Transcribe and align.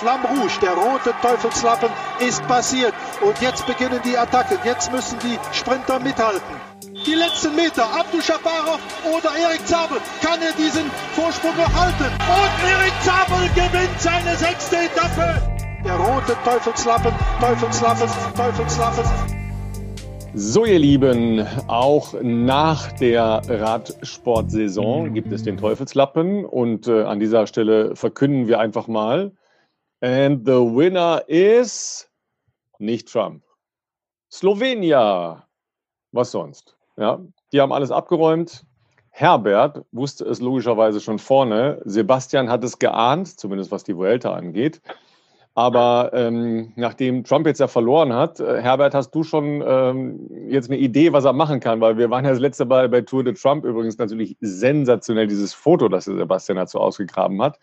Flamme 0.00 0.28
Rouge, 0.28 0.58
der 0.62 0.72
rote 0.72 1.12
Teufelslappen, 1.20 1.90
ist 2.26 2.42
passiert. 2.48 2.94
Und 3.20 3.38
jetzt 3.42 3.66
beginnen 3.66 4.00
die 4.02 4.16
Attacken. 4.16 4.56
Jetzt 4.64 4.90
müssen 4.90 5.18
die 5.18 5.38
Sprinter 5.52 6.00
mithalten. 6.00 6.56
Die 7.04 7.14
letzten 7.14 7.54
Meter, 7.54 7.84
Abdul 7.84 8.22
Shaparov 8.22 8.80
oder 9.04 9.28
Erik 9.36 9.66
Zabel, 9.66 9.98
kann 10.22 10.40
er 10.40 10.52
diesen 10.52 10.90
Vorsprung 11.12 11.54
noch 11.54 11.72
halten? 11.74 12.04
Und 12.04 12.54
Erik 12.66 12.94
Zabel 13.02 13.46
gewinnt 13.54 14.00
seine 14.00 14.34
sechste 14.36 14.76
Etappe. 14.76 15.42
Der 15.84 15.96
rote 15.96 16.34
Teufelslappen, 16.46 17.12
Teufelslappen, 17.38 18.08
Teufelslappen. 18.34 19.04
So, 20.32 20.64
ihr 20.64 20.78
Lieben, 20.78 21.46
auch 21.66 22.14
nach 22.22 22.90
der 22.92 23.42
Radsportsaison 23.46 25.12
gibt 25.12 25.30
es 25.30 25.42
den 25.42 25.58
Teufelslappen 25.58 26.46
und 26.46 26.88
äh, 26.88 27.02
an 27.02 27.20
dieser 27.20 27.46
Stelle 27.46 27.96
verkünden 27.96 28.48
wir 28.48 28.60
einfach 28.60 28.86
mal, 28.88 29.32
and 30.00 30.46
the 30.46 30.60
winner 30.60 31.22
is 31.28 32.08
nicht 32.78 33.08
Trump. 33.08 33.42
Slowenia. 34.32 35.46
Was 36.12 36.30
sonst? 36.30 36.76
Ja, 36.96 37.20
die 37.52 37.60
haben 37.60 37.72
alles 37.72 37.90
abgeräumt. 37.90 38.64
Herbert 39.10 39.84
wusste 39.92 40.24
es 40.24 40.40
logischerweise 40.40 41.00
schon 41.00 41.18
vorne. 41.18 41.80
Sebastian 41.84 42.48
hat 42.48 42.64
es 42.64 42.78
geahnt, 42.78 43.38
zumindest 43.38 43.70
was 43.70 43.84
die 43.84 43.96
Vuelta 43.96 44.32
angeht. 44.34 44.80
Aber 45.54 46.12
ähm, 46.14 46.72
nachdem 46.76 47.24
Trump 47.24 47.46
jetzt 47.46 47.58
ja 47.58 47.66
verloren 47.66 48.12
hat, 48.12 48.38
äh, 48.38 48.62
Herbert, 48.62 48.94
hast 48.94 49.10
du 49.10 49.24
schon 49.24 49.62
ähm, 49.66 50.30
jetzt 50.48 50.70
eine 50.70 50.78
Idee, 50.78 51.12
was 51.12 51.24
er 51.24 51.32
machen 51.32 51.58
kann? 51.58 51.80
Weil 51.80 51.98
wir 51.98 52.08
waren 52.08 52.24
ja 52.24 52.30
das 52.30 52.38
letzte 52.38 52.64
Mal 52.64 52.88
bei 52.88 53.00
Tour 53.00 53.24
de 53.24 53.34
Trump 53.34 53.64
übrigens 53.64 53.98
natürlich 53.98 54.36
sensationell, 54.40 55.26
dieses 55.26 55.52
Foto, 55.52 55.88
das 55.88 56.04
Sebastian 56.04 56.56
dazu 56.56 56.78
ausgegraben 56.78 57.42
hat. 57.42 57.58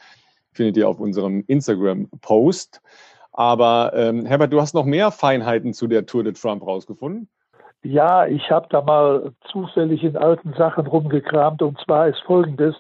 Findet 0.58 0.76
ihr 0.78 0.90
auf 0.90 1.00
unserem 1.00 1.44
Instagram-Post. 1.48 2.82
Aber 3.32 3.92
ähm, 3.96 4.26
Herbert, 4.26 4.52
du 4.52 4.60
hast 4.60 4.74
noch 4.74 4.86
mehr 4.86 5.12
Feinheiten 5.12 5.74
zu 5.74 5.88
der 5.88 6.08
Tour 6.08 6.24
de 6.24 6.34
Trump 6.34 6.66
rausgefunden? 6.66 7.30
Ja, 7.84 8.26
ich 8.26 8.50
habe 8.50 8.68
da 8.72 8.82
mal 8.82 9.32
zufällig 9.52 10.04
in 10.04 10.18
alten 10.18 10.54
Sachen 10.58 10.88
rumgekramt 10.88 11.62
und 11.62 11.80
zwar 11.86 12.08
ist 12.08 12.20
folgendes. 12.26 12.76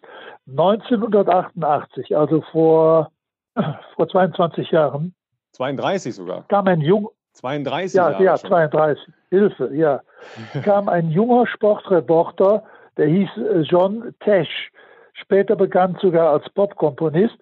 1988, 0.47 2.17
also 2.17 2.41
vor 2.51 3.11
vor 3.95 4.09
22 4.09 4.71
Jahren. 4.71 5.13
32 5.51 6.15
sogar. 6.15 6.45
Kam 6.47 6.67
ein 6.67 6.81
jung 6.81 7.09
32 7.33 7.95
ja, 7.95 8.09
Jahre 8.09 8.23
ja, 8.23 8.37
schon. 8.37 8.49
32. 8.49 9.13
Hilfe, 9.29 9.75
ja. 9.75 10.01
kam 10.63 10.89
ein 10.89 11.11
junger 11.11 11.45
Sportreporter, 11.45 12.63
der 12.97 13.07
hieß 13.07 13.29
äh, 13.37 13.59
John 13.61 14.15
Tesh, 14.21 14.71
später 15.13 15.55
bekannt 15.55 15.99
sogar 16.01 16.31
als 16.31 16.49
Popkomponist, 16.49 17.37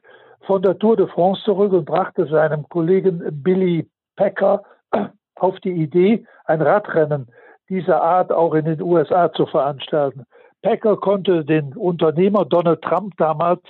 von 0.46 0.62
der 0.62 0.78
Tour 0.78 0.98
de 0.98 1.08
France 1.08 1.42
zurück 1.44 1.74
und 1.74 1.86
brachte 1.86 2.28
seinem 2.28 2.70
Kollegen 2.70 3.24
Billy 3.44 3.90
Packer 4.16 4.64
auf 5.36 5.60
die 5.62 5.72
Idee, 5.72 6.26
ein 6.46 6.62
Radrennen 6.62 7.28
dieser 7.70 8.02
Art 8.02 8.32
auch 8.32 8.54
in 8.54 8.66
den 8.66 8.82
USA 8.82 9.32
zu 9.34 9.46
veranstalten. 9.46 10.26
Packer 10.62 10.98
konnte 10.98 11.46
den 11.46 11.76
Unternehmer 11.76 12.46
Donald 12.46 12.82
Trump 12.82 13.14
damals 13.18 13.62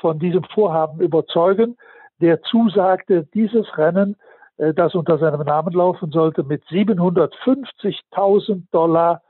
von 0.00 0.18
diesem 0.18 0.44
Vorhaben 0.44 1.00
überzeugen, 1.00 1.76
der 2.20 2.42
zusagte, 2.42 3.26
dieses 3.34 3.66
Rennen, 3.78 4.16
äh, 4.56 4.74
das 4.74 4.94
unter 4.94 5.18
seinem 5.18 5.42
Namen 5.42 5.72
laufen 5.72 6.10
sollte, 6.10 6.42
mit 6.42 6.64
750.000 6.64 8.64
Dollar 8.72 9.22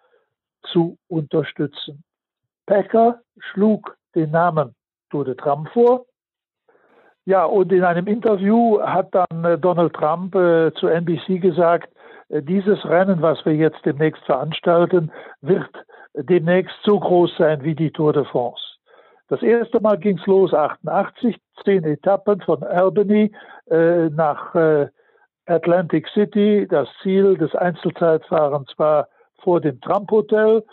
zu 0.64 0.96
unterstützen. 1.08 2.02
Packer 2.66 3.20
schlug 3.38 3.96
den 4.14 4.30
Namen 4.30 4.74
Tour 5.10 5.24
de 5.24 5.34
Trump 5.34 5.68
vor. 5.70 6.06
Ja, 7.26 7.44
und 7.44 7.70
in 7.72 7.84
einem 7.84 8.06
Interview 8.06 8.80
hat 8.80 9.14
dann 9.14 9.44
äh, 9.44 9.58
Donald 9.58 9.92
Trump 9.94 10.34
äh, 10.34 10.72
zu 10.74 10.86
NBC 10.88 11.40
gesagt, 11.40 11.92
äh, 12.28 12.42
dieses 12.42 12.84
Rennen, 12.84 13.20
was 13.22 13.44
wir 13.44 13.54
jetzt 13.54 13.84
demnächst 13.84 14.24
veranstalten, 14.24 15.12
wird 15.40 15.68
demnächst 16.14 16.76
so 16.84 16.98
groß 16.98 17.36
sein 17.38 17.62
wie 17.62 17.74
die 17.74 17.90
Tour 17.90 18.12
de 18.12 18.24
France. 18.24 18.62
Das 19.28 19.42
erste 19.42 19.80
Mal 19.80 19.96
ging 19.98 20.18
es 20.18 20.26
los, 20.26 20.52
88, 20.52 21.36
zehn 21.64 21.84
Etappen 21.84 22.40
von 22.40 22.64
Albany 22.64 23.30
äh, 23.70 24.08
nach 24.08 24.54
äh, 24.56 24.88
Atlantic 25.46 26.08
City. 26.08 26.66
Das 26.68 26.88
Ziel 27.02 27.36
des 27.36 27.54
Einzelzeitfahrens 27.54 28.72
war 28.76 29.08
vor 29.42 29.60
dem 29.60 29.80
Trump 29.82 30.10
Hotel. 30.10 30.64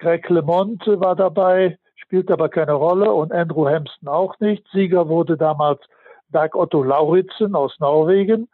Greg 0.00 0.28
LeMond 0.28 0.84
war 0.86 1.14
dabei, 1.14 1.78
spielt 2.12 2.30
aber 2.30 2.50
keine 2.50 2.74
Rolle 2.74 3.10
und 3.10 3.32
Andrew 3.32 3.66
Hampson 3.66 4.06
auch 4.06 4.38
nicht. 4.38 4.68
Sieger 4.70 5.08
wurde 5.08 5.38
damals 5.38 5.80
Dag 6.28 6.54
Otto 6.54 6.82
Lauritzen 6.82 7.54
aus 7.54 7.80
Norwegen. 7.80 8.50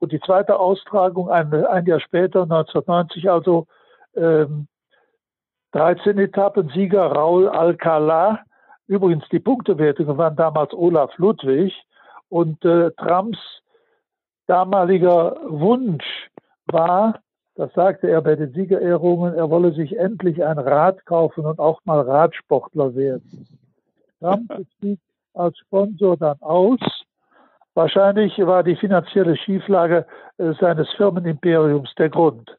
Und 0.00 0.10
die 0.10 0.18
zweite 0.18 0.58
Austragung 0.58 1.30
ein, 1.30 1.54
ein 1.66 1.86
Jahr 1.86 2.00
später, 2.00 2.42
1990 2.42 3.30
also, 3.30 3.68
ähm, 4.16 4.66
13 5.70 6.18
Etappen, 6.18 6.68
Sieger 6.74 7.12
Raul 7.12 7.48
Alcalá 7.48 8.40
Übrigens, 8.88 9.22
die 9.30 9.38
Punktewertungen 9.38 10.18
waren 10.18 10.34
damals 10.34 10.74
Olaf 10.74 11.16
Ludwig 11.16 11.72
und 12.28 12.64
äh, 12.64 12.90
Trumps 12.96 13.38
damaliger 14.48 15.36
Wunsch 15.46 16.28
war, 16.66 17.20
das 17.60 17.74
sagte 17.74 18.08
er 18.08 18.22
bei 18.22 18.36
den 18.36 18.54
Siegerehrungen, 18.54 19.34
er 19.34 19.50
wolle 19.50 19.72
sich 19.72 19.98
endlich 19.98 20.42
ein 20.42 20.58
Rad 20.58 21.04
kaufen 21.04 21.44
und 21.44 21.58
auch 21.58 21.78
mal 21.84 22.00
Radsportler 22.00 22.94
werden. 22.94 23.46
Trump 24.18 24.50
stieg 24.78 24.98
als 25.34 25.58
Sponsor 25.58 26.16
dann 26.16 26.40
aus. 26.40 26.80
Wahrscheinlich 27.74 28.38
war 28.38 28.62
die 28.62 28.76
finanzielle 28.76 29.36
Schieflage 29.36 30.06
äh, 30.38 30.54
seines 30.58 30.88
Firmenimperiums 30.92 31.94
der 31.98 32.08
Grund. 32.08 32.56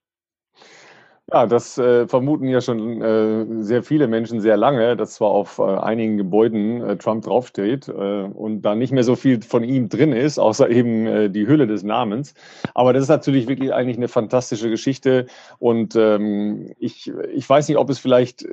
Ja, 1.33 1.45
das 1.45 1.77
äh, 1.77 2.09
vermuten 2.09 2.49
ja 2.49 2.59
schon 2.59 3.01
äh, 3.01 3.63
sehr 3.63 3.83
viele 3.83 4.09
Menschen 4.09 4.41
sehr 4.41 4.57
lange, 4.57 4.97
dass 4.97 5.13
zwar 5.13 5.29
auf 5.29 5.59
äh, 5.59 5.63
einigen 5.63 6.17
Gebäuden 6.17 6.81
äh, 6.81 6.97
Trump 6.97 7.23
draufsteht 7.23 7.87
äh, 7.87 7.91
und 7.91 8.63
da 8.63 8.75
nicht 8.75 8.91
mehr 8.91 9.05
so 9.05 9.15
viel 9.15 9.41
von 9.41 9.63
ihm 9.63 9.87
drin 9.87 10.11
ist, 10.11 10.39
außer 10.39 10.69
eben 10.69 11.07
äh, 11.07 11.29
die 11.29 11.47
Hülle 11.47 11.67
des 11.67 11.83
Namens. 11.83 12.33
Aber 12.73 12.91
das 12.91 13.03
ist 13.03 13.09
natürlich 13.09 13.47
wirklich 13.47 13.73
eigentlich 13.73 13.95
eine 13.95 14.09
fantastische 14.09 14.69
Geschichte 14.69 15.27
und 15.57 15.95
ähm, 15.95 16.73
ich, 16.79 17.09
ich 17.33 17.49
weiß 17.49 17.69
nicht, 17.69 17.77
ob 17.77 17.89
es 17.89 17.99
vielleicht 17.99 18.45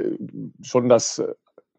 schon 0.62 0.88
das 0.88 1.20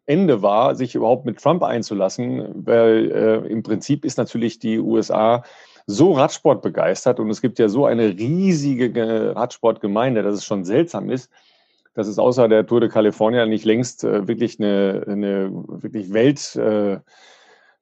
Ende 0.06 0.42
war, 0.42 0.76
sich 0.76 0.96
überhaupt 0.96 1.26
mit 1.26 1.42
Trump 1.42 1.64
einzulassen, 1.64 2.50
weil 2.56 3.46
im 3.48 3.62
Prinzip 3.62 4.06
ist 4.06 4.18
natürlich 4.18 4.58
die 4.58 4.80
USA 4.80 5.44
so 5.90 6.12
Radsport 6.14 6.62
begeistert 6.62 7.20
und 7.20 7.32
es 7.32 7.42
gibt 7.42 7.58
ja 7.58 7.68
so 7.68 7.86
eine 7.86 8.10
riesige 8.10 9.36
Radsportgemeinde, 9.36 10.22
dass 10.22 10.36
es 10.36 10.46
schon 10.46 10.64
seltsam 10.64 11.10
ist, 11.10 11.32
dass 11.96 12.08
es 12.08 12.20
außer 12.20 12.48
der 12.48 12.68
Tour 12.68 12.80
de 12.80 12.90
California 12.90 13.48
nicht 13.48 13.66
längst 13.66 14.04
äh, 14.04 14.28
wirklich 14.28 14.60
eine, 14.60 15.04
eine 15.08 15.50
wirklich 15.52 16.14
Welt 16.14 16.56
äh, 16.56 17.00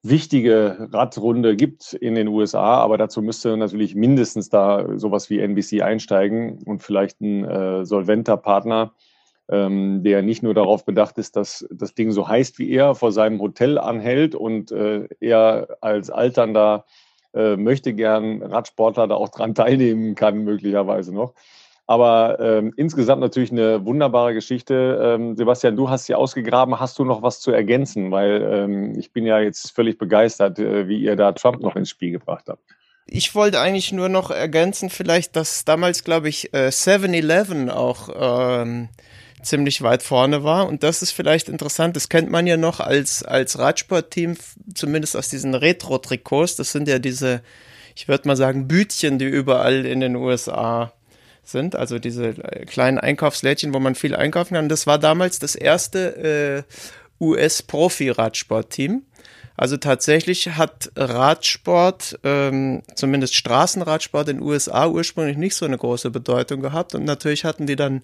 Radrunde 0.04 1.54
gibt 1.54 1.92
in 1.92 2.14
den 2.14 2.28
USA, 2.28 2.78
aber 2.78 2.96
dazu 2.96 3.20
müsste 3.20 3.58
natürlich 3.58 3.94
mindestens 3.94 4.48
da 4.48 4.86
sowas 4.96 5.28
wie 5.28 5.40
NBC 5.40 5.82
einsteigen 5.82 6.62
und 6.64 6.82
vielleicht 6.82 7.20
ein 7.20 7.44
äh, 7.44 7.84
solventer 7.84 8.38
Partner, 8.38 8.94
ähm, 9.50 10.02
der 10.02 10.22
nicht 10.22 10.42
nur 10.42 10.54
darauf 10.54 10.86
bedacht 10.86 11.18
ist, 11.18 11.36
dass 11.36 11.68
das 11.70 11.94
Ding 11.94 12.10
so 12.12 12.26
heißt 12.26 12.58
wie 12.58 12.70
er 12.70 12.94
vor 12.94 13.12
seinem 13.12 13.38
Hotel 13.38 13.76
anhält 13.76 14.34
und 14.34 14.72
äh, 14.72 15.08
er 15.20 15.76
als 15.82 16.08
alternder 16.08 16.86
äh, 17.38 17.56
möchte 17.56 17.94
gern 17.94 18.42
Radsportler 18.42 19.06
da 19.06 19.14
auch 19.14 19.28
dran 19.28 19.54
teilnehmen 19.54 20.14
kann, 20.14 20.44
möglicherweise 20.44 21.14
noch. 21.14 21.34
Aber 21.86 22.38
ähm, 22.38 22.74
insgesamt 22.76 23.22
natürlich 23.22 23.50
eine 23.50 23.86
wunderbare 23.86 24.34
Geschichte. 24.34 25.00
Ähm, 25.02 25.36
Sebastian, 25.36 25.74
du 25.74 25.88
hast 25.88 26.04
sie 26.04 26.14
ausgegraben. 26.14 26.78
Hast 26.78 26.98
du 26.98 27.04
noch 27.04 27.22
was 27.22 27.40
zu 27.40 27.50
ergänzen? 27.50 28.10
Weil 28.10 28.42
ähm, 28.42 28.98
ich 28.98 29.12
bin 29.14 29.24
ja 29.24 29.38
jetzt 29.40 29.70
völlig 29.70 29.96
begeistert, 29.96 30.58
äh, 30.58 30.86
wie 30.86 31.00
ihr 31.00 31.16
da 31.16 31.32
Trump 31.32 31.60
noch 31.62 31.76
ins 31.76 31.88
Spiel 31.88 32.10
gebracht 32.10 32.44
habt. 32.48 32.60
Ich 33.06 33.34
wollte 33.34 33.58
eigentlich 33.60 33.90
nur 33.90 34.10
noch 34.10 34.30
ergänzen, 34.30 34.90
vielleicht, 34.90 35.34
dass 35.34 35.64
damals, 35.64 36.04
glaube 36.04 36.28
ich, 36.28 36.52
äh, 36.52 36.68
7-Eleven 36.68 37.70
auch 37.70 38.10
ähm, 38.14 38.90
ziemlich 39.42 39.82
weit 39.82 40.02
vorne 40.02 40.44
war. 40.44 40.66
Und 40.68 40.82
das 40.82 41.02
ist 41.02 41.12
vielleicht 41.12 41.48
interessant. 41.48 41.96
Das 41.96 42.08
kennt 42.08 42.30
man 42.30 42.46
ja 42.46 42.56
noch 42.56 42.80
als, 42.80 43.22
als 43.22 43.58
Radsportteam, 43.58 44.36
zumindest 44.74 45.16
aus 45.16 45.28
diesen 45.28 45.54
Retro-Trikots. 45.54 46.56
Das 46.56 46.72
sind 46.72 46.88
ja 46.88 46.98
diese, 46.98 47.42
ich 47.94 48.08
würde 48.08 48.28
mal 48.28 48.36
sagen, 48.36 48.68
Bütchen, 48.68 49.18
die 49.18 49.26
überall 49.26 49.86
in 49.86 50.00
den 50.00 50.16
USA 50.16 50.92
sind. 51.44 51.76
Also 51.76 51.98
diese 51.98 52.28
äh, 52.28 52.66
kleinen 52.66 52.98
Einkaufslädchen, 52.98 53.72
wo 53.72 53.78
man 53.78 53.94
viel 53.94 54.14
einkaufen 54.14 54.54
kann. 54.54 54.68
Das 54.68 54.86
war 54.86 54.98
damals 54.98 55.38
das 55.38 55.54
erste 55.54 56.64
äh, 57.20 57.24
US-Profi-Radsportteam. 57.24 59.02
Also 59.56 59.76
tatsächlich 59.76 60.50
hat 60.50 60.92
Radsport, 60.94 62.20
ähm, 62.22 62.82
zumindest 62.94 63.34
Straßenradsport 63.34 64.28
in 64.28 64.36
den 64.36 64.46
USA 64.46 64.86
ursprünglich 64.86 65.36
nicht 65.36 65.56
so 65.56 65.66
eine 65.66 65.76
große 65.76 66.10
Bedeutung 66.10 66.60
gehabt. 66.60 66.94
Und 66.94 67.04
natürlich 67.04 67.44
hatten 67.44 67.66
die 67.66 67.74
dann 67.74 68.02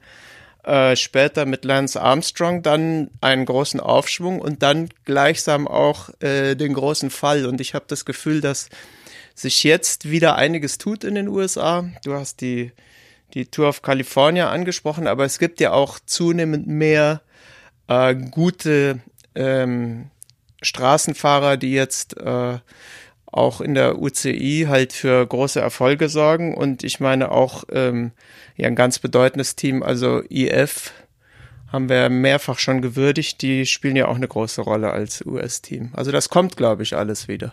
äh, 0.65 0.97
später 0.97 1.47
mit 1.47 1.65
Lance 1.65 2.01
Armstrong 2.01 2.63
dann 2.63 3.11
einen 3.21 3.45
großen 3.45 3.81
Aufschwung 3.81 4.41
und 4.41 4.63
dann 4.63 4.89
gleichsam 5.05 5.69
auch 5.69 6.11
äh, 6.21 6.55
den 6.55 6.75
großen 6.75 7.11
Fall. 7.11 7.47
Und 7.47 7.61
ich 7.61 7.75
habe 7.75 7.85
das 7.89 8.05
Gefühl, 8.05 8.41
dass 8.41 8.69
sich 9.35 9.65
jetzt 9.65 10.11
wieder 10.11 10.37
einiges 10.37 10.79
tut 10.79 11.05
in 11.05 11.15
den 11.15 11.29
USA. 11.29 11.85
Du 12.05 12.15
hast 12.15 12.41
die, 12.41 12.73
die 13.35 13.47
Tour 13.47 13.69
of 13.69 13.83
California 13.83 14.51
angesprochen, 14.51 15.07
aber 15.07 15.25
es 15.25 15.39
gibt 15.39 15.61
ja 15.61 15.73
auch 15.73 15.99
zunehmend 16.05 16.67
mehr 16.67 17.21
äh, 17.89 18.15
gute 18.15 19.01
ähm, 19.35 20.11
Straßenfahrer, 20.63 21.57
die 21.57 21.73
jetzt 21.73 22.17
äh, 22.17 22.59
auch 23.37 23.61
in 23.61 23.75
der 23.75 24.01
UCI 24.01 24.67
halt 24.69 24.93
für 24.93 25.27
große 25.27 25.61
Erfolge 25.61 26.09
sorgen. 26.09 26.55
Und 26.55 26.85
ich 26.85 27.01
meine 27.01 27.33
auch 27.33 27.65
ähm, 27.73 28.13
ja 28.57 28.69
ein 28.69 28.77
ganz 28.77 28.99
bedeutendes 28.99 29.57
Team, 29.57 29.83
also 29.83 30.23
IF 30.29 30.93
haben 31.73 31.89
wir 31.89 32.09
mehrfach 32.09 32.59
schon 32.59 32.83
gewürdigt. 32.83 33.43
Die 33.43 33.67
spielen 33.67 33.97
ja 33.97 34.07
auch 34.07 34.15
eine 34.15 34.29
große 34.29 34.63
Rolle 34.63 34.93
als 34.93 35.27
US-Team. 35.27 35.91
Also 35.93 36.13
das 36.13 36.29
kommt, 36.29 36.57
glaube 36.57 36.85
ich, 36.85 36.97
alles 36.97 37.27
wieder. 37.27 37.53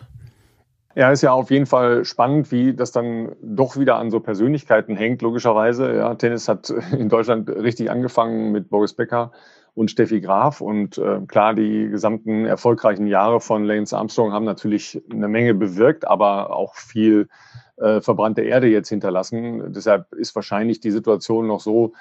Ja, 0.94 1.12
ist 1.12 1.24
ja 1.24 1.32
auf 1.32 1.50
jeden 1.50 1.66
Fall 1.66 2.06
spannend, 2.06 2.52
wie 2.52 2.76
das 2.76 2.92
dann 2.92 3.32
doch 3.42 3.78
wieder 3.78 3.96
an 3.96 4.12
so 4.12 4.20
Persönlichkeiten 4.20 4.96
hängt, 4.96 5.22
logischerweise. 5.22 5.96
Ja, 5.96 6.14
Tennis 6.16 6.48
hat 6.48 6.70
in 6.92 7.10
Deutschland 7.10 7.50
richtig 7.50 7.90
angefangen 7.90 8.52
mit 8.52 8.70
Boris 8.70 8.94
Becker 8.94 9.32
und 9.74 9.90
Steffi 9.90 10.22
Graf. 10.22 10.62
Und 10.62 10.98
äh, 10.98 11.22
klar, 11.28 11.54
die 11.54 11.88
gesamten 11.90 12.46
erfolgreichen 12.46 13.08
Jahre 13.08 13.40
von 13.40 13.64
Lance 13.64 13.98
Armstrong 13.98 14.32
haben 14.34 14.46
natürlich 14.46 15.02
eine 15.12 15.28
Menge 15.28 15.54
bewirkt, 15.54 16.08
aber 16.08 16.56
auch 16.56 16.76
viel 16.76 17.30
äh, 17.78 18.02
verbrannte 18.02 18.42
Erde 18.42 18.68
jetzt 18.68 18.90
hinterlassen. 18.90 19.74
Deshalb 19.74 20.14
ist 20.14 20.36
wahrscheinlich 20.36 20.80
die 20.80 20.92
Situation 20.92 21.48
noch 21.48 21.62
so, 21.62 21.94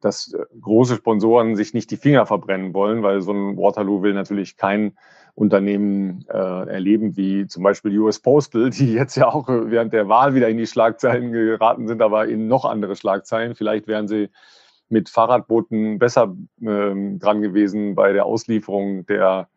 dass 0.00 0.32
äh, 0.32 0.44
große 0.60 0.96
Sponsoren 0.96 1.56
sich 1.56 1.74
nicht 1.74 1.90
die 1.90 1.96
Finger 1.96 2.26
verbrennen 2.26 2.72
wollen, 2.72 3.02
weil 3.02 3.20
so 3.20 3.32
ein 3.32 3.56
Waterloo 3.56 4.02
will 4.02 4.14
natürlich 4.14 4.56
kein 4.56 4.96
Unternehmen 5.34 6.24
äh, 6.28 6.36
erleben, 6.68 7.16
wie 7.16 7.46
zum 7.46 7.62
Beispiel 7.62 7.96
US 8.00 8.18
Postal, 8.18 8.70
die 8.70 8.92
jetzt 8.92 9.16
ja 9.16 9.28
auch 9.28 9.48
während 9.48 9.92
der 9.92 10.08
Wahl 10.08 10.34
wieder 10.34 10.48
in 10.48 10.56
die 10.56 10.66
Schlagzeilen 10.66 11.32
geraten 11.32 11.86
sind, 11.86 12.02
aber 12.02 12.26
in 12.26 12.48
noch 12.48 12.64
andere 12.64 12.96
Schlagzeilen. 12.96 13.54
Vielleicht 13.54 13.86
wären 13.86 14.08
sie 14.08 14.30
mit 14.88 15.08
Fahrradbooten 15.08 15.98
besser 15.98 16.34
ähm, 16.60 17.18
dran 17.18 17.42
gewesen 17.42 17.94
bei 17.94 18.12
der 18.12 18.26
Auslieferung 18.26 19.06
der 19.06 19.48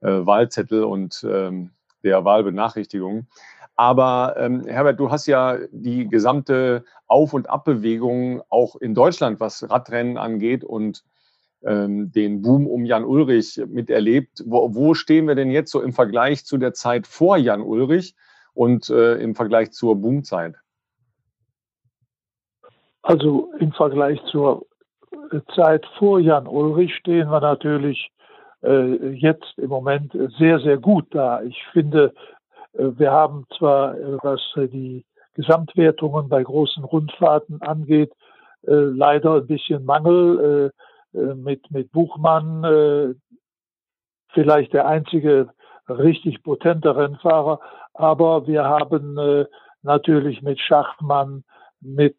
äh, 0.00 0.08
Wahlzettel 0.08 0.84
und 0.84 1.26
ähm, 1.28 1.70
der 2.02 2.24
Wahlbenachrichtigung. 2.24 3.26
Aber 3.74 4.36
ähm, 4.38 4.64
Herbert, 4.66 4.98
du 4.98 5.10
hast 5.10 5.26
ja 5.26 5.58
die 5.70 6.08
gesamte 6.08 6.84
Auf- 7.06 7.34
und 7.34 7.50
Abbewegung 7.50 8.42
auch 8.48 8.76
in 8.76 8.94
Deutschland, 8.94 9.38
was 9.38 9.68
Radrennen 9.68 10.16
angeht 10.16 10.64
und 10.64 11.04
ähm, 11.62 12.10
den 12.10 12.40
Boom 12.40 12.66
um 12.66 12.86
Jan 12.86 13.04
Ulrich 13.04 13.60
miterlebt. 13.68 14.42
Wo, 14.46 14.74
wo, 14.74 14.94
stehen 14.94 15.28
wir 15.28 15.34
denn 15.34 15.50
jetzt 15.50 15.70
so 15.70 15.82
im 15.82 15.92
Vergleich 15.92 16.46
zu 16.46 16.56
der 16.56 16.72
Zeit 16.72 17.06
vor 17.06 17.36
Jan 17.36 17.60
Ulrich 17.60 18.14
und 18.54 18.88
äh, 18.88 19.16
im 19.16 19.34
Vergleich 19.34 19.72
zur 19.72 19.96
Boomzeit? 19.96 20.54
Also 23.02 23.52
im 23.58 23.72
Vergleich 23.72 24.20
zur 24.30 24.66
Zeit 25.54 25.84
vor 25.98 26.20
Jan 26.20 26.46
Ulrich 26.46 26.94
stehen 26.96 27.30
wir 27.30 27.40
natürlich 27.40 28.10
äh, 28.62 29.10
jetzt 29.12 29.58
im 29.58 29.68
Moment 29.68 30.12
sehr, 30.38 30.58
sehr 30.60 30.78
gut 30.78 31.06
da. 31.10 31.42
Ich 31.42 31.62
finde, 31.72 32.12
äh, 32.74 32.88
wir 32.96 33.10
haben 33.12 33.46
zwar, 33.56 33.96
äh, 33.96 34.18
was 34.22 34.40
die 34.56 35.04
Gesamtwertungen 35.34 36.28
bei 36.28 36.42
großen 36.42 36.84
Rundfahrten 36.84 37.60
angeht, 37.62 38.12
äh, 38.66 38.72
leider 38.72 39.36
ein 39.36 39.46
bisschen 39.46 39.84
Mangel 39.84 40.72
äh, 41.14 41.18
äh, 41.18 41.34
mit, 41.34 41.70
mit 41.70 41.92
Buchmann, 41.92 43.16
vielleicht 44.32 44.72
der 44.74 44.86
einzige 44.86 45.48
richtig 45.88 46.42
potente 46.42 46.94
Rennfahrer, 46.94 47.60
aber 47.94 48.46
wir 48.46 48.64
haben 48.64 49.46
natürlich 49.82 50.42
mit 50.42 50.60
Schachmann, 50.60 51.44
mit 51.80 52.16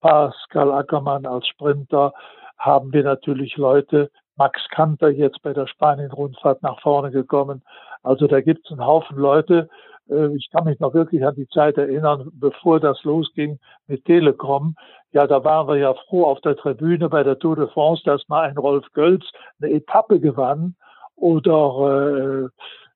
Pascal 0.00 0.72
Ackermann 0.72 1.26
als 1.26 1.46
Sprinter, 1.48 2.12
haben 2.58 2.92
wir 2.92 3.02
natürlich 3.02 3.56
Leute, 3.56 4.10
Max 4.36 4.66
Kanter 4.70 5.10
jetzt 5.10 5.42
bei 5.42 5.52
der 5.52 5.66
Spanien-Rundfahrt 5.66 6.62
nach 6.62 6.80
vorne 6.80 7.10
gekommen. 7.10 7.62
Also 8.02 8.26
da 8.26 8.40
gibt 8.40 8.64
es 8.64 8.72
einen 8.72 8.86
Haufen 8.86 9.16
Leute. 9.16 9.68
Äh, 10.08 10.34
ich 10.36 10.48
kann 10.50 10.64
mich 10.64 10.80
noch 10.80 10.94
wirklich 10.94 11.24
an 11.24 11.34
die 11.34 11.48
Zeit 11.48 11.76
erinnern, 11.76 12.30
bevor 12.32 12.80
das 12.80 13.02
losging 13.04 13.58
mit 13.86 14.04
Telekom. 14.04 14.74
Ja, 15.12 15.26
da 15.26 15.44
waren 15.44 15.68
wir 15.68 15.76
ja 15.76 15.94
froh 16.08 16.24
auf 16.24 16.40
der 16.40 16.56
Tribüne 16.56 17.08
bei 17.08 17.22
der 17.22 17.38
Tour 17.38 17.56
de 17.56 17.68
France, 17.68 18.02
dass 18.04 18.28
mal 18.28 18.48
ein 18.48 18.56
Rolf 18.56 18.86
Gölz 18.92 19.24
eine 19.60 19.72
Etappe 19.72 20.20
gewann 20.20 20.74
oder 21.16 22.46
äh, 22.46 22.48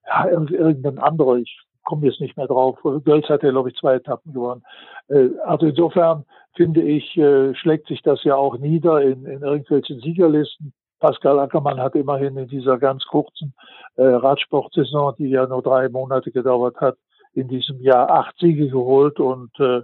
ja, 0.07 0.29
irgendein 0.29 0.99
anderer. 0.99 1.37
Ich 1.37 1.59
komme 1.87 2.05
jetzt 2.05 2.19
nicht 2.19 2.35
mehr 2.35 2.47
drauf. 2.47 2.77
Gölz 3.05 3.29
hat 3.29 3.43
ja, 3.43 3.51
glaube 3.51 3.69
ich, 3.69 3.77
zwei 3.77 3.95
Etappen 3.95 4.33
gewonnen. 4.33 4.63
Äh, 5.07 5.29
also 5.45 5.65
insofern 5.65 6.25
finde 6.55 6.81
ich, 6.81 7.17
äh, 7.17 7.55
schlägt 7.55 7.87
sich 7.87 8.01
das 8.01 8.23
ja 8.25 8.35
auch 8.35 8.57
nieder 8.57 9.01
in, 9.01 9.25
in 9.25 9.41
irgendwelchen 9.41 10.01
Siegerlisten. 10.01 10.73
Pascal 10.99 11.39
Ackermann 11.39 11.79
hat 11.79 11.95
immerhin 11.95 12.35
in 12.37 12.47
dieser 12.49 12.77
ganz 12.77 13.05
kurzen 13.05 13.53
äh, 13.95 14.03
Radsportsaison, 14.03 15.15
die 15.17 15.29
ja 15.29 15.47
nur 15.47 15.61
drei 15.61 15.87
Monate 15.87 16.31
gedauert 16.31 16.75
hat, 16.81 16.97
in 17.33 17.47
diesem 17.47 17.79
Jahr 17.79 18.09
acht 18.09 18.37
Siege 18.37 18.67
geholt 18.67 19.19
und 19.19 19.51
äh, 19.59 19.81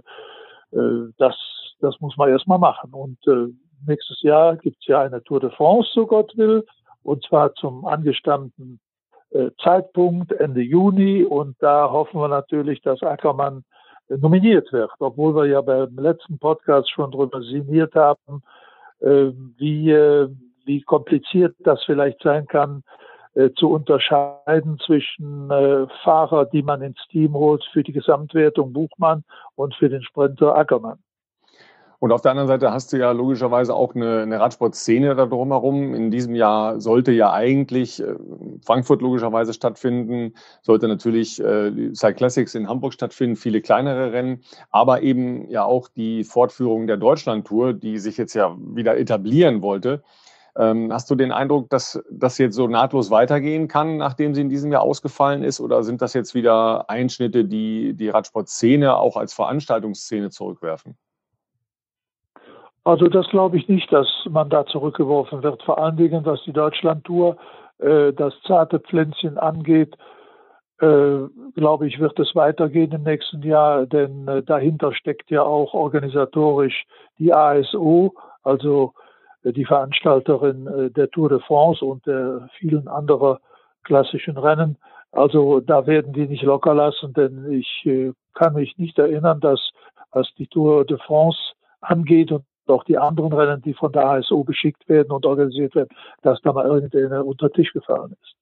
das, 1.18 1.36
das 1.78 2.00
muss 2.00 2.16
man 2.16 2.28
erstmal 2.28 2.58
machen. 2.58 2.92
Und 2.92 3.18
nächstes 3.86 4.20
Jahr 4.22 4.56
gibt's 4.56 4.84
ja 4.88 5.02
eine 5.02 5.22
Tour 5.22 5.38
de 5.38 5.50
France, 5.50 5.88
so 5.94 6.04
Gott 6.04 6.36
will, 6.36 6.66
und 7.04 7.24
zwar 7.24 7.54
zum 7.54 7.84
angestammten 7.84 8.80
Zeitpunkt 9.62 10.32
Ende 10.32 10.60
Juni 10.60 11.24
und 11.24 11.56
da 11.60 11.90
hoffen 11.90 12.20
wir 12.20 12.28
natürlich, 12.28 12.80
dass 12.82 13.02
Ackermann 13.02 13.64
äh, 14.08 14.16
nominiert 14.16 14.72
wird, 14.72 14.90
obwohl 14.98 15.34
wir 15.34 15.46
ja 15.46 15.60
beim 15.60 15.96
letzten 15.96 16.38
Podcast 16.38 16.90
schon 16.90 17.10
darüber 17.10 17.42
sinniert 17.42 17.94
haben, 17.94 18.42
äh, 19.00 19.30
wie 19.58 19.90
äh, 19.90 20.28
wie 20.66 20.80
kompliziert 20.82 21.54
das 21.60 21.82
vielleicht 21.84 22.22
sein 22.22 22.46
kann, 22.46 22.82
äh, 23.34 23.50
zu 23.56 23.70
unterscheiden 23.70 24.78
zwischen 24.78 25.50
äh, 25.50 25.86
Fahrer, 26.02 26.46
die 26.46 26.62
man 26.62 26.82
ins 26.82 27.00
Team 27.10 27.34
holt 27.34 27.64
für 27.72 27.82
die 27.82 27.92
Gesamtwertung 27.92 28.72
Buchmann 28.72 29.24
und 29.56 29.74
für 29.74 29.88
den 29.88 30.02
Sprinter 30.02 30.56
Ackermann. 30.56 30.98
Und 32.04 32.12
auf 32.12 32.20
der 32.20 32.32
anderen 32.32 32.48
Seite 32.48 32.70
hast 32.70 32.92
du 32.92 32.98
ja 32.98 33.12
logischerweise 33.12 33.74
auch 33.74 33.94
eine, 33.94 34.20
eine 34.20 34.38
Radsportszene 34.38 35.14
da 35.14 35.24
drumherum. 35.24 35.94
In 35.94 36.10
diesem 36.10 36.34
Jahr 36.34 36.78
sollte 36.78 37.12
ja 37.12 37.32
eigentlich 37.32 37.98
äh, 37.98 38.16
Frankfurt 38.62 39.00
logischerweise 39.00 39.54
stattfinden, 39.54 40.34
sollte 40.60 40.86
natürlich 40.86 41.42
äh, 41.42 41.94
Cyclassics 41.94 42.56
in 42.56 42.68
Hamburg 42.68 42.92
stattfinden, 42.92 43.36
viele 43.36 43.62
kleinere 43.62 44.12
Rennen, 44.12 44.42
aber 44.70 45.00
eben 45.00 45.48
ja 45.48 45.64
auch 45.64 45.88
die 45.88 46.24
Fortführung 46.24 46.86
der 46.86 46.98
Deutschlandtour, 46.98 47.72
die 47.72 47.96
sich 47.96 48.18
jetzt 48.18 48.34
ja 48.34 48.54
wieder 48.58 48.98
etablieren 48.98 49.62
wollte. 49.62 50.02
Ähm, 50.58 50.92
hast 50.92 51.10
du 51.10 51.14
den 51.14 51.32
Eindruck, 51.32 51.70
dass 51.70 52.02
das 52.10 52.36
jetzt 52.36 52.54
so 52.54 52.68
nahtlos 52.68 53.10
weitergehen 53.10 53.66
kann, 53.66 53.96
nachdem 53.96 54.34
sie 54.34 54.42
in 54.42 54.50
diesem 54.50 54.70
Jahr 54.70 54.82
ausgefallen 54.82 55.42
ist? 55.42 55.58
Oder 55.58 55.82
sind 55.82 56.02
das 56.02 56.12
jetzt 56.12 56.34
wieder 56.34 56.90
Einschnitte, 56.90 57.46
die 57.46 57.94
die 57.94 58.10
Radsportszene 58.10 58.94
auch 58.94 59.16
als 59.16 59.32
Veranstaltungsszene 59.32 60.28
zurückwerfen? 60.28 60.98
Also 62.84 63.06
das 63.06 63.26
glaube 63.28 63.56
ich 63.56 63.66
nicht, 63.68 63.90
dass 63.92 64.08
man 64.28 64.50
da 64.50 64.66
zurückgeworfen 64.66 65.42
wird. 65.42 65.62
Vor 65.62 65.78
allen 65.78 65.96
Dingen, 65.96 66.24
was 66.26 66.42
die 66.44 66.52
Deutschlandtour, 66.52 67.36
äh, 67.78 68.12
das 68.12 68.34
zarte 68.46 68.78
Pflänzchen 68.78 69.38
angeht, 69.38 69.96
äh, 70.80 71.20
glaube 71.54 71.86
ich, 71.86 71.98
wird 71.98 72.18
es 72.18 72.34
weitergehen 72.34 72.92
im 72.92 73.04
nächsten 73.04 73.42
Jahr, 73.42 73.86
denn 73.86 74.28
äh, 74.28 74.42
dahinter 74.42 74.92
steckt 74.92 75.30
ja 75.30 75.42
auch 75.42 75.72
organisatorisch 75.72 76.84
die 77.18 77.32
ASO, 77.32 78.14
also 78.42 78.92
die 79.44 79.64
Veranstalterin 79.64 80.66
äh, 80.66 80.90
der 80.90 81.10
Tour 81.10 81.28
de 81.30 81.40
France 81.40 81.84
und 81.84 82.06
der 82.06 82.48
vielen 82.58 82.88
anderen 82.88 83.38
klassischen 83.84 84.36
Rennen. 84.36 84.76
Also 85.12 85.60
da 85.60 85.86
werden 85.86 86.12
die 86.12 86.26
nicht 86.26 86.42
locker 86.42 86.74
lassen, 86.74 87.12
denn 87.14 87.50
ich 87.50 87.86
äh, 87.86 88.12
kann 88.34 88.54
mich 88.54 88.76
nicht 88.78 88.98
erinnern, 88.98 89.40
dass 89.40 89.70
was 90.10 90.28
die 90.38 90.48
Tour 90.48 90.84
de 90.84 90.98
France 90.98 91.38
angeht 91.80 92.32
und 92.32 92.44
auch 92.70 92.84
die 92.84 92.98
anderen 92.98 93.32
Rennen, 93.32 93.62
die 93.62 93.74
von 93.74 93.92
der 93.92 94.06
ASO 94.06 94.44
beschickt 94.44 94.88
werden 94.88 95.10
und 95.10 95.26
organisiert 95.26 95.74
werden, 95.74 95.90
dass 96.22 96.40
da 96.42 96.52
mal 96.52 96.66
irgendeiner 96.66 97.24
unter 97.24 97.50
Tisch 97.50 97.72
gefallen 97.72 98.12
ist. 98.12 98.34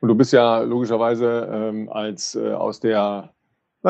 Und 0.00 0.08
du 0.08 0.14
bist 0.14 0.32
ja 0.32 0.60
logischerweise 0.60 1.48
ähm, 1.52 1.88
als 1.90 2.34
äh, 2.34 2.52
aus 2.52 2.80
der 2.80 3.30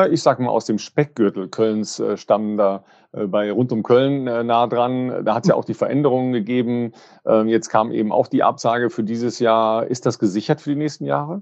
ich 0.09 0.21
sag 0.21 0.39
mal, 0.39 0.49
aus 0.49 0.65
dem 0.65 0.77
Speckgürtel 0.77 1.49
Kölns 1.49 1.99
äh, 1.99 2.15
stammen 2.15 2.55
da 2.57 2.85
äh, 3.11 3.25
bei 3.27 3.51
rund 3.51 3.71
um 3.71 3.83
Köln 3.83 4.25
äh, 4.27 4.43
nah 4.43 4.67
dran. 4.67 5.25
Da 5.25 5.35
hat 5.35 5.43
es 5.43 5.49
ja 5.49 5.55
auch 5.55 5.65
die 5.65 5.73
Veränderungen 5.73 6.31
gegeben. 6.31 6.93
Ähm, 7.25 7.47
jetzt 7.49 7.69
kam 7.69 7.91
eben 7.91 8.11
auch 8.11 8.27
die 8.27 8.43
Absage 8.43 8.89
für 8.89 9.03
dieses 9.03 9.39
Jahr. 9.39 9.85
Ist 9.87 10.05
das 10.05 10.17
gesichert 10.17 10.61
für 10.61 10.69
die 10.69 10.77
nächsten 10.77 11.05
Jahre? 11.05 11.41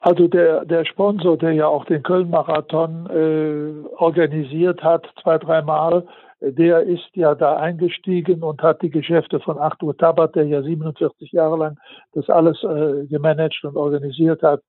Also 0.00 0.28
der, 0.28 0.64
der 0.64 0.86
Sponsor, 0.86 1.36
der 1.36 1.52
ja 1.52 1.66
auch 1.66 1.84
den 1.84 2.02
Köln-Marathon 2.02 3.06
äh, 3.10 3.88
organisiert 3.96 4.82
hat, 4.82 5.06
zwei, 5.22 5.36
dreimal, 5.36 6.06
der 6.40 6.80
ist 6.84 7.10
ja 7.14 7.34
da 7.34 7.56
eingestiegen 7.56 8.42
und 8.42 8.62
hat 8.62 8.80
die 8.80 8.88
Geschäfte 8.88 9.40
von 9.40 9.58
Arthur 9.58 9.94
Tabat, 9.94 10.34
der 10.34 10.46
ja 10.46 10.62
47 10.62 11.32
Jahre 11.32 11.58
lang 11.58 11.78
das 12.12 12.30
alles 12.30 12.62
äh, 12.62 13.06
gemanagt 13.08 13.62
und 13.62 13.76
organisiert 13.76 14.42
hat, 14.42 14.62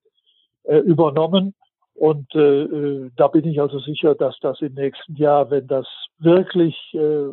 äh, 0.64 0.80
übernommen. 0.80 1.54
Und 1.94 2.34
äh, 2.36 2.64
äh, 2.64 3.12
da 3.16 3.28
bin 3.28 3.46
ich 3.46 3.62
also 3.62 3.80
sicher, 3.80 4.16
dass 4.16 4.38
das 4.42 4.60
im 4.62 4.74
nächsten 4.74 5.16
Jahr, 5.16 5.50
wenn 5.50 5.68
das 5.68 5.88
wirklich 6.20 6.76
äh, 6.94 7.28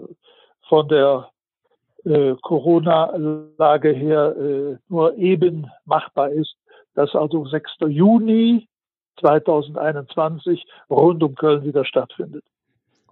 von 0.68 0.86
der 0.86 1.30
äh, 2.04 2.34
Corona-Lage 2.42 3.90
her 3.90 4.36
äh, 4.36 4.76
nur 4.88 5.16
eben 5.16 5.66
machbar 5.84 6.30
ist, 6.30 6.54
dass 6.98 7.14
also 7.14 7.46
6. 7.46 7.70
Juni 7.86 8.66
2021 9.20 10.66
rund 10.90 11.22
um 11.22 11.34
Köln 11.36 11.62
wieder 11.62 11.84
stattfindet. 11.84 12.42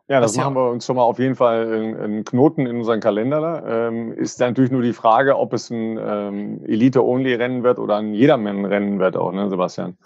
Ja, 0.08 0.20
das, 0.20 0.36
machen 0.36 0.54
wir 0.54 0.70
uns 0.70 0.86
schon 0.86 0.96
mal 0.96 1.02
auf 1.02 1.18
jeden 1.18 1.34
Fall 1.34 1.66
einen 1.72 2.24
Knoten 2.24 2.66
in 2.66 2.78
unseren 2.78 3.00
Kalender. 3.00 3.64
Ähm, 3.66 4.12
ist 4.12 4.38
natürlich 4.38 4.70
nur 4.70 4.82
die 4.82 4.92
Frage, 4.92 5.36
ob 5.36 5.52
es 5.52 5.70
ein 5.70 5.98
ähm, 6.00 6.64
Elite-Only-Rennen 6.64 7.64
wird 7.64 7.78
oder 7.78 7.96
ein 7.96 8.14
Jedermann-Rennen 8.14 8.98
wird 8.98 9.16
auch, 9.16 9.32
ne, 9.32 9.48
Sebastian? 9.50 9.96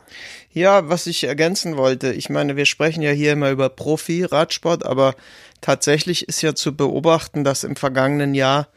Ja, 0.52 0.88
was 0.88 1.06
ich 1.06 1.24
ergänzen 1.24 1.76
wollte, 1.76 2.12
ich 2.12 2.30
meine, 2.30 2.56
wir 2.56 2.64
sprechen 2.66 3.02
ja 3.02 3.10
hier 3.10 3.32
immer 3.32 3.50
über 3.50 3.68
Profi-Radsport, 3.68 4.86
aber 4.86 5.14
tatsächlich 5.60 6.28
ist 6.28 6.40
ja 6.40 6.54
zu 6.54 6.74
beobachten, 6.74 7.44
dass 7.44 7.64
im 7.64 7.76
vergangenen 7.76 8.34
Jahr 8.34 8.68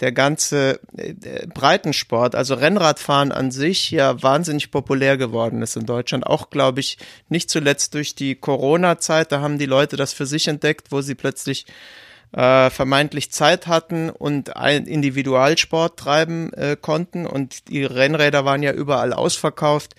der 0.00 0.12
ganze 0.12 0.80
äh, 0.96 1.46
Breitensport, 1.46 2.34
also 2.34 2.54
Rennradfahren 2.54 3.32
an 3.32 3.50
sich, 3.50 3.90
ja 3.90 4.22
wahnsinnig 4.22 4.70
populär 4.70 5.16
geworden 5.16 5.62
ist 5.62 5.76
in 5.76 5.86
Deutschland. 5.86 6.26
Auch, 6.26 6.50
glaube 6.50 6.80
ich, 6.80 6.98
nicht 7.28 7.48
zuletzt 7.50 7.94
durch 7.94 8.14
die 8.14 8.34
Corona-Zeit. 8.34 9.32
Da 9.32 9.40
haben 9.40 9.58
die 9.58 9.66
Leute 9.66 9.96
das 9.96 10.12
für 10.12 10.26
sich 10.26 10.48
entdeckt, 10.48 10.92
wo 10.92 11.00
sie 11.00 11.14
plötzlich 11.14 11.66
äh, 12.32 12.70
vermeintlich 12.70 13.30
Zeit 13.32 13.66
hatten 13.66 14.10
und 14.10 14.56
ein 14.56 14.86
Individualsport 14.86 15.98
treiben 15.98 16.52
äh, 16.52 16.76
konnten. 16.80 17.26
Und 17.26 17.68
die 17.68 17.84
Rennräder 17.84 18.44
waren 18.44 18.62
ja 18.62 18.72
überall 18.72 19.12
ausverkauft. 19.12 19.94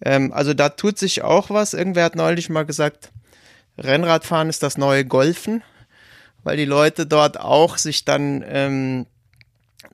Ähm, 0.00 0.32
also 0.32 0.54
da 0.54 0.68
tut 0.68 0.98
sich 0.98 1.22
auch 1.22 1.50
was. 1.50 1.74
Irgendwer 1.74 2.04
hat 2.04 2.16
neulich 2.16 2.48
mal 2.48 2.64
gesagt, 2.64 3.10
Rennradfahren 3.78 4.48
ist 4.48 4.62
das 4.62 4.78
neue 4.78 5.04
Golfen, 5.04 5.62
weil 6.44 6.56
die 6.56 6.64
Leute 6.64 7.06
dort 7.06 7.40
auch 7.40 7.78
sich 7.78 8.04
dann 8.04 8.44
ähm, 8.46 9.06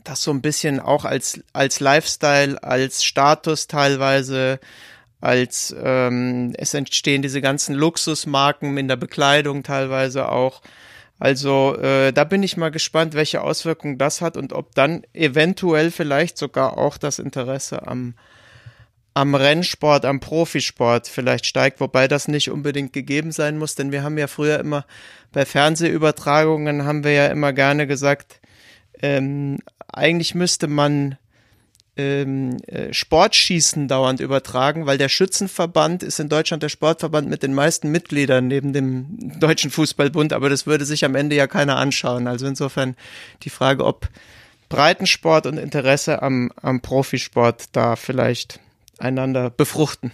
das 0.08 0.22
so 0.22 0.30
ein 0.30 0.42
bisschen 0.42 0.80
auch 0.80 1.04
als, 1.04 1.40
als 1.52 1.80
Lifestyle, 1.80 2.62
als 2.62 3.04
Status 3.04 3.66
teilweise, 3.66 4.60
als 5.20 5.74
ähm, 5.82 6.52
es 6.56 6.74
entstehen 6.74 7.22
diese 7.22 7.40
ganzen 7.40 7.74
Luxusmarken 7.74 8.76
in 8.76 8.88
der 8.88 8.96
Bekleidung 8.96 9.62
teilweise 9.62 10.28
auch. 10.30 10.62
Also 11.18 11.76
äh, 11.76 12.12
da 12.12 12.24
bin 12.24 12.42
ich 12.42 12.56
mal 12.56 12.70
gespannt, 12.70 13.14
welche 13.14 13.42
Auswirkungen 13.42 13.98
das 13.98 14.20
hat 14.20 14.36
und 14.36 14.52
ob 14.52 14.74
dann 14.74 15.02
eventuell 15.14 15.90
vielleicht 15.90 16.36
sogar 16.36 16.76
auch 16.76 16.98
das 16.98 17.18
Interesse 17.18 17.86
am, 17.86 18.14
am 19.14 19.34
Rennsport, 19.34 20.04
am 20.04 20.20
Profisport 20.20 21.08
vielleicht 21.08 21.46
steigt, 21.46 21.80
wobei 21.80 22.06
das 22.06 22.28
nicht 22.28 22.50
unbedingt 22.50 22.92
gegeben 22.92 23.32
sein 23.32 23.56
muss, 23.56 23.74
denn 23.74 23.92
wir 23.92 24.02
haben 24.02 24.18
ja 24.18 24.26
früher 24.26 24.60
immer 24.60 24.84
bei 25.32 25.46
Fernsehübertragungen 25.46 26.84
haben 26.84 27.02
wir 27.02 27.12
ja 27.12 27.26
immer 27.28 27.54
gerne 27.54 27.86
gesagt, 27.86 28.40
ähm, 29.02 29.58
eigentlich 29.88 30.34
müsste 30.34 30.68
man 30.68 31.16
ähm, 31.96 32.58
äh, 32.66 32.92
Sportschießen 32.92 33.88
dauernd 33.88 34.20
übertragen, 34.20 34.86
weil 34.86 34.98
der 34.98 35.08
Schützenverband 35.08 36.02
ist 36.02 36.20
in 36.20 36.28
Deutschland 36.28 36.62
der 36.62 36.68
Sportverband 36.68 37.28
mit 37.28 37.42
den 37.42 37.54
meisten 37.54 37.90
Mitgliedern 37.90 38.48
neben 38.48 38.72
dem 38.72 39.38
Deutschen 39.40 39.70
Fußballbund, 39.70 40.32
aber 40.32 40.50
das 40.50 40.66
würde 40.66 40.84
sich 40.84 41.04
am 41.04 41.14
Ende 41.14 41.36
ja 41.36 41.46
keiner 41.46 41.76
anschauen. 41.76 42.26
Also 42.26 42.46
insofern 42.46 42.96
die 43.42 43.50
Frage, 43.50 43.84
ob 43.84 44.08
Breitensport 44.68 45.46
und 45.46 45.58
Interesse 45.58 46.22
am, 46.22 46.50
am 46.60 46.80
Profisport 46.80 47.64
da 47.72 47.96
vielleicht 47.96 48.60
einander 48.98 49.50
befruchten. 49.50 50.12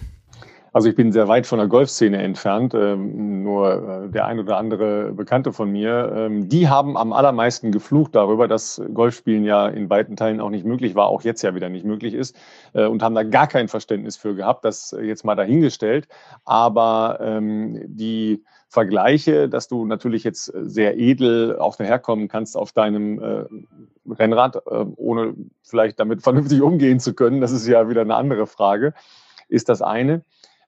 Also 0.73 0.89
ich 0.89 0.95
bin 0.95 1.11
sehr 1.11 1.27
weit 1.27 1.45
von 1.45 1.59
der 1.59 1.67
Golfszene 1.67 2.17
entfernt. 2.17 2.73
Ähm, 2.73 3.43
nur 3.43 4.05
äh, 4.05 4.09
der 4.09 4.25
ein 4.25 4.39
oder 4.39 4.57
andere 4.57 5.13
Bekannte 5.13 5.53
von 5.53 5.71
mir, 5.71 6.11
ähm, 6.15 6.49
die 6.49 6.67
haben 6.67 6.97
am 6.97 7.13
allermeisten 7.13 7.71
geflucht 7.71 8.15
darüber, 8.15 8.47
dass 8.47 8.81
Golfspielen 8.91 9.45
ja 9.45 9.67
in 9.67 9.91
weiten 9.91 10.15
Teilen 10.15 10.41
auch 10.41 10.49
nicht 10.49 10.65
möglich 10.65 10.95
war, 10.95 11.07
auch 11.07 11.21
jetzt 11.21 11.43
ja 11.43 11.53
wieder 11.53 11.69
nicht 11.69 11.85
möglich 11.85 12.15
ist 12.15 12.35
äh, 12.73 12.85
und 12.85 13.03
haben 13.03 13.13
da 13.13 13.21
gar 13.21 13.45
kein 13.45 13.67
Verständnis 13.67 14.17
für 14.17 14.33
gehabt. 14.33 14.65
Das 14.65 14.95
jetzt 14.99 15.23
mal 15.23 15.35
dahingestellt. 15.35 16.07
Aber 16.43 17.19
ähm, 17.21 17.79
die 17.85 18.43
Vergleiche, 18.67 19.49
dass 19.49 19.67
du 19.67 19.85
natürlich 19.85 20.23
jetzt 20.23 20.45
sehr 20.45 20.97
edel 20.97 21.59
auch 21.59 21.75
daherkommen 21.75 22.27
kannst 22.27 22.57
auf 22.57 22.71
deinem 22.71 23.21
äh, 23.21 23.45
Rennrad, 24.11 24.55
äh, 24.55 24.85
ohne 24.95 25.35
vielleicht 25.61 25.99
damit 25.99 26.23
vernünftig 26.23 26.63
umgehen 26.63 26.99
zu 26.99 27.13
können, 27.13 27.41
das 27.41 27.51
ist 27.51 27.67
ja 27.67 27.87
wieder 27.87 28.01
eine 28.01 28.15
andere 28.15 28.47
Frage, 28.47 28.95
ist 29.47 29.69
das 29.69 29.83
eine. 29.83 30.23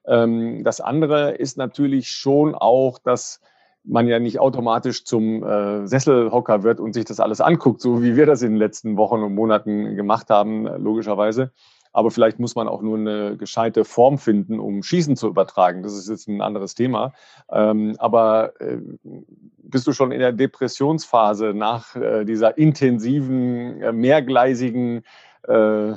Ähm, 0.06 0.64
das 0.64 0.80
andere 0.80 1.32
ist 1.32 1.56
natürlich 1.58 2.08
schon 2.08 2.54
auch, 2.54 2.98
dass 2.98 3.40
man 3.84 4.08
ja 4.08 4.18
nicht 4.18 4.40
automatisch 4.40 5.04
zum 5.04 5.44
äh, 5.44 5.86
Sesselhocker 5.86 6.62
wird 6.62 6.80
und 6.80 6.92
sich 6.92 7.04
das 7.04 7.20
alles 7.20 7.40
anguckt, 7.40 7.80
so 7.80 8.02
wie 8.02 8.16
wir 8.16 8.26
das 8.26 8.42
in 8.42 8.52
den 8.52 8.58
letzten 8.58 8.96
Wochen 8.96 9.22
und 9.22 9.34
Monaten 9.34 9.94
gemacht 9.96 10.28
haben, 10.28 10.66
logischerweise. 10.82 11.52
Aber 11.92 12.10
vielleicht 12.10 12.38
muss 12.38 12.54
man 12.54 12.68
auch 12.68 12.82
nur 12.82 12.98
eine 12.98 13.38
gescheite 13.38 13.86
Form 13.86 14.18
finden, 14.18 14.60
um 14.60 14.82
Schießen 14.82 15.16
zu 15.16 15.28
übertragen. 15.28 15.82
Das 15.82 15.94
ist 15.94 16.10
jetzt 16.10 16.28
ein 16.28 16.42
anderes 16.42 16.74
Thema. 16.74 17.14
Ähm, 17.50 17.96
aber 17.98 18.52
äh, 18.60 18.80
bist 19.62 19.86
du 19.86 19.92
schon 19.92 20.12
in 20.12 20.18
der 20.18 20.32
Depressionsphase 20.32 21.54
nach 21.54 21.96
äh, 21.96 22.26
dieser 22.26 22.58
intensiven, 22.58 23.80
äh, 23.80 23.92
mehrgleisigen 23.92 25.04
äh, 25.48 25.94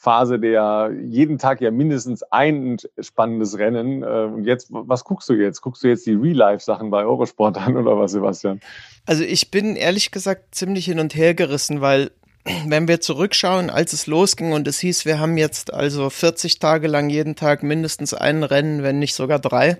Phase 0.00 0.38
der 0.38 0.92
jeden 1.02 1.38
Tag 1.38 1.60
ja 1.60 1.72
mindestens 1.72 2.22
ein 2.22 2.76
spannendes 3.00 3.58
Rennen. 3.58 4.04
Äh, 4.04 4.06
und 4.32 4.44
jetzt, 4.44 4.68
was 4.70 5.02
guckst 5.02 5.28
du 5.28 5.34
jetzt? 5.34 5.60
Guckst 5.60 5.82
du 5.82 5.88
jetzt 5.88 6.06
die 6.06 6.14
Real-Life-Sachen 6.14 6.88
bei 6.88 7.04
Eurosport 7.04 7.58
an 7.58 7.76
oder 7.76 7.98
was, 7.98 8.12
Sebastian? 8.12 8.60
Also 9.06 9.24
ich 9.24 9.50
bin 9.50 9.74
ehrlich 9.74 10.12
gesagt 10.12 10.54
ziemlich 10.54 10.84
hin 10.84 11.00
und 11.00 11.16
her 11.16 11.34
gerissen, 11.34 11.80
weil 11.80 12.12
wenn 12.68 12.86
wir 12.86 13.00
zurückschauen, 13.00 13.70
als 13.70 13.92
es 13.92 14.06
losging 14.06 14.52
und 14.52 14.68
es 14.68 14.78
hieß, 14.78 15.04
wir 15.04 15.18
haben 15.18 15.36
jetzt 15.36 15.74
also 15.74 16.08
40 16.10 16.60
Tage 16.60 16.86
lang 16.86 17.10
jeden 17.10 17.34
Tag 17.34 17.64
mindestens 17.64 18.14
ein 18.14 18.44
Rennen, 18.44 18.84
wenn 18.84 19.00
nicht 19.00 19.14
sogar 19.14 19.40
drei. 19.40 19.78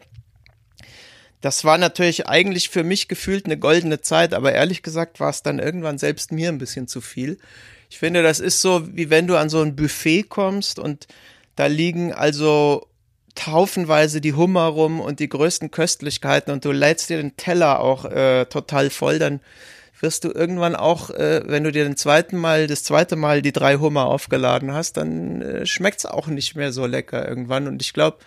Das 1.40 1.64
war 1.64 1.78
natürlich 1.78 2.26
eigentlich 2.26 2.70
für 2.70 2.82
mich 2.82 3.06
gefühlt 3.06 3.44
eine 3.44 3.56
goldene 3.56 4.00
Zeit, 4.00 4.34
aber 4.34 4.52
ehrlich 4.52 4.82
gesagt 4.82 5.20
war 5.20 5.30
es 5.30 5.44
dann 5.44 5.60
irgendwann 5.60 5.96
selbst 5.96 6.32
mir 6.32 6.48
ein 6.48 6.58
bisschen 6.58 6.88
zu 6.88 7.00
viel. 7.00 7.38
Ich 7.90 7.99
finde, 7.99 8.23
das 8.23 8.40
ist 8.40 8.61
so, 8.61 8.97
wie 8.97 9.11
wenn 9.11 9.26
du 9.26 9.37
an 9.37 9.49
so 9.49 9.61
ein 9.61 9.76
Buffet 9.76 10.25
kommst 10.25 10.78
und 10.78 11.07
da 11.57 11.66
liegen 11.66 12.12
also 12.12 12.87
taufenweise 13.35 14.21
die 14.21 14.35
Hummer 14.35 14.66
rum 14.66 15.00
und 15.00 15.21
die 15.21 15.28
größten 15.28 15.71
Köstlichkeiten 15.71 16.52
und 16.52 16.64
du 16.64 16.73
lädst 16.73 17.09
dir 17.09 17.18
den 17.18 17.37
Teller 17.37 17.80
auch 17.80 18.04
äh, 18.04 18.47
total 18.47 18.90
voll, 18.90 19.18
dann 19.18 19.40
wirst 20.00 20.25
du 20.25 20.30
irgendwann 20.30 20.76
auch, 20.76 21.11
äh, 21.11 21.42
wenn 21.47 21.64
du 21.64 21.73
dir 21.73 21.85
den 21.85 21.97
zweiten 21.97 22.37
Mal, 22.37 22.66
das 22.66 22.85
zweite 22.85 23.16
Mal 23.16 23.42
die 23.42 23.52
drei 23.52 23.76
Hummer 23.76 24.07
aufgeladen 24.07 24.73
hast, 24.73 24.97
dann 24.97 25.42
äh, 25.42 25.66
schmeckt's 25.66 26.07
auch 26.07 26.26
nicht 26.26 26.57
mehr 26.57 26.73
so 26.73 26.87
lecker 26.87 27.28
irgendwann. 27.28 27.66
Und 27.66 27.83
ich 27.83 27.92
glaube, 27.92 28.18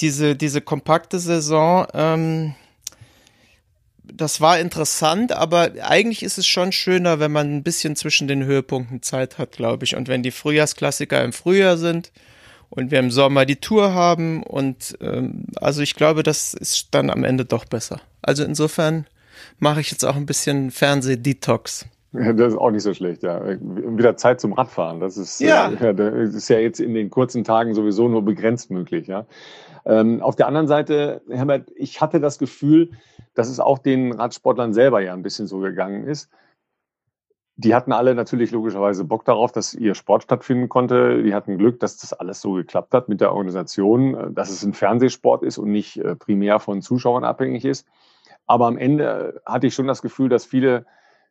diese, 0.00 0.36
diese 0.36 0.60
kompakte 0.60 1.18
Saison, 1.18 1.86
ähm, 1.94 2.54
das 4.12 4.40
war 4.40 4.58
interessant, 4.58 5.32
aber 5.32 5.70
eigentlich 5.82 6.22
ist 6.22 6.38
es 6.38 6.46
schon 6.46 6.72
schöner, 6.72 7.20
wenn 7.20 7.32
man 7.32 7.54
ein 7.54 7.62
bisschen 7.62 7.96
zwischen 7.96 8.28
den 8.28 8.44
Höhepunkten 8.44 9.02
Zeit 9.02 9.38
hat, 9.38 9.52
glaube 9.52 9.84
ich. 9.84 9.96
Und 9.96 10.08
wenn 10.08 10.22
die 10.22 10.30
Frühjahrsklassiker 10.30 11.22
im 11.22 11.32
Frühjahr 11.32 11.76
sind 11.76 12.12
und 12.70 12.90
wir 12.90 12.98
im 12.98 13.10
Sommer 13.10 13.46
die 13.46 13.56
Tour 13.56 13.94
haben 13.94 14.42
und 14.42 14.96
ähm, 15.00 15.46
also 15.56 15.82
ich 15.82 15.94
glaube, 15.94 16.22
das 16.22 16.54
ist 16.54 16.88
dann 16.92 17.10
am 17.10 17.24
Ende 17.24 17.44
doch 17.44 17.64
besser. 17.64 18.00
Also 18.22 18.44
insofern 18.44 19.06
mache 19.58 19.80
ich 19.80 19.90
jetzt 19.90 20.04
auch 20.04 20.16
ein 20.16 20.26
bisschen 20.26 20.70
Fernseh-Detox. 20.70 21.86
Das 22.12 22.52
ist 22.52 22.58
auch 22.58 22.70
nicht 22.70 22.82
so 22.82 22.94
schlecht, 22.94 23.22
ja. 23.22 23.42
Wieder 23.60 24.16
Zeit 24.16 24.40
zum 24.40 24.54
Radfahren. 24.54 25.00
Das 25.00 25.18
ist 25.18 25.40
ja. 25.40 25.70
Äh, 25.70 25.94
das 25.94 26.34
ist 26.34 26.48
ja 26.48 26.58
jetzt 26.58 26.80
in 26.80 26.94
den 26.94 27.10
kurzen 27.10 27.44
Tagen 27.44 27.74
sowieso 27.74 28.08
nur 28.08 28.24
begrenzt 28.24 28.70
möglich, 28.70 29.06
ja. 29.06 29.26
Ähm, 29.84 30.22
auf 30.22 30.34
der 30.34 30.48
anderen 30.48 30.66
Seite, 30.66 31.20
Herbert, 31.28 31.70
ich 31.76 32.00
hatte 32.00 32.18
das 32.18 32.38
Gefühl, 32.38 32.90
dass 33.36 33.48
es 33.48 33.60
auch 33.60 33.78
den 33.78 34.12
Radsportlern 34.12 34.72
selber 34.74 35.00
ja 35.00 35.12
ein 35.12 35.22
bisschen 35.22 35.46
so 35.46 35.58
gegangen 35.60 36.06
ist. 36.06 36.30
Die 37.58 37.74
hatten 37.74 37.92
alle 37.92 38.14
natürlich 38.14 38.50
logischerweise 38.50 39.04
Bock 39.04 39.24
darauf, 39.24 39.50
dass 39.50 39.72
ihr 39.72 39.94
Sport 39.94 40.24
stattfinden 40.24 40.68
konnte. 40.68 41.22
Die 41.22 41.34
hatten 41.34 41.56
Glück, 41.56 41.80
dass 41.80 41.96
das 41.96 42.12
alles 42.12 42.42
so 42.42 42.52
geklappt 42.52 42.92
hat 42.92 43.08
mit 43.08 43.20
der 43.20 43.32
Organisation, 43.32 44.34
dass 44.34 44.50
es 44.50 44.62
ein 44.62 44.74
Fernsehsport 44.74 45.42
ist 45.42 45.56
und 45.56 45.70
nicht 45.70 45.96
äh, 45.96 46.16
primär 46.16 46.58
von 46.58 46.82
Zuschauern 46.82 47.24
abhängig 47.24 47.64
ist. 47.64 47.86
Aber 48.46 48.66
am 48.66 48.76
Ende 48.76 49.40
hatte 49.46 49.68
ich 49.68 49.74
schon 49.74 49.86
das 49.86 50.02
Gefühl, 50.02 50.28
dass 50.28 50.44
viele 50.44 50.84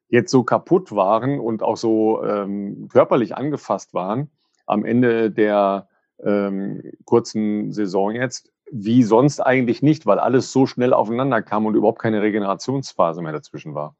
jetzt 0.07 0.31
so 0.31 0.43
kaputt 0.43 0.95
waren 0.95 1.39
und 1.39 1.61
auch 1.61 1.77
so 1.77 2.23
ähm, 2.23 2.87
körperlich 2.91 3.35
angefasst 3.35 3.93
waren 3.93 4.31
am 4.65 4.85
Ende 4.85 5.31
der 5.31 5.87
ähm, 6.23 6.81
kurzen 7.05 7.71
Saison 7.71 8.11
jetzt, 8.11 8.51
wie 8.71 9.03
sonst 9.03 9.39
eigentlich 9.39 9.81
nicht, 9.81 10.05
weil 10.05 10.19
alles 10.19 10.51
so 10.51 10.65
schnell 10.65 10.93
aufeinander 10.93 11.41
kam 11.41 11.65
und 11.65 11.75
überhaupt 11.75 11.99
keine 11.99 12.21
Regenerationsphase 12.21 13.21
mehr 13.21 13.33
dazwischen 13.33 13.75
war. 13.75 13.95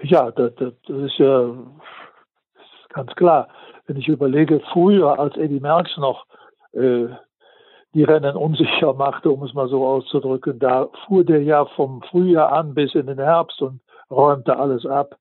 Ja, 0.00 0.30
das, 0.30 0.54
das 0.56 0.72
ist 0.88 1.18
ja 1.18 1.48
das 1.48 2.64
ist 2.82 2.88
ganz 2.90 3.14
klar. 3.16 3.48
Wenn 3.86 3.96
ich 3.96 4.08
überlege, 4.08 4.60
früher, 4.72 5.18
als 5.18 5.36
Eddie 5.36 5.60
Merckx 5.60 5.96
noch 5.96 6.26
äh, 6.72 7.08
die 7.94 8.04
Rennen 8.04 8.36
unsicher 8.36 8.92
machte, 8.94 9.30
um 9.30 9.42
es 9.42 9.54
mal 9.54 9.68
so 9.68 9.86
auszudrücken. 9.86 10.58
Da 10.58 10.88
fuhr 11.06 11.24
der 11.24 11.42
ja 11.42 11.64
vom 11.64 12.02
Frühjahr 12.02 12.52
an 12.52 12.74
bis 12.74 12.94
in 12.94 13.06
den 13.06 13.18
Herbst 13.18 13.60
und 13.62 13.80
räumte 14.10 14.56
alles 14.56 14.86
ab. 14.86 15.16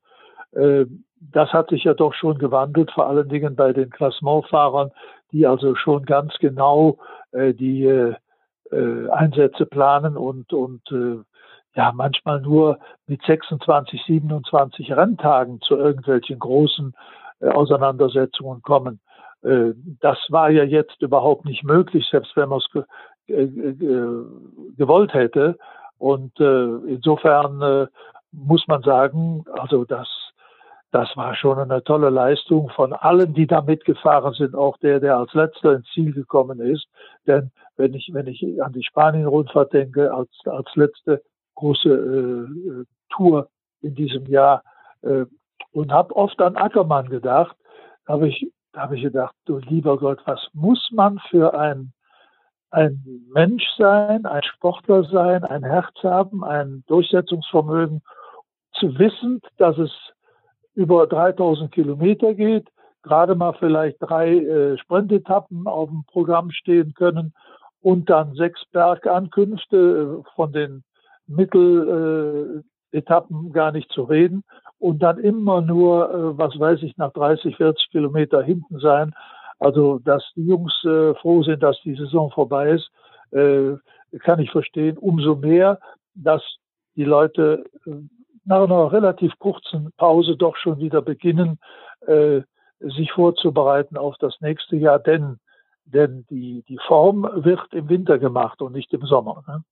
Äh, 0.51 0.85
das 1.19 1.51
hat 1.51 1.69
sich 1.69 1.83
ja 1.83 1.93
doch 1.93 2.13
schon 2.13 2.37
gewandelt, 2.37 2.91
vor 2.91 3.07
allen 3.07 3.27
Dingen 3.29 3.55
bei 3.55 3.73
den 3.73 3.89
Klassementfahrern, 3.89 4.91
die 5.31 5.45
also 5.45 5.75
schon 5.75 6.05
ganz 6.05 6.33
genau 6.39 6.97
äh, 7.31 7.53
die 7.53 7.85
äh, 7.85 8.15
Einsätze 9.09 9.65
planen 9.65 10.17
und, 10.17 10.51
und 10.51 10.81
ja 11.73 11.93
manchmal 11.93 12.41
nur 12.41 12.79
mit 13.05 13.21
26, 13.25 14.03
27 14.05 14.91
Renntagen 14.91 15.61
zu 15.61 15.77
irgendwelchen 15.77 16.37
großen 16.37 16.93
Auseinandersetzungen 17.39 18.61
kommen. 18.63 18.99
Das 19.41 20.17
war 20.27 20.49
ja 20.49 20.65
jetzt 20.65 21.01
überhaupt 21.01 21.45
nicht 21.45 21.63
möglich, 21.63 22.05
selbst 22.11 22.35
wenn 22.35 22.49
man 22.49 22.59
es 22.59 22.67
gewollt 24.75 25.13
hätte. 25.13 25.57
Und 25.97 26.37
insofern 26.37 27.87
muss 28.33 28.67
man 28.67 28.81
sagen, 28.81 29.45
also 29.53 29.85
das, 29.85 30.09
das 30.91 31.09
war 31.17 31.35
schon 31.35 31.59
eine 31.59 31.83
tolle 31.83 32.09
Leistung 32.09 32.69
von 32.69 32.93
allen, 32.93 33.33
die 33.33 33.45
da 33.45 33.61
mitgefahren 33.61 34.33
sind, 34.33 34.55
auch 34.55 34.77
der, 34.77 34.99
der 34.99 35.17
als 35.17 35.33
letzter 35.33 35.75
ins 35.75 35.87
Ziel 35.93 36.13
gekommen 36.13 36.59
ist. 36.59 36.87
Denn 37.25 37.51
wenn 37.75 37.93
ich, 37.93 38.09
wenn 38.13 38.27
ich 38.27 38.41
an 38.63 38.71
die 38.71 38.83
Spanien-Rundfahrt 38.83 39.73
denke, 39.73 40.13
als, 40.13 40.29
als 40.45 40.73
letzte 40.75 41.21
große 41.55 41.89
äh, 41.89 42.85
Tour 43.09 43.49
in 43.81 43.95
diesem 43.95 44.25
Jahr 44.27 44.63
äh, 45.01 45.25
und 45.73 45.91
habe 45.91 46.15
oft 46.15 46.39
an 46.41 46.55
Ackermann 46.55 47.09
gedacht, 47.09 47.55
habe 48.07 48.29
ich, 48.29 48.51
habe 48.75 48.95
ich 48.95 49.03
gedacht, 49.03 49.35
du 49.45 49.57
lieber 49.57 49.97
Gott, 49.97 50.19
was 50.25 50.47
muss 50.53 50.89
man 50.91 51.19
für 51.29 51.57
ein 51.57 51.93
ein 52.69 53.01
Mensch 53.33 53.63
sein, 53.77 54.25
ein 54.25 54.43
Sportler 54.43 55.03
sein, 55.05 55.45
ein 55.45 55.63
Herz 55.63 55.95
haben, 56.03 56.43
ein 56.43 56.83
Durchsetzungsvermögen, 56.87 58.01
zu 58.73 58.99
wissen, 58.99 59.39
dass 59.57 59.77
es 59.77 59.91
über 60.77 61.07
3000 61.07 61.71
Kilometer 61.71 62.35
geht, 62.35 62.67
gerade 63.01 63.33
mal 63.33 63.53
vielleicht 63.53 63.97
drei 63.99 64.37
äh, 64.37 64.77
Sprintetappen 64.77 65.65
auf 65.65 65.89
dem 65.89 66.03
Programm 66.05 66.51
stehen 66.51 66.93
können 66.93 67.33
und 67.81 68.11
dann 68.11 68.35
sechs 68.35 68.63
Bergankünfte 68.71 70.21
äh, 70.21 70.23
von 70.35 70.51
den 70.51 70.83
Mitteletappen 71.25 73.47
äh, 73.47 73.51
gar 73.51 73.71
nicht 73.71 73.91
zu 73.91 74.03
reden 74.03 74.43
und 74.77 74.99
dann 74.99 75.17
immer 75.17 75.61
nur, 75.61 76.11
äh, 76.11 76.37
was 76.37 76.59
weiß 76.59 76.83
ich, 76.83 76.95
nach 76.97 77.11
30, 77.11 77.57
40 77.57 77.89
Kilometer 77.89 78.43
hinten 78.43 78.79
sein. 78.79 79.15
Also, 79.57 79.97
dass 79.97 80.23
die 80.35 80.45
Jungs 80.45 80.85
froh 81.19 81.41
sind, 81.41 81.63
dass 81.63 81.81
die 81.81 81.95
Saison 81.95 82.29
vorbei 82.29 82.73
ist, 82.73 82.91
kann 83.31 84.39
ich 84.39 84.51
verstehen. 84.51 84.99
Umso 84.99 85.35
mehr, 85.35 85.79
dass 86.13 86.43
die 86.95 87.05
Leute 87.05 87.63
nach 88.47 88.63
einer 88.63 88.91
relativ 88.91 89.37
kurzen 89.39 89.91
Pause 89.97 90.37
doch 90.37 90.55
schon 90.55 90.79
wieder 90.79 91.01
beginnen, 91.01 91.59
äh, 92.07 92.41
sich 92.79 93.11
vorzubereiten 93.11 93.97
auf 93.97 94.15
das 94.19 94.39
nächste 94.39 94.77
Jahr, 94.77 94.99
denn, 94.99 95.39
denn 95.85 96.25
die, 96.29 96.63
die 96.67 96.79
Form 96.87 97.29
wird 97.33 97.73
im 97.73 97.89
Winter 97.89 98.17
gemacht 98.19 98.61
und 98.61 98.73
nicht 98.73 98.93
im 98.93 99.05
Sommer. 99.05 99.43
Ne? 99.47 99.63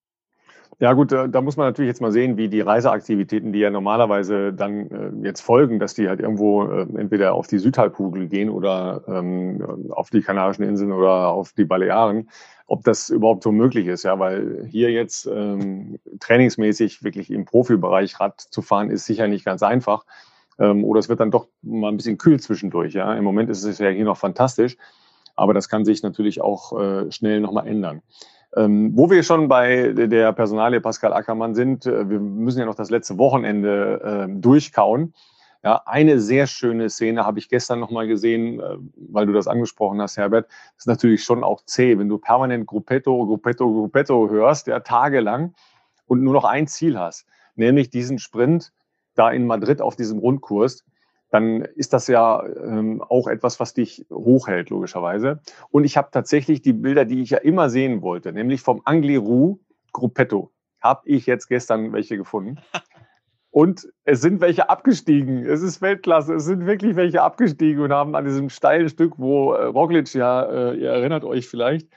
Ja 0.79 0.93
gut, 0.93 1.11
da, 1.11 1.41
muss 1.41 1.55
man 1.55 1.67
natürlich 1.67 1.87
jetzt 1.87 2.01
mal 2.01 2.11
sehen, 2.11 2.37
wie 2.37 2.49
die 2.49 2.61
Reiseaktivitäten, 2.61 3.53
die 3.53 3.59
ja 3.59 3.69
normalerweise 3.69 4.51
dann 4.51 4.91
äh, 4.91 5.27
jetzt 5.27 5.41
folgen, 5.41 5.79
dass 5.79 5.93
die 5.93 6.09
halt 6.09 6.19
irgendwo 6.19 6.65
äh, 6.65 6.81
entweder 6.97 7.33
auf 7.33 7.47
die 7.47 7.59
Südhalbkugel 7.59 8.27
gehen 8.27 8.49
oder 8.49 9.03
ähm, 9.07 9.89
auf 9.91 10.09
die 10.09 10.21
Kanarischen 10.21 10.63
Inseln 10.63 10.91
oder 10.91 11.29
auf 11.29 11.53
die 11.53 11.63
Balearen, 11.63 12.29
ob 12.67 12.83
das 12.83 13.09
überhaupt 13.09 13.43
so 13.43 13.51
möglich 13.51 13.87
ist, 13.87 14.03
ja, 14.03 14.19
weil 14.19 14.65
hier 14.69 14.91
jetzt 14.91 15.27
ähm, 15.27 15.97
trainingsmäßig 16.19 17.03
wirklich 17.03 17.31
im 17.31 17.45
Profibereich 17.45 18.19
Rad 18.19 18.41
zu 18.41 18.61
fahren, 18.61 18.89
ist 18.89 19.05
sicher 19.05 19.27
nicht 19.27 19.45
ganz 19.45 19.63
einfach. 19.63 20.05
Ähm, 20.59 20.83
oder 20.83 20.99
es 20.99 21.09
wird 21.09 21.19
dann 21.19 21.31
doch 21.31 21.47
mal 21.61 21.89
ein 21.89 21.97
bisschen 21.97 22.17
kühl 22.17 22.39
zwischendurch. 22.39 22.93
Ja, 22.93 23.13
im 23.13 23.23
Moment 23.23 23.49
ist 23.49 23.63
es 23.63 23.79
ja 23.79 23.89
hier 23.89 24.05
noch 24.05 24.17
fantastisch, 24.17 24.77
aber 25.35 25.53
das 25.53 25.69
kann 25.69 25.85
sich 25.85 26.03
natürlich 26.03 26.41
auch 26.41 26.79
äh, 26.79 27.11
schnell 27.11 27.39
nochmal 27.39 27.67
ändern. 27.67 28.01
Ähm, 28.55 28.91
wo 28.95 29.09
wir 29.09 29.21
schon 29.23 29.49
bei 29.49 29.91
der 29.91 30.31
Personalie 30.31 30.79
Pascal 30.79 31.11
Ackermann 31.13 31.55
sind, 31.55 31.85
äh, 31.85 32.09
wir 32.09 32.19
müssen 32.19 32.59
ja 32.59 32.65
noch 32.65 32.75
das 32.75 32.89
letzte 32.89 33.17
Wochenende 33.17 34.27
äh, 34.29 34.39
durchkauen. 34.39 35.13
Ja, 35.61 35.81
eine 35.85 36.19
sehr 36.19 36.47
schöne 36.47 36.89
Szene 36.89 37.25
habe 37.25 37.39
ich 37.39 37.49
gestern 37.49 37.79
nochmal 37.79 38.07
gesehen, 38.07 38.59
äh, 38.59 38.77
weil 38.95 39.25
du 39.25 39.33
das 39.33 39.47
angesprochen 39.47 40.01
hast, 40.01 40.15
Herbert. 40.15 40.47
Das 40.47 40.83
ist 40.83 40.87
natürlich 40.87 41.23
schon 41.23 41.43
auch 41.43 41.65
zäh, 41.65 41.97
wenn 41.97 42.07
du 42.07 42.17
permanent 42.17 42.65
Gruppetto, 42.65 43.25
Gruppetto, 43.25 43.67
Gruppetto 43.67 44.29
hörst, 44.29 44.67
ja, 44.67 44.79
tagelang 44.79 45.53
und 46.05 46.23
nur 46.23 46.33
noch 46.33 46.45
ein 46.45 46.67
Ziel 46.67 46.97
hast, 46.97 47.25
nämlich 47.55 47.89
diesen 47.89 48.19
Sprint 48.19 48.71
da 49.15 49.31
in 49.31 49.47
Madrid 49.47 49.81
auf 49.81 49.95
diesem 49.95 50.19
Rundkurs 50.19 50.85
dann 51.35 51.63
ist 51.75 51.91
das 51.91 52.07
ja 52.07 52.41
ähm, 52.45 53.01
auch 53.01 53.27
etwas, 53.27 53.59
was 53.59 53.73
dich 53.73 54.05
hochhält, 54.09 54.69
logischerweise. 54.69 55.41
Und 55.69 55.83
ich 55.83 55.97
habe 55.97 56.07
tatsächlich 56.09 56.61
die 56.61 56.71
Bilder, 56.71 57.03
die 57.03 57.21
ich 57.21 57.31
ja 57.31 57.39
immer 57.39 57.69
sehen 57.69 58.01
wollte, 58.01 58.31
nämlich 58.31 58.61
vom 58.61 58.81
Angliru 58.85 59.59
Gruppetto, 59.91 60.51
habe 60.79 61.01
ich 61.03 61.25
jetzt 61.25 61.47
gestern 61.47 61.91
welche 61.91 62.15
gefunden. 62.15 62.59
Und 63.51 63.87
es 64.03 64.21
sind 64.21 64.39
welche 64.39 64.69
abgestiegen. 64.69 65.45
Es 65.45 65.61
ist 65.61 65.81
Weltklasse. 65.81 66.35
Es 66.35 66.45
sind 66.45 66.65
wirklich 66.65 66.97
welche 66.97 67.21
abgestiegen 67.21 67.81
und 67.81 67.93
haben 67.93 68.13
an 68.13 68.25
diesem 68.25 68.49
steilen 68.49 68.89
Stück, 68.89 69.13
wo 69.15 69.53
äh, 69.53 69.63
Roglic 69.67 70.13
ja, 70.13 70.43
äh, 70.43 70.75
ihr 70.75 70.89
erinnert 70.89 71.23
euch 71.23 71.47
vielleicht, 71.47 71.87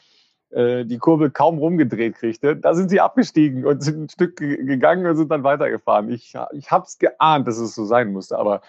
äh, 0.51 0.85
die 0.85 0.99
Kurve 0.99 1.33
kaum 1.33 1.59
rumgedreht 1.59 2.15
kriegte, 2.15 2.57
da 2.57 2.75
sind 2.75 2.91
sie 2.91 3.01
abgestiegen 3.01 3.67
und 3.67 3.83
sind 3.83 4.05
ein 4.05 4.09
Stück 4.09 4.37
gegangen 4.37 5.05
und 5.05 5.17
sind 5.17 5.33
dann 5.33 5.43
weitergefahren. 5.43 6.11
Ich, 6.11 6.33
ich 6.53 6.71
habe 6.71 6.85
es 6.87 6.97
geahnt, 6.99 7.49
dass 7.49 7.59
es 7.59 7.75
so 7.75 7.85
sein 7.85 8.13
musste, 8.13 8.39
aber 8.39 8.63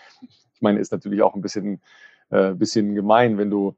ich 0.60 0.62
meine, 0.62 0.80
ist 0.80 0.92
natürlich 0.92 1.22
auch 1.22 1.36
ein 1.36 1.42
bisschen, 1.42 1.82
äh, 2.32 2.52
bisschen 2.52 2.96
gemein, 2.96 3.38
wenn 3.38 3.50
du 3.50 3.78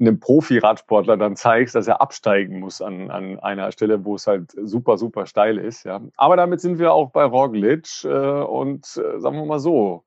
einem 0.00 0.18
Profi-Radsportler 0.18 1.16
dann 1.16 1.36
zeigst, 1.36 1.76
dass 1.76 1.86
er 1.86 2.00
absteigen 2.00 2.58
muss 2.58 2.82
an, 2.82 3.08
an 3.10 3.38
einer 3.38 3.70
Stelle, 3.70 4.04
wo 4.04 4.16
es 4.16 4.26
halt 4.26 4.52
super, 4.64 4.98
super 4.98 5.26
steil 5.26 5.56
ist. 5.56 5.84
Ja. 5.84 6.02
Aber 6.16 6.36
damit 6.36 6.60
sind 6.60 6.80
wir 6.80 6.92
auch 6.92 7.12
bei 7.12 7.24
Roglic 7.24 8.04
äh, 8.04 8.08
und 8.08 8.84
äh, 8.96 9.20
sagen 9.20 9.36
wir 9.36 9.46
mal 9.46 9.60
so, 9.60 10.02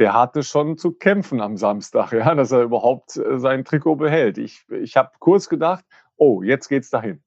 der 0.00 0.14
hatte 0.14 0.42
schon 0.42 0.76
zu 0.76 0.90
kämpfen 0.90 1.40
am 1.40 1.56
Samstag, 1.56 2.12
ja, 2.12 2.34
dass 2.34 2.50
er 2.50 2.62
überhaupt 2.62 3.16
äh, 3.16 3.38
sein 3.38 3.64
Trikot 3.64 3.96
behält. 3.96 4.36
Ich, 4.36 4.66
ich 4.68 4.96
habe 4.96 5.12
kurz 5.20 5.48
gedacht, 5.48 5.84
oh, 6.16 6.42
jetzt 6.42 6.68
geht's 6.68 6.90
dahin. 6.90 7.22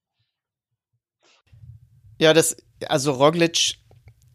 Ja, 2.20 2.34
das, 2.34 2.58
also 2.88 3.14
Roglic 3.14 3.76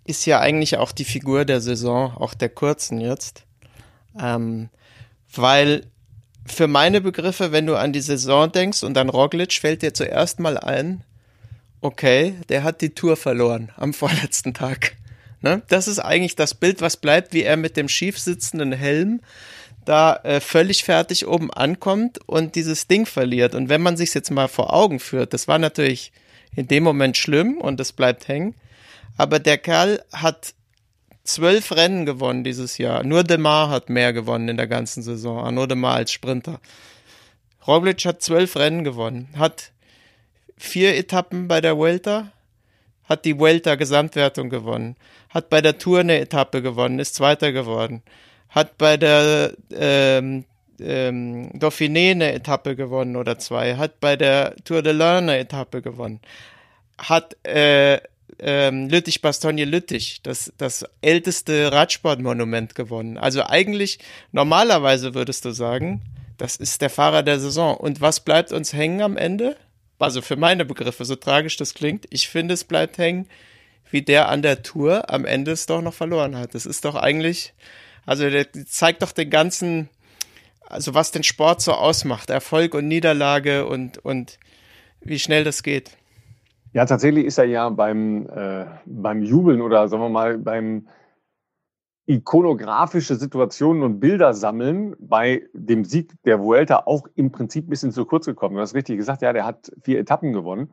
ist 0.05 0.27
ja 0.27 0.41
eigentlich 0.41 0.77
auch 0.77 0.93
die 0.93 1.05
Figur 1.05 1.45
der 1.45 1.61
Saison, 1.61 2.17
auch 2.17 2.35
der 2.35 2.49
kurzen 2.49 3.01
jetzt. 3.01 3.45
Ähm, 4.21 4.69
weil 5.35 5.87
für 6.45 6.67
meine 6.67 7.01
Begriffe, 7.01 7.53
wenn 7.53 7.67
du 7.67 7.77
an 7.77 7.93
die 7.93 8.01
Saison 8.01 8.51
denkst 8.51 8.83
und 8.83 8.99
an 8.99 9.09
Roglic, 9.09 9.53
fällt 9.53 9.83
dir 9.83 9.95
zuerst 9.95 10.41
mal 10.41 10.59
ein, 10.59 11.05
okay, 11.81 12.35
der 12.49 12.65
hat 12.65 12.81
die 12.81 12.95
Tour 12.95 13.17
verloren 13.17 13.71
am 13.77 13.95
vorletzten 13.95 14.55
Tag. 14.55 14.97
Ne? 15.41 15.63
Das 15.69 15.89
ist 15.89 15.99
eigentlich 15.99 16.37
das 16.37 16.55
Bild, 16.55 16.81
was 16.81 16.97
bleibt, 16.97 17.33
wie 17.33 17.43
er 17.43 17.57
mit 17.57 17.77
dem 17.77 17.89
schief 17.89 18.19
sitzenden 18.19 18.73
Helm 18.73 19.21
da 19.85 20.17
äh, 20.23 20.41
völlig 20.41 20.85
fertig 20.85 21.27
oben 21.27 21.53
ankommt 21.53 22.21
und 22.27 22.55
dieses 22.55 22.87
Ding 22.87 23.05
verliert. 23.05 23.55
Und 23.55 23.69
wenn 23.69 23.83
man 23.83 23.97
sich 23.97 24.15
jetzt 24.15 24.31
mal 24.31 24.47
vor 24.49 24.73
Augen 24.73 25.01
führt, 25.01 25.33
das 25.35 25.49
war 25.49 25.59
natürlich 25.59 26.13
in 26.55 26.69
dem 26.69 26.85
Moment 26.85 27.17
schlimm 27.17 27.59
und 27.59 27.81
das 27.81 27.93
bleibt 27.93 28.29
hängen. 28.29 28.55
Aber 29.17 29.39
der 29.39 29.59
Kerl 29.59 30.03
hat 30.13 30.55
zwölf 31.25 31.73
Rennen 31.73 32.07
gewonnen 32.07 32.45
dieses 32.45 32.79
Jahr. 32.79 33.05
Nur 33.05 33.25
Demar 33.25 33.71
hat 33.71 33.89
mehr 33.91 34.13
gewonnen 34.13 34.49
in 34.49 34.57
der 34.57 34.67
ganzen 34.67 35.03
Saison. 35.03 35.55
Nur 35.55 35.69
Demar 35.69 35.95
als 35.95 36.13
Sprinter. 36.13 36.61
Roglic 37.67 38.05
hat 38.05 38.23
zwölf 38.23 38.57
Rennen 38.57 38.85
gewonnen, 38.85 39.29
hat 39.37 39.73
vier 40.57 40.97
Etappen 40.97 41.49
bei 41.49 41.61
der 41.61 41.77
Vuelta, 41.77 42.33
hat 43.05 43.25
die 43.25 43.39
Vuelta 43.39 43.77
Gesamtwertung 43.77 44.51
gewonnen, 44.51 44.97
hat 45.29 45.49
bei 45.49 45.61
der 45.61 45.79
Tour 45.79 46.01
eine 46.01 46.19
Etappe 46.19 46.63
gewonnen, 46.63 46.99
ist 46.99 47.15
Zweiter 47.15 47.53
geworden, 47.53 48.03
hat 48.49 48.79
bei 48.79 48.97
der 48.97 49.53
ähm, 49.73 50.45
ähm, 50.81 51.51
Dauphiné 51.55 52.13
eine 52.13 52.33
Etappe 52.33 52.75
gewonnen 52.75 53.17
oder 53.17 53.39
zwei, 53.39 53.77
hat 53.77 54.01
bei 54.01 54.17
der 54.17 54.57
Tour 54.65 54.83
de 54.83 54.93
l'Ain 54.93 55.19
eine 55.19 55.39
Etappe 55.39 55.83
gewonnen, 55.83 56.21
hat 56.99 57.37
äh, 57.45 58.01
ähm, 58.39 58.89
Lüttich-Bastogne-Lüttich, 58.89 60.23
das, 60.23 60.53
das 60.59 60.85
älteste 61.01 61.73
Radsportmonument 61.73 62.75
gewonnen. 62.75 63.19
Also 63.19 63.45
eigentlich, 63.45 63.99
normalerweise 64.33 65.15
würdest 65.15 65.45
du 65.45 65.51
sagen, 65.51 66.03
das 66.39 66.57
ist 66.57 66.83
der 66.83 66.91
Fahrer 66.91 67.23
der 67.23 67.39
Saison. 67.39 67.77
Und 67.77 68.01
was 68.01 68.21
bleibt 68.21 68.53
uns 68.53 68.73
hängen 68.73 69.01
am 69.01 69.17
Ende? 69.17 69.57
Also 69.99 70.21
für 70.21 70.37
meine 70.37 70.65
Begriffe, 70.65 71.05
so 71.05 71.15
tragisch 71.15 71.57
das 71.57 71.75
klingt, 71.75 72.07
ich 72.11 72.29
finde, 72.29 72.55
es 72.55 72.65
bleibt 72.65 72.99
hängen, 72.99 73.29
wie 73.91 74.03
der 74.03 74.29
an 74.29 74.43
der 74.43 74.63
Tour 74.63 75.11
am 75.11 75.25
Ende 75.25 75.53
es 75.53 75.67
doch 75.67 75.81
noch 75.83 75.95
verloren 75.95 76.37
hat. 76.37 76.55
Das 76.55 76.67
ist 76.67 76.85
doch 76.85 76.97
eigentlich, 76.97 77.53
also 78.05 78.29
der 78.29 78.53
zeigt 78.67 79.03
doch 79.03 79.13
den 79.13 79.31
ganzen, 79.31 79.89
also 80.67 80.95
was 80.95 81.13
den 81.13 81.23
Sport 81.23 81.61
so 81.61 81.73
ausmacht, 81.73 82.31
Erfolg 82.31 82.75
und 82.75 82.89
Niederlage 82.89 83.67
und, 83.67 83.99
und 83.99 84.39
wie 85.01 85.21
schnell 85.21 85.45
das 85.45 85.63
geht. 85.63 85.93
Ja, 86.73 86.87
tatsächlich 86.87 87.27
ist 87.27 87.39
er 87.39 87.45
ja 87.45 87.69
beim, 87.69 88.27
äh, 88.29 88.65
beim 88.87 89.23
Jubeln 89.23 89.61
oder 89.61 89.89
sagen 89.89 90.03
wir 90.03 90.09
mal 90.09 90.39
beim 90.39 90.89
ikonografische 92.07 93.15
Situationen 93.15 93.83
und 93.83 94.01
Bilder 94.01 94.35
sammeln 94.35 94.97
bei 94.99 95.47
dem 95.53 95.85
Sieg 95.85 96.15
der 96.25 96.41
Vuelta 96.41 96.83
auch 96.87 97.07
im 97.15 97.31
Prinzip 97.31 97.67
ein 97.67 97.71
bisschen 97.71 97.93
zu 97.93 98.05
kurz 98.07 98.27
gekommen. 98.27 98.57
Du 98.57 98.61
hast 98.61 98.75
richtig 98.75 98.97
gesagt, 98.97 99.23
ja, 99.23 99.33
der 99.33 99.47
hat 99.47 99.71
vier 99.83 100.01
Etappen 100.01 100.33
gewonnen. 100.33 100.73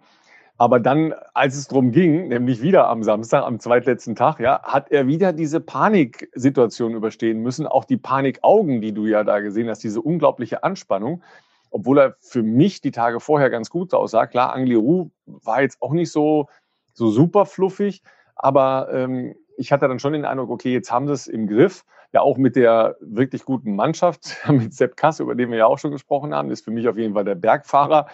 Aber 0.58 0.80
dann, 0.80 1.14
als 1.34 1.56
es 1.56 1.68
darum 1.68 1.92
ging, 1.92 2.28
nämlich 2.28 2.62
wieder 2.62 2.90
am 2.90 3.04
Samstag, 3.04 3.44
am 3.44 3.60
zweitletzten 3.60 4.16
Tag, 4.16 4.40
ja, 4.40 4.62
hat 4.64 4.92
er 4.92 5.08
wieder 5.08 5.32
diese 5.32 5.62
Paniksituation 5.62 6.96
überstehen 6.96 7.42
müssen. 7.42 7.66
Auch 7.66 7.86
die 7.86 7.96
Panikaugen, 7.96 8.82
die 8.82 8.94
du 8.94 9.06
ja 9.06 9.24
da 9.24 9.40
gesehen 9.40 9.70
hast, 9.70 9.84
diese 9.84 10.02
unglaubliche 10.02 10.64
Anspannung. 10.64 11.24
Obwohl 11.72 12.00
er 12.00 12.16
für 12.20 12.44
mich 12.44 12.82
die 12.82 12.92
Tage 12.92 13.20
vorher 13.20 13.50
ganz 13.50 13.70
gut 13.70 13.94
aussah. 13.94 14.28
Klar, 14.28 14.54
Angliru 14.54 15.12
war 15.26 15.62
jetzt 15.62 15.82
auch 15.82 15.92
nicht 15.92 16.12
so, 16.12 16.48
so 16.94 17.10
super 17.10 17.46
fluffig, 17.46 18.02
aber 18.36 18.90
ähm, 18.92 19.36
ich 19.58 19.72
hatte 19.72 19.88
dann 19.88 20.00
schon 20.00 20.14
den 20.14 20.26
Eindruck, 20.26 20.50
okay, 20.50 20.72
jetzt 20.72 20.92
haben 20.92 21.08
sie 21.08 21.14
es 21.14 21.28
im 21.28 21.48
Griff. 21.48 21.84
Ja, 22.12 22.22
auch 22.22 22.38
mit 22.38 22.56
der 22.56 22.96
wirklich 23.02 23.46
guten 23.46 23.76
Mannschaft, 23.76 24.38
mit 24.50 24.74
Sepp 24.74 24.98
Kass, 24.98 25.20
über 25.20 25.36
den 25.36 25.52
wir 25.52 25.58
ja 25.60 25.66
auch 25.68 25.78
schon 25.78 25.92
gesprochen 25.92 26.34
haben, 26.34 26.50
ist 26.50 26.64
für 26.64 26.72
mich 26.72 26.88
auf 26.88 26.98
jeden 26.98 27.14
Fall 27.14 27.26
der 27.26 27.36
Bergfahrer 27.36 28.08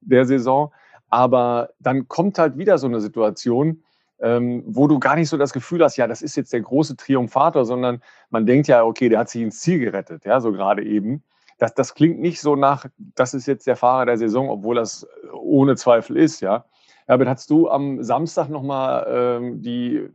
der 0.00 0.24
Saison. 0.24 0.72
Aber 1.10 1.70
dann 1.78 2.08
kommt 2.08 2.38
halt 2.38 2.56
wieder 2.56 2.78
so 2.78 2.86
eine 2.86 3.00
Situation, 3.00 3.82
ähm, 4.20 4.62
wo 4.66 4.86
du 4.86 4.98
gar 4.98 5.16
nicht 5.16 5.28
so 5.28 5.36
das 5.36 5.52
Gefühl 5.52 5.82
hast, 5.82 5.96
ja, 5.96 6.06
das 6.06 6.22
ist 6.22 6.36
jetzt 6.36 6.52
der 6.52 6.60
große 6.60 6.96
Triumphator, 6.96 7.64
sondern 7.64 8.02
man 8.30 8.46
denkt 8.46 8.68
ja, 8.68 8.84
okay, 8.84 9.08
der 9.08 9.18
hat 9.18 9.28
sich 9.28 9.42
ins 9.42 9.60
Ziel 9.60 9.78
gerettet, 9.78 10.24
ja, 10.24 10.40
so 10.40 10.52
gerade 10.52 10.82
eben. 10.82 11.22
Das, 11.58 11.74
das 11.74 11.94
klingt 11.94 12.20
nicht 12.20 12.40
so 12.40 12.56
nach, 12.56 12.86
das 12.98 13.34
ist 13.34 13.46
jetzt 13.46 13.66
der 13.66 13.76
Fahrer 13.76 14.06
der 14.06 14.18
Saison, 14.18 14.48
obwohl 14.48 14.76
das 14.76 15.06
ohne 15.32 15.76
Zweifel 15.76 16.16
ist, 16.16 16.40
ja. 16.40 16.64
Herbert, 17.06 17.28
hast 17.28 17.50
du 17.50 17.68
am 17.68 18.02
Samstag 18.02 18.48
nochmal 18.48 19.06
ähm, 19.08 19.62
die 19.62 20.08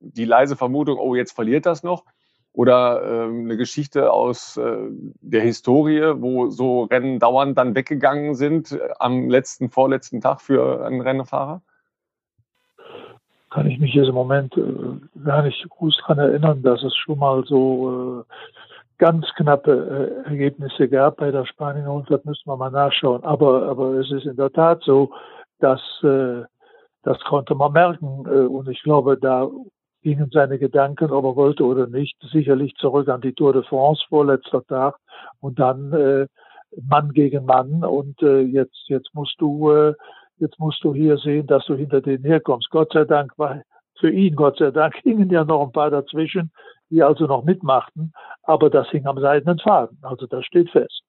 die 0.00 0.24
leise 0.24 0.56
Vermutung, 0.56 0.98
oh, 0.98 1.14
jetzt 1.14 1.32
verliert 1.32 1.66
das 1.66 1.82
noch? 1.82 2.04
Oder 2.52 3.02
ähm, 3.04 3.44
eine 3.44 3.56
Geschichte 3.56 4.12
aus 4.12 4.56
äh, 4.56 4.88
der 5.20 5.42
Historie, 5.42 6.14
wo 6.16 6.50
so 6.50 6.84
Rennen 6.84 7.18
dauernd 7.18 7.56
dann 7.56 7.74
weggegangen 7.74 8.34
sind 8.34 8.72
äh, 8.72 8.88
am 8.98 9.28
letzten, 9.28 9.70
vorletzten 9.70 10.20
Tag 10.20 10.40
für 10.40 10.84
einen 10.84 11.00
Rennfahrer? 11.00 11.62
Kann 13.50 13.66
ich 13.66 13.78
mich 13.78 13.94
jetzt 13.94 14.08
im 14.08 14.14
Moment 14.14 14.56
äh, 14.56 15.20
gar 15.24 15.42
nicht 15.42 15.68
gut 15.68 15.96
daran 16.00 16.18
erinnern, 16.18 16.62
dass 16.62 16.82
es 16.82 16.96
schon 16.96 17.18
mal 17.18 17.44
so 17.44 18.24
äh, 18.28 18.32
ganz 18.98 19.26
knappe 19.36 20.22
äh, 20.24 20.28
Ergebnisse 20.28 20.88
gab 20.88 21.18
bei 21.18 21.30
der 21.30 21.46
Spanien 21.46 21.86
100, 21.86 22.24
müssen 22.24 22.46
wir 22.46 22.56
mal 22.56 22.70
nachschauen. 22.70 23.24
Aber, 23.24 23.68
aber 23.68 23.94
es 23.94 24.10
ist 24.10 24.26
in 24.26 24.36
der 24.36 24.50
Tat 24.50 24.82
so, 24.84 25.10
dass 25.60 25.80
äh, 26.02 26.42
das 27.02 27.18
konnte 27.20 27.54
man 27.54 27.72
merken. 27.72 28.24
Äh, 28.26 28.46
und 28.46 28.68
ich 28.68 28.82
glaube, 28.82 29.16
da 29.18 29.48
gingen 30.02 30.30
seine 30.32 30.58
Gedanken, 30.58 31.10
ob 31.10 31.24
er 31.24 31.36
wollte 31.36 31.64
oder 31.64 31.86
nicht, 31.86 32.16
sicherlich 32.32 32.74
zurück 32.76 33.08
an 33.08 33.20
die 33.20 33.32
Tour 33.32 33.52
de 33.52 33.62
France 33.62 34.02
vorletzter 34.08 34.64
Tag 34.66 34.96
und 35.40 35.58
dann 35.58 35.92
äh, 35.92 36.26
Mann 36.88 37.12
gegen 37.12 37.44
Mann 37.44 37.82
und 37.84 38.22
äh, 38.22 38.40
jetzt 38.40 38.84
jetzt 38.88 39.14
musst 39.14 39.40
du 39.40 39.70
äh, 39.70 39.94
jetzt 40.38 40.58
musst 40.60 40.84
du 40.84 40.94
hier 40.94 41.16
sehen, 41.18 41.46
dass 41.46 41.64
du 41.66 41.74
hinter 41.74 42.00
denen 42.00 42.24
herkommst. 42.24 42.70
Gott 42.70 42.92
sei 42.92 43.04
Dank 43.04 43.32
war 43.38 43.62
für 43.98 44.10
ihn, 44.10 44.36
Gott 44.36 44.58
sei 44.58 44.70
Dank, 44.70 44.94
hingen 45.02 45.30
ja 45.30 45.44
noch 45.44 45.64
ein 45.64 45.72
paar 45.72 45.90
dazwischen, 45.90 46.52
die 46.90 47.02
also 47.02 47.26
noch 47.26 47.44
mitmachten, 47.44 48.12
aber 48.42 48.70
das 48.70 48.88
hing 48.90 49.06
am 49.06 49.20
seidenen 49.20 49.58
Faden. 49.58 49.98
Also 50.02 50.26
das 50.26 50.44
steht 50.44 50.70
fest. 50.70 51.02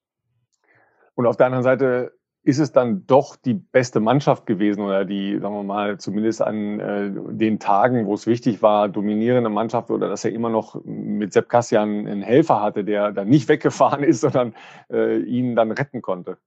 Und 1.14 1.26
auf 1.26 1.36
der 1.36 1.46
anderen 1.46 1.64
Seite 1.64 2.12
ist 2.42 2.58
es 2.58 2.72
dann 2.72 3.06
doch 3.06 3.36
die 3.36 3.54
beste 3.54 4.00
Mannschaft 4.00 4.46
gewesen 4.46 4.82
oder 4.82 5.04
die, 5.04 5.38
sagen 5.38 5.54
wir 5.54 5.62
mal, 5.62 5.98
zumindest 5.98 6.40
an 6.40 6.80
äh, 6.80 7.10
den 7.34 7.58
Tagen, 7.58 8.06
wo 8.06 8.14
es 8.14 8.26
wichtig 8.26 8.62
war, 8.62 8.88
dominierende 8.88 9.50
Mannschaft 9.50 9.90
oder 9.90 10.08
dass 10.08 10.24
er 10.24 10.32
immer 10.32 10.48
noch 10.48 10.82
mit 10.84 11.34
Sepp 11.34 11.50
Kassian 11.50 12.06
einen 12.06 12.22
Helfer 12.22 12.62
hatte, 12.62 12.84
der 12.84 13.12
dann 13.12 13.28
nicht 13.28 13.48
weggefahren 13.48 14.02
ist, 14.02 14.20
sondern 14.22 14.54
äh, 14.90 15.18
ihn 15.18 15.54
dann 15.54 15.70
retten 15.70 16.00
konnte. 16.00 16.38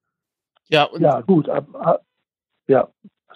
Ja, 0.68 0.88
ja 0.98 1.20
gut. 1.20 1.48
ja, 2.66 2.88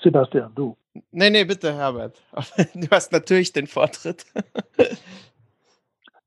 Sebastian, 0.02 0.52
du. 0.54 0.76
Nee, 1.12 1.30
nee, 1.30 1.44
bitte, 1.44 1.72
Herbert. 1.74 2.20
Du 2.74 2.88
hast 2.90 3.12
natürlich 3.12 3.52
den 3.52 3.66
Vortritt. 3.66 4.26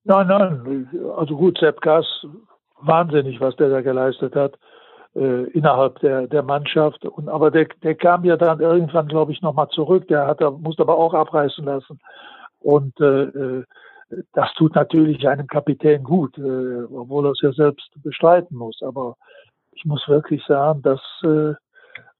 nein, 0.03 0.27
nein. 0.27 0.89
Also 1.17 1.35
gut, 1.35 1.57
Sepp 1.57 1.81
Kass, 1.81 2.05
wahnsinnig, 2.81 3.39
was 3.39 3.55
der 3.55 3.69
da 3.69 3.81
geleistet 3.81 4.35
hat 4.35 4.57
äh, 5.15 5.43
innerhalb 5.51 5.99
der, 5.99 6.27
der 6.27 6.43
Mannschaft. 6.43 7.05
Und, 7.05 7.29
aber 7.29 7.51
der, 7.51 7.67
der 7.83 7.95
kam 7.95 8.23
ja 8.23 8.37
dann 8.37 8.59
irgendwann, 8.59 9.07
glaube 9.07 9.31
ich, 9.31 9.41
nochmal 9.41 9.69
zurück. 9.69 10.07
Der 10.07 10.27
hat, 10.27 10.39
musste 10.59 10.83
aber 10.83 10.97
auch 10.97 11.13
abreißen 11.13 11.65
lassen. 11.65 11.99
Und 12.59 12.99
äh, 12.99 13.23
äh, 13.23 13.63
das 14.33 14.53
tut 14.55 14.75
natürlich 14.75 15.27
einem 15.27 15.47
Kapitän 15.47 16.03
gut, 16.03 16.37
äh, 16.37 16.83
obwohl 16.83 17.25
er 17.25 17.31
es 17.31 17.41
ja 17.41 17.51
selbst 17.51 17.89
bestreiten 18.03 18.57
muss. 18.57 18.81
Aber 18.81 19.15
ich 19.71 19.85
muss 19.85 20.07
wirklich 20.07 20.43
sagen, 20.45 20.81
dass 20.81 21.01
äh, 21.23 21.53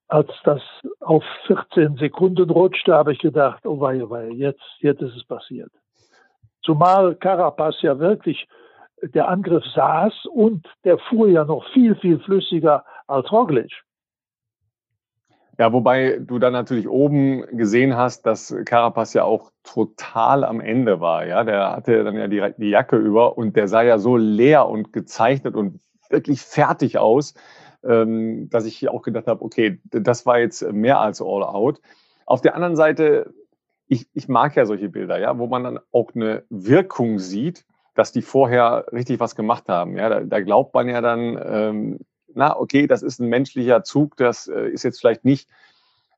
als 0.08 0.30
das 0.44 0.62
auf 1.00 1.24
14 1.48 1.96
Sekunden 1.96 2.50
rutschte, 2.50 2.94
habe 2.94 3.14
ich 3.14 3.20
gedacht, 3.20 3.66
oh 3.66 3.80
wei, 3.80 4.04
oh 4.04 4.10
wei, 4.10 4.30
jetzt, 4.30 4.64
jetzt 4.80 5.02
ist 5.02 5.16
es 5.16 5.24
passiert. 5.24 5.72
Zumal 6.64 7.16
Carapaz 7.16 7.82
ja 7.82 8.00
wirklich 8.00 8.48
der 9.02 9.28
Angriff 9.28 9.66
saß 9.74 10.26
und 10.32 10.68
der 10.84 10.98
fuhr 10.98 11.28
ja 11.28 11.44
noch 11.44 11.66
viel, 11.74 11.96
viel 11.96 12.20
flüssiger 12.20 12.86
als 13.08 13.32
Roglic. 13.32 13.72
Ja, 15.58 15.74
wobei 15.74 16.20
du 16.20 16.40
dann 16.40 16.54
natürlich 16.54 16.88
oben 16.88 17.46
gesehen 17.56 17.96
hast, 17.96 18.26
dass 18.26 18.56
Carapaz 18.66 19.14
ja 19.14 19.24
auch 19.24 19.52
total 19.64 20.44
am 20.44 20.60
Ende 20.60 21.00
war. 21.02 21.26
Ja, 21.26 21.44
der 21.44 21.76
hatte 21.76 22.04
dann 22.04 22.16
ja 22.16 22.28
die, 22.28 22.44
die 22.58 22.70
Jacke 22.70 22.96
über 22.96 23.38
und 23.38 23.56
der 23.56 23.68
sah 23.68 23.82
ja 23.82 24.00
so 24.00 24.18
leer 24.18 24.68
und 24.68 24.94
gezeichnet 24.94 25.56
und 25.56 25.80
wirklich 26.10 26.42
fertig 26.42 26.98
aus, 26.98 27.34
ähm, 27.84 28.50
dass 28.50 28.66
ich 28.66 28.90
auch 28.90 29.02
gedacht 29.02 29.28
habe, 29.28 29.44
okay, 29.44 29.80
das 29.86 30.26
war 30.26 30.40
jetzt 30.40 30.64
mehr 30.72 31.00
als 31.00 31.22
all 31.22 31.44
out. 31.44 31.80
Auf 32.26 32.42
der 32.42 32.56
anderen 32.56 32.76
Seite, 32.76 33.34
ich, 33.92 34.08
ich 34.14 34.28
mag 34.28 34.56
ja 34.56 34.66
solche 34.66 34.90
Bilder, 34.90 35.20
ja, 35.20 35.38
wo 35.38 35.48
man 35.48 35.64
dann 35.64 35.80
auch 35.92 36.16
eine 36.16 36.44
Wirkung 36.50 37.20
sieht 37.20 37.66
dass 37.96 38.12
die 38.12 38.22
vorher 38.22 38.86
richtig 38.92 39.20
was 39.20 39.36
gemacht 39.36 39.68
haben. 39.68 39.98
Ja, 39.98 40.10
da, 40.10 40.22
da 40.22 40.40
glaubt 40.40 40.74
man 40.74 40.88
ja 40.88 41.02
dann, 41.02 41.40
ähm, 41.44 42.00
na, 42.34 42.58
okay, 42.58 42.88
das 42.88 43.04
ist 43.04 43.20
ein 43.20 43.28
menschlicher 43.28 43.84
Zug, 43.84 44.16
das 44.18 44.48
äh, 44.48 44.70
ist 44.70 44.84
jetzt 44.84 45.00
vielleicht 45.00 45.26
nicht 45.26 45.50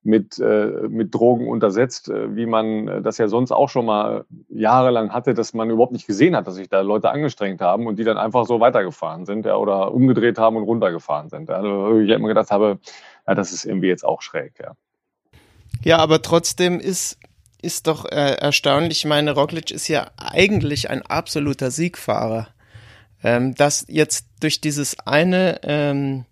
mit, 0.04 0.38
äh, 0.38 0.88
mit 0.90 1.16
Drogen 1.16 1.48
untersetzt, 1.48 2.10
äh, 2.10 2.36
wie 2.36 2.46
man 2.46 2.88
äh, 2.88 3.02
das 3.02 3.18
ja 3.18 3.28
sonst 3.28 3.52
auch 3.52 3.70
schon 3.70 3.86
mal 3.86 4.26
jahrelang 4.50 5.14
hatte, 5.14 5.34
dass 5.34 5.54
man 5.54 5.70
überhaupt 5.70 5.94
nicht 5.94 6.06
gesehen 6.06 6.36
hat, 6.36 6.46
dass 6.46 6.56
sich 6.56 6.70
da 6.70 6.82
Leute 6.82 7.10
angestrengt 7.10 7.62
haben 7.62 7.88
und 7.88 7.98
die 7.98 8.04
dann 8.04 8.18
einfach 8.18 8.46
so 8.46 8.60
weitergefahren 8.60 9.26
sind 9.26 9.46
ja, 9.46 9.56
oder 9.56 9.94
umgedreht 9.94 10.38
haben 10.38 10.58
und 10.58 10.64
runtergefahren 10.64 11.30
sind. 11.30 11.50
Also 11.50 12.00
ich 12.00 12.10
immer 12.10 12.28
gedacht 12.28 12.52
habe, 12.52 12.80
ja, 13.26 13.34
das 13.34 13.54
ist 13.54 13.66
irgendwie 13.66 13.88
jetzt 13.88 14.06
auch 14.06 14.22
schräg. 14.22 14.54
Ja, 14.60 14.74
ja 15.84 15.98
aber 15.98 16.22
trotzdem 16.22 16.80
ist 16.80 17.18
ist 17.64 17.88
doch 17.88 18.06
äh, 18.06 18.36
erstaunlich. 18.36 19.00
Ich 19.00 19.06
meine, 19.06 19.32
Roglic 19.32 19.72
ist 19.72 19.88
ja 19.88 20.12
eigentlich 20.18 20.90
ein 20.90 21.02
absoluter 21.02 21.72
Siegfahrer. 21.72 22.50
Ähm, 23.24 23.56
dass 23.56 23.86
jetzt 23.88 24.26
durch 24.42 24.60
dieses 24.60 25.00
eine, 25.00 25.62
ähm, 25.64 26.26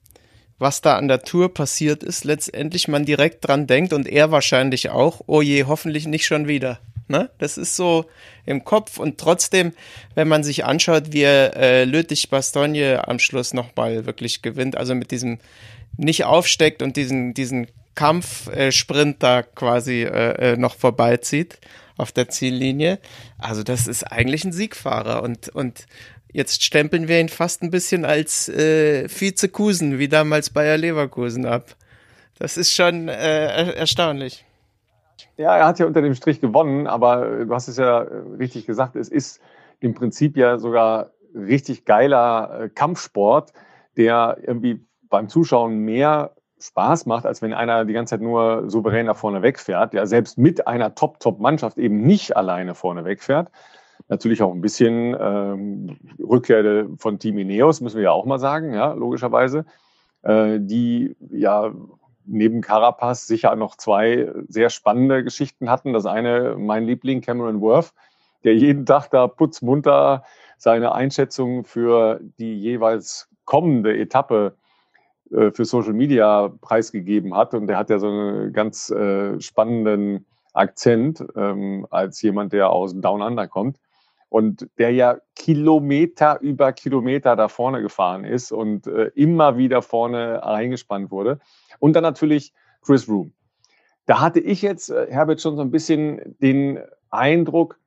was 0.60 0.82
da 0.82 0.98
an 0.98 1.08
der 1.08 1.22
Tour 1.22 1.54
passiert 1.54 2.04
ist, 2.04 2.26
letztendlich 2.26 2.90
man 2.90 3.06
direkt 3.06 3.48
dran 3.48 3.66
denkt 3.66 3.94
und 3.94 4.08
er 4.08 4.32
wahrscheinlich 4.32 4.90
auch, 4.90 5.22
oh 5.26 5.42
je, 5.42 5.64
hoffentlich 5.64 6.06
nicht 6.06 6.26
schon 6.26 6.50
wieder. 6.50 6.80
Ne? 7.08 7.30
Das 7.40 7.58
ist 7.58 7.76
so 7.76 8.06
im 8.46 8.64
Kopf 8.66 8.98
und 8.98 9.18
trotzdem, 9.18 9.74
wenn 10.16 10.28
man 10.28 10.44
sich 10.44 10.66
anschaut, 10.66 11.14
wie 11.14 11.22
er 11.22 11.56
äh, 11.56 11.84
Lüttich-Bastogne 11.86 13.08
am 13.08 13.20
Schluss 13.20 13.54
nochmal 13.54 14.06
wirklich 14.06 14.42
gewinnt, 14.42 14.76
also 14.76 14.94
mit 14.94 15.12
diesem 15.12 15.40
nicht 15.98 16.26
aufsteckt 16.26 16.82
und 16.82 16.98
diesen, 16.98 17.34
diesen 17.34 17.68
Kampfsprint 17.96 19.22
da 19.22 19.44
quasi 19.44 20.04
äh, 20.04 20.54
äh, 20.54 20.58
noch 20.58 20.76
vorbeizieht 20.76 21.60
auf 21.98 22.12
der 22.12 22.30
Ziellinie. 22.30 23.00
Also 23.38 23.64
das 23.64 23.88
ist 23.88 24.04
eigentlich 24.04 24.44
ein 24.44 24.54
Siegfahrer 24.54 25.24
und, 25.24 25.50
und 25.50 25.86
jetzt 26.32 26.64
stempeln 26.64 27.08
wir 27.08 27.20
ihn 27.20 27.30
fast 27.30 27.62
ein 27.62 27.70
bisschen 27.70 28.06
als 28.06 28.50
äh, 28.50 29.08
Vizekusen, 29.08 30.00
wie 30.00 30.08
damals 30.08 30.50
Bayer 30.50 30.78
Leverkusen 30.78 31.46
ab. 31.46 31.76
Das 32.40 32.58
ist 32.58 32.74
schon 32.74 33.08
äh, 33.08 33.74
erstaunlich. 33.74 34.46
Ja, 35.38 35.58
er 35.58 35.68
hat 35.68 35.80
ja 35.80 35.86
unter 35.86 36.02
dem 36.02 36.16
Strich 36.16 36.42
gewonnen, 36.42 36.88
aber 36.88 37.46
du 37.46 37.54
hast 37.54 37.68
es 37.68 37.78
ja 37.78 38.00
richtig 38.40 38.66
gesagt, 38.66 38.96
es 38.96 39.10
ist 39.10 39.42
im 39.80 39.94
Prinzip 39.94 40.38
ja 40.38 40.58
sogar 40.58 41.12
richtig 41.36 41.86
geiler 41.86 42.62
äh, 42.62 42.70
Kampfsport, 42.70 43.54
der 43.98 44.38
irgendwie 44.42 44.86
beim 45.10 45.30
Zuschauen 45.30 45.80
mehr 45.80 46.32
Spaß 46.62 47.06
macht, 47.06 47.26
als 47.26 47.42
wenn 47.42 47.54
einer 47.54 47.86
die 47.86 47.94
ganze 47.94 48.12
Zeit 48.12 48.22
nur 48.22 48.70
souverän 48.70 49.08
nach 49.08 49.18
vorne 49.18 49.42
wegfährt. 49.42 49.94
Ja, 49.94 50.06
selbst 50.06 50.38
mit 50.38 50.68
einer 50.68 50.96
Top-Top-Mannschaft 50.96 51.78
eben 51.78 52.02
nicht 52.02 52.36
alleine 52.38 52.76
vorne 52.76 53.06
wegfährt. 53.06 53.50
Natürlich 54.08 54.42
auch 54.42 54.54
ein 54.54 54.62
bisschen 54.62 55.16
ähm, 55.20 55.98
Rückkehr 56.20 56.88
von 56.98 57.20
Team 57.20 57.38
Ineos, 57.38 57.82
müssen 57.82 57.98
wir 57.98 58.06
ja 58.06 58.12
auch 58.12 58.26
mal 58.26 58.40
sagen, 58.40 58.74
ja, 58.74 58.94
logischerweise. 58.94 59.66
Äh, 60.24 60.60
die 60.60 61.16
ja 61.32 61.72
neben 62.26 62.62
Carapaz 62.62 63.26
sicher 63.26 63.56
noch 63.56 63.76
zwei 63.76 64.32
sehr 64.48 64.70
spannende 64.70 65.24
Geschichten 65.24 65.70
hatten. 65.70 65.94
Das 65.94 66.06
eine, 66.06 66.56
mein 66.58 66.86
Liebling 66.86 67.22
Cameron 67.22 67.62
Worth, 67.62 67.94
der 68.44 68.56
jeden 68.56 68.86
Tag 68.86 69.10
da 69.10 69.28
putzmunter 69.28 70.24
seine 70.58 70.94
Einschätzungen 70.94 71.64
für 71.64 72.20
die 72.38 72.56
jeweils 72.60 73.30
kommende 73.46 73.98
Etappe 73.98 74.56
für 75.32 75.66
Social 75.66 75.94
Media 75.94 76.52
preisgegeben 76.62 77.36
hat. 77.36 77.54
Und 77.54 77.68
der 77.68 77.78
hat 77.78 77.90
ja 77.90 78.00
so 78.00 78.08
einen 78.08 78.54
ganz 78.54 78.90
äh, 78.90 79.40
spannenden 79.40 80.26
Akzent 80.54 81.24
ähm, 81.36 81.88
als 81.90 82.22
jemand, 82.22 82.54
der 82.54 82.70
aus 82.70 82.94
Down 83.00 83.22
Under 83.22 83.48
kommt 83.48 83.78
und 84.32 84.70
der 84.78 84.92
ja 84.92 85.18
Kilometer 85.36 86.40
über 86.40 86.72
Kilometer 86.72 87.36
da 87.36 87.50
vorne 87.50 87.82
gefahren 87.82 88.24
ist 88.24 88.54
und 88.54 88.88
äh, 88.88 89.12
immer 89.16 89.58
wieder 89.58 89.82
vorne 89.82 90.44
eingespannt 90.46 91.12
wurde. 91.12 91.40
Und 91.80 91.98
dann 91.98 92.04
natürlich 92.04 92.54
Chris 92.82 93.10
Room. 93.10 93.34
Da 94.06 94.22
hatte 94.22 94.40
ich 94.40 94.62
jetzt, 94.62 94.90
äh, 94.90 95.08
Herbert, 95.10 95.42
schon 95.42 95.58
so 95.58 95.62
ein 95.62 95.70
bisschen 95.70 96.36
den 96.40 96.80
Eindruck, 97.10 97.78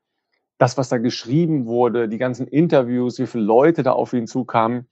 das, 0.58 0.76
was 0.76 0.90
da 0.90 0.98
geschrieben 0.98 1.66
wurde, 1.66 2.08
die 2.08 2.18
ganzen 2.18 2.46
Interviews, 2.46 3.18
wie 3.18 3.26
viele 3.26 3.44
Leute 3.44 3.82
da 3.82 3.92
auf 3.92 4.12
ihn 4.12 4.26
zukamen, 4.26 4.86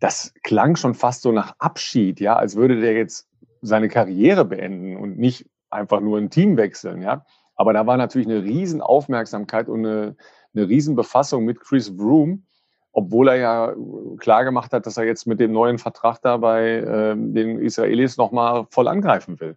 das 0.00 0.34
klang 0.42 0.76
schon 0.76 0.94
fast 0.94 1.22
so 1.22 1.32
nach 1.32 1.54
Abschied, 1.58 2.20
ja, 2.20 2.36
als 2.36 2.56
würde 2.56 2.80
der 2.80 2.94
jetzt 2.94 3.28
seine 3.62 3.88
Karriere 3.88 4.44
beenden 4.44 4.96
und 4.96 5.18
nicht 5.18 5.46
einfach 5.70 6.00
nur 6.00 6.18
ein 6.18 6.30
Team 6.30 6.56
wechseln, 6.56 7.02
ja. 7.02 7.24
Aber 7.54 7.72
da 7.72 7.86
war 7.86 7.96
natürlich 7.96 8.26
eine 8.26 8.42
riesen 8.42 8.82
Aufmerksamkeit 8.82 9.68
und 9.68 9.86
eine, 9.86 10.16
eine 10.54 10.68
Riesenbefassung 10.68 11.44
mit 11.44 11.60
Chris 11.60 11.98
Vroom, 11.98 12.44
obwohl 12.92 13.28
er 13.28 13.36
ja 13.36 13.74
klar 14.18 14.44
gemacht 14.44 14.72
hat, 14.72 14.86
dass 14.86 14.96
er 14.96 15.04
jetzt 15.04 15.26
mit 15.26 15.40
dem 15.40 15.52
neuen 15.52 15.78
Vertrag 15.78 16.20
da 16.22 16.36
bei 16.36 16.76
äh, 16.76 17.14
den 17.16 17.58
Israelis 17.58 18.16
nochmal 18.16 18.66
voll 18.70 18.88
angreifen 18.88 19.40
will. 19.40 19.56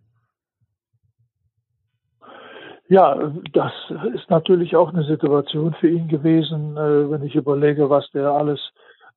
Ja, 2.89 3.31
das 3.53 3.71
ist 4.15 4.29
natürlich 4.31 4.75
auch 4.75 4.91
eine 4.91 5.03
Situation 5.03 5.75
für 5.79 5.87
ihn 5.87 6.07
gewesen, 6.07 6.75
äh, 6.75 7.11
wenn 7.11 7.21
ich 7.23 7.35
überlege, 7.35 7.89
was 7.89 8.09
der 8.11 8.31
alles 8.31 8.59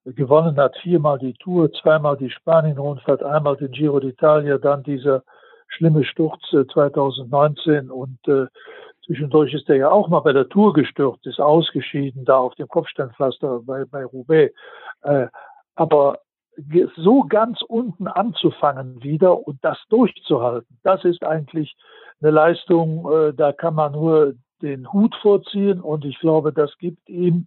gewonnen 0.05 0.57
hat. 0.57 0.77
Viermal 0.83 1.19
die 1.19 1.35
Tour, 1.35 1.73
zweimal 1.73 2.17
die 2.17 2.31
Spanien-Rundfahrt, 2.31 3.23
einmal 3.23 3.57
den 3.57 3.71
Giro 3.73 3.99
d'Italia, 3.99 4.59
dann 4.59 4.83
dieser 4.83 5.23
schlimme 5.69 6.05
Sturz 6.05 6.43
2019 6.51 7.89
äh, 7.89 7.91
und 7.91 8.19
äh, 8.29 8.47
Zwischendurch 9.07 9.53
ist 9.53 9.69
er 9.69 9.77
ja 9.77 9.91
auch 9.91 10.09
mal 10.09 10.21
bei 10.21 10.33
der 10.33 10.49
Tour 10.49 10.73
gestürzt, 10.73 11.27
ist 11.27 11.41
ausgeschieden 11.41 12.25
da 12.25 12.39
auf 12.39 12.55
dem 12.55 12.69
Kopfsteinpflaster 12.69 13.61
bei, 13.65 13.85
bei 13.85 14.05
Roubaix. 14.05 14.55
Äh, 15.03 15.27
aber 15.75 16.21
so 16.97 17.25
ganz 17.25 17.63
unten 17.63 18.07
anzufangen 18.07 19.03
wieder 19.03 19.47
und 19.47 19.59
das 19.63 19.79
durchzuhalten, 19.89 20.79
das 20.85 21.05
ist 21.05 21.25
eigentlich 21.25 21.75
eine 22.21 22.31
Leistung, 22.31 23.11
äh, 23.11 23.35
da 23.35 23.53
kann 23.53 23.75
man 23.75 23.93
nur 23.93 24.35
den 24.61 24.93
Hut 24.93 25.15
vorziehen 25.21 25.81
und 25.81 26.05
ich 26.05 26.19
glaube, 26.21 26.53
das 26.53 26.77
gibt 26.79 27.09
ihm 27.09 27.47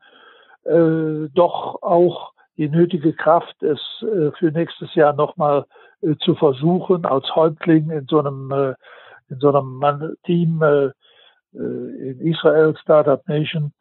äh, 0.64 1.30
doch 1.34 1.82
auch 1.82 2.34
die 2.58 2.70
nötige 2.70 3.14
Kraft, 3.14 3.62
es 3.62 3.80
äh, 4.02 4.32
für 4.38 4.52
nächstes 4.52 4.94
Jahr 4.96 5.14
nochmal 5.14 5.66
äh, 6.02 6.16
zu 6.20 6.36
versuchen, 6.36 7.06
als 7.06 7.36
Häuptling 7.36 7.90
in 7.90 8.06
so 8.08 8.20
einem, 8.20 8.52
äh, 8.52 8.76
in 9.30 9.40
so 9.40 9.50
einem 9.50 10.16
Team 10.26 10.62
in 11.54 12.20
Israel, 12.20 12.76
Startup 12.82 13.26
Nation, 13.28 13.72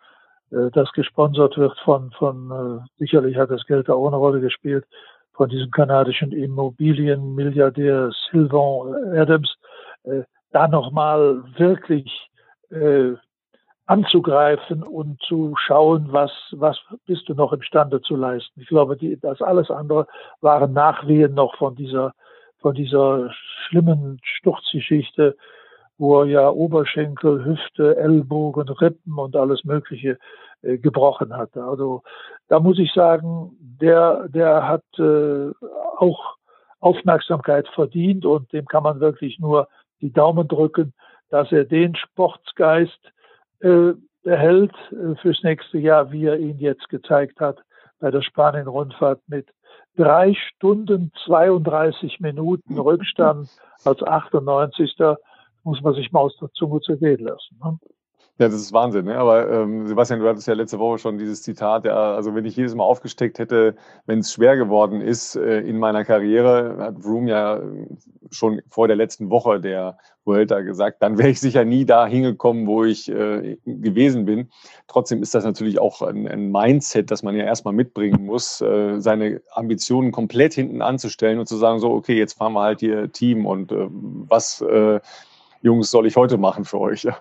das 0.50 0.90
gesponsert 0.92 1.58
wird 1.58 1.76
von, 1.80 2.12
von 2.12 2.86
sicherlich 2.98 3.36
hat 3.36 3.50
das 3.50 3.66
Geld 3.66 3.88
da 3.88 3.94
auch 3.94 4.06
eine 4.06 4.16
Rolle 4.16 4.40
gespielt, 4.40 4.86
von 5.34 5.50
diesem 5.50 5.70
kanadischen 5.70 6.32
Immobilienmilliardär 6.32 8.10
Sylvain 8.30 9.18
Adams, 9.18 9.54
da 10.52 10.68
nochmal 10.68 11.42
wirklich 11.58 12.30
anzugreifen 13.86 14.82
und 14.82 15.20
zu 15.22 15.54
schauen, 15.56 16.08
was, 16.10 16.32
was 16.52 16.78
bist 17.06 17.28
du 17.28 17.34
noch 17.34 17.52
imstande 17.52 18.00
zu 18.00 18.16
leisten. 18.16 18.60
Ich 18.60 18.68
glaube, 18.68 18.96
die, 18.96 19.18
das 19.20 19.42
alles 19.42 19.70
andere 19.70 20.06
waren 20.40 20.72
Nachwehen 20.72 21.34
noch 21.34 21.56
von 21.56 21.74
dieser, 21.74 22.12
von 22.60 22.74
dieser 22.74 23.30
schlimmen 23.68 24.18
Sturzgeschichte 24.22 25.36
wo 25.98 26.22
er 26.22 26.26
ja 26.26 26.50
Oberschenkel, 26.50 27.44
Hüfte, 27.44 27.96
Ellbogen, 27.96 28.68
Rippen 28.68 29.18
und 29.18 29.36
alles 29.36 29.64
Mögliche 29.64 30.18
äh, 30.62 30.78
gebrochen 30.78 31.36
hat. 31.36 31.56
Also 31.56 32.02
da 32.48 32.60
muss 32.60 32.78
ich 32.78 32.92
sagen, 32.92 33.56
der, 33.60 34.28
der 34.28 34.66
hat 34.66 34.84
äh, 34.98 35.50
auch 35.98 36.36
Aufmerksamkeit 36.80 37.68
verdient 37.68 38.26
und 38.26 38.52
dem 38.52 38.66
kann 38.66 38.82
man 38.82 39.00
wirklich 39.00 39.38
nur 39.38 39.68
die 40.00 40.12
Daumen 40.12 40.48
drücken, 40.48 40.92
dass 41.30 41.50
er 41.52 41.64
den 41.64 41.94
Sportsgeist 41.96 43.12
äh, 43.64 43.94
erhält 44.24 44.74
äh, 44.92 45.14
fürs 45.16 45.42
nächste 45.42 45.78
Jahr, 45.78 46.12
wie 46.12 46.26
er 46.26 46.38
ihn 46.38 46.58
jetzt 46.58 46.88
gezeigt 46.88 47.40
hat 47.40 47.58
bei 47.98 48.10
der 48.10 48.22
Spanien-Rundfahrt 48.22 49.20
mit 49.26 49.48
drei 49.96 50.34
Stunden 50.34 51.12
32 51.24 52.20
Minuten 52.20 52.78
Rückstand 52.78 53.48
als 53.84 54.02
98 54.02 54.96
muss 55.62 55.80
man 55.80 55.94
sich 55.94 56.12
mal 56.12 56.20
aus 56.20 56.36
der 56.36 56.50
Zunge 56.52 56.80
zergehen 56.80 57.24
lassen. 57.24 57.58
Ne? 57.62 57.78
Ja, 58.36 58.48
das 58.48 58.60
ist 58.60 58.72
Wahnsinn. 58.72 59.04
Ne? 59.04 59.16
Aber 59.16 59.48
ähm, 59.48 59.86
Sebastian, 59.86 60.18
du 60.18 60.28
hattest 60.28 60.48
ja 60.48 60.54
letzte 60.54 60.80
Woche 60.80 60.98
schon 60.98 61.18
dieses 61.18 61.42
Zitat. 61.42 61.84
Ja, 61.84 62.16
also 62.16 62.34
wenn 62.34 62.44
ich 62.44 62.56
jedes 62.56 62.74
Mal 62.74 62.82
aufgesteckt 62.82 63.38
hätte, 63.38 63.76
wenn 64.06 64.18
es 64.18 64.32
schwer 64.32 64.56
geworden 64.56 65.00
ist 65.00 65.36
äh, 65.36 65.60
in 65.60 65.78
meiner 65.78 66.04
Karriere, 66.04 66.76
hat 66.80 67.04
Vroom 67.04 67.28
ja 67.28 67.60
schon 68.32 68.60
vor 68.68 68.88
der 68.88 68.96
letzten 68.96 69.30
Woche 69.30 69.60
der 69.60 69.98
Vuelta 70.24 70.62
gesagt, 70.62 71.00
dann 71.00 71.16
wäre 71.16 71.28
ich 71.28 71.38
sicher 71.38 71.64
nie 71.64 71.84
da 71.84 72.08
hingekommen, 72.08 72.66
wo 72.66 72.82
ich 72.82 73.08
äh, 73.08 73.56
gewesen 73.66 74.24
bin. 74.24 74.50
Trotzdem 74.88 75.22
ist 75.22 75.36
das 75.36 75.44
natürlich 75.44 75.78
auch 75.78 76.02
ein, 76.02 76.26
ein 76.26 76.50
Mindset, 76.50 77.12
das 77.12 77.22
man 77.22 77.36
ja 77.36 77.44
erstmal 77.44 77.74
mitbringen 77.74 78.26
muss, 78.26 78.60
äh, 78.60 78.98
seine 78.98 79.42
Ambitionen 79.52 80.10
komplett 80.10 80.54
hinten 80.54 80.82
anzustellen 80.82 81.38
und 81.38 81.46
zu 81.46 81.56
sagen, 81.56 81.78
so, 81.78 81.92
okay, 81.92 82.18
jetzt 82.18 82.32
fahren 82.32 82.54
wir 82.54 82.62
halt 82.62 82.80
hier 82.80 83.12
Team 83.12 83.46
und 83.46 83.70
äh, 83.70 83.86
was 83.90 84.60
äh, 84.62 84.98
Jungs, 85.62 85.90
soll 85.90 86.06
ich 86.06 86.16
heute 86.16 86.36
machen 86.36 86.64
für 86.64 86.80
euch? 86.80 87.04
Ja, 87.04 87.16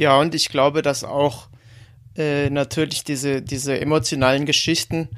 ja 0.00 0.18
und 0.18 0.34
ich 0.34 0.48
glaube, 0.48 0.80
dass 0.80 1.04
auch 1.04 1.48
äh, 2.16 2.48
natürlich 2.48 3.04
diese, 3.04 3.42
diese 3.42 3.78
emotionalen 3.78 4.46
Geschichten 4.46 5.08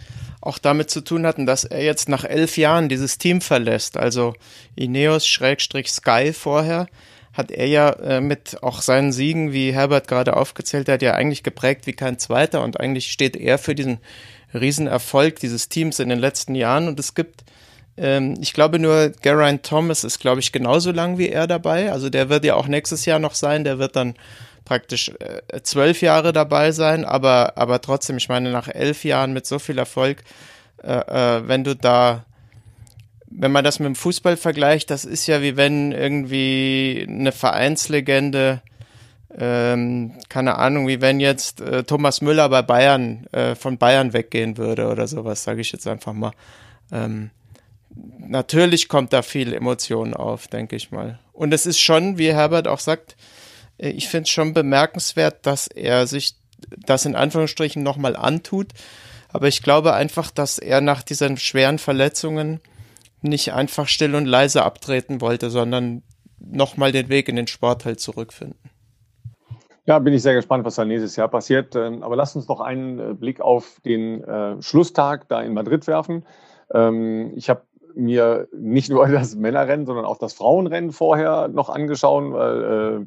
auch 0.40 0.58
damit 0.58 0.90
zu 0.90 1.02
tun 1.02 1.24
hatten, 1.24 1.46
dass 1.46 1.62
er 1.62 1.84
jetzt 1.84 2.08
nach 2.08 2.24
elf 2.24 2.56
Jahren 2.58 2.88
dieses 2.88 3.16
Team 3.16 3.40
verlässt. 3.40 3.96
Also 3.96 4.34
Ineos-Sky 4.74 6.32
vorher 6.32 6.88
hat 7.32 7.52
er 7.52 7.66
ja 7.66 7.90
äh, 7.90 8.20
mit 8.20 8.60
auch 8.64 8.82
seinen 8.82 9.12
Siegen, 9.12 9.52
wie 9.52 9.72
Herbert 9.72 10.08
gerade 10.08 10.36
aufgezählt 10.36 10.88
hat, 10.88 11.00
ja 11.00 11.14
eigentlich 11.14 11.44
geprägt 11.44 11.86
wie 11.86 11.92
kein 11.92 12.18
zweiter 12.18 12.62
und 12.62 12.80
eigentlich 12.80 13.12
steht 13.12 13.36
er 13.36 13.58
für 13.58 13.76
diesen 13.76 13.98
Riesenerfolg 14.52 15.38
dieses 15.38 15.68
Teams 15.68 16.00
in 16.00 16.08
den 16.08 16.18
letzten 16.18 16.56
Jahren 16.56 16.88
und 16.88 16.98
es 16.98 17.14
gibt 17.14 17.44
ähm, 17.96 18.34
ich 18.40 18.52
glaube 18.52 18.78
nur, 18.78 19.10
Geraint 19.10 19.64
Thomas 19.64 20.04
ist, 20.04 20.18
glaube 20.18 20.40
ich, 20.40 20.52
genauso 20.52 20.92
lang 20.92 21.18
wie 21.18 21.28
er 21.28 21.46
dabei. 21.46 21.92
Also 21.92 22.10
der 22.10 22.28
wird 22.28 22.44
ja 22.44 22.54
auch 22.54 22.66
nächstes 22.66 23.04
Jahr 23.04 23.18
noch 23.18 23.34
sein. 23.34 23.64
Der 23.64 23.78
wird 23.78 23.96
dann 23.96 24.14
praktisch 24.64 25.10
äh, 25.20 25.62
zwölf 25.62 26.02
Jahre 26.02 26.32
dabei 26.32 26.72
sein. 26.72 27.04
Aber, 27.04 27.56
aber 27.56 27.80
trotzdem, 27.80 28.16
ich 28.16 28.28
meine, 28.28 28.50
nach 28.50 28.68
elf 28.68 29.04
Jahren 29.04 29.32
mit 29.32 29.46
so 29.46 29.58
viel 29.58 29.78
Erfolg, 29.78 30.22
äh, 30.82 30.92
äh, 30.92 31.48
wenn 31.48 31.64
du 31.64 31.76
da 31.76 32.24
wenn 33.34 33.52
man 33.52 33.64
das 33.64 33.78
mit 33.78 33.86
dem 33.86 33.94
Fußball 33.94 34.36
vergleicht, 34.36 34.90
das 34.90 35.04
ist 35.04 35.26
ja 35.26 35.42
wie 35.42 35.56
wenn 35.56 35.92
irgendwie 35.92 37.06
eine 37.08 37.32
Vereinslegende, 37.32 38.60
ähm, 39.36 40.12
keine 40.28 40.56
Ahnung, 40.56 40.86
wie 40.88 41.00
wenn 41.00 41.20
jetzt 41.20 41.60
äh, 41.60 41.84
Thomas 41.84 42.20
Müller 42.20 42.48
bei 42.48 42.62
Bayern 42.62 43.26
äh, 43.32 43.54
von 43.54 43.78
Bayern 43.78 44.12
weggehen 44.12 44.58
würde 44.58 44.88
oder 44.88 45.06
sowas, 45.06 45.44
sage 45.44 45.62
ich 45.62 45.72
jetzt 45.72 45.86
einfach 45.86 46.12
mal. 46.12 46.32
Ähm, 46.90 47.30
natürlich 48.18 48.88
kommt 48.88 49.12
da 49.12 49.22
viel 49.22 49.54
Emotion 49.54 50.14
auf, 50.14 50.48
denke 50.48 50.76
ich 50.76 50.90
mal. 50.90 51.18
Und 51.32 51.54
es 51.54 51.64
ist 51.64 51.80
schon, 51.80 52.18
wie 52.18 52.32
Herbert 52.32 52.68
auch 52.68 52.80
sagt, 52.80 53.16
ich 53.90 54.08
finde 54.08 54.24
es 54.24 54.30
schon 54.30 54.54
bemerkenswert, 54.54 55.44
dass 55.46 55.66
er 55.66 56.06
sich 56.06 56.36
das 56.86 57.04
in 57.04 57.16
Anführungsstrichen 57.16 57.82
nochmal 57.82 58.16
antut. 58.16 58.68
Aber 59.28 59.48
ich 59.48 59.62
glaube 59.62 59.94
einfach, 59.94 60.30
dass 60.30 60.58
er 60.58 60.80
nach 60.80 61.02
diesen 61.02 61.36
schweren 61.36 61.78
Verletzungen 61.78 62.60
nicht 63.22 63.52
einfach 63.52 63.88
still 63.88 64.14
und 64.14 64.26
leise 64.26 64.62
abtreten 64.62 65.20
wollte, 65.20 65.50
sondern 65.50 66.02
nochmal 66.38 66.92
den 66.92 67.08
Weg 67.08 67.28
in 67.28 67.36
den 67.36 67.46
Sport 67.46 67.84
halt 67.84 68.00
zurückfinden. 68.00 68.58
Ja, 69.84 69.98
bin 69.98 70.14
ich 70.14 70.22
sehr 70.22 70.34
gespannt, 70.34 70.64
was 70.64 70.76
da 70.76 70.84
nächstes 70.84 71.16
Jahr 71.16 71.28
passiert. 71.28 71.74
Ähm, 71.74 72.02
aber 72.02 72.14
lasst 72.14 72.36
uns 72.36 72.46
noch 72.46 72.60
einen 72.60 72.98
äh, 72.98 73.14
Blick 73.14 73.40
auf 73.40 73.80
den 73.84 74.22
äh, 74.22 74.62
Schlusstag 74.62 75.28
da 75.28 75.42
in 75.42 75.54
Madrid 75.54 75.86
werfen. 75.88 76.24
Ähm, 76.72 77.32
ich 77.34 77.50
habe 77.50 77.62
mir 77.94 78.48
nicht 78.56 78.90
nur 78.90 79.08
das 79.08 79.34
Männerrennen, 79.34 79.86
sondern 79.86 80.04
auch 80.04 80.18
das 80.18 80.34
Frauenrennen 80.34 80.92
vorher 80.92 81.48
noch 81.48 81.68
angeschaut, 81.68 82.32
weil 82.32 82.62
äh, 82.62 83.06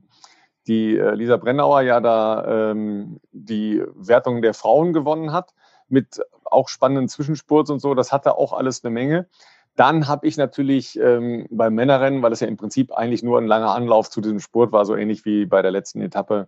die 0.68 0.98
äh, 0.98 1.14
Lisa 1.16 1.38
Brennauer 1.38 1.82
ja 1.82 2.00
da 2.00 2.72
ähm, 2.72 3.20
die 3.32 3.84
Wertung 3.96 4.42
der 4.42 4.54
Frauen 4.54 4.94
gewonnen 4.94 5.32
hat 5.32 5.54
mit 5.88 6.22
auch 6.44 6.70
spannenden 6.70 7.08
Zwischenspurts 7.08 7.70
und 7.70 7.80
so. 7.80 7.94
Das 7.94 8.12
hatte 8.12 8.38
auch 8.38 8.54
alles 8.54 8.84
eine 8.84 8.94
Menge. 8.94 9.28
Dann 9.76 10.08
habe 10.08 10.26
ich 10.26 10.38
natürlich 10.38 10.98
ähm, 11.00 11.48
beim 11.52 11.76
Männerrennen, 11.76 12.22
weil 12.22 12.32
es 12.32 12.40
ja 12.40 12.48
im 12.48 12.58
Prinzip 12.58 12.94
eigentlich 12.94 13.24
nur 13.24 13.40
ein 13.40 13.48
langer 13.48 13.76
Anlauf 13.76 14.10
zu 14.10 14.22
diesem 14.22 14.40
Sport 14.40 14.72
war, 14.72 14.86
so 14.86 14.96
ähnlich 14.96 15.26
wie 15.26 15.46
bei 15.46 15.62
der 15.62 15.72
letzten 15.72 16.02
Etappe 16.02 16.48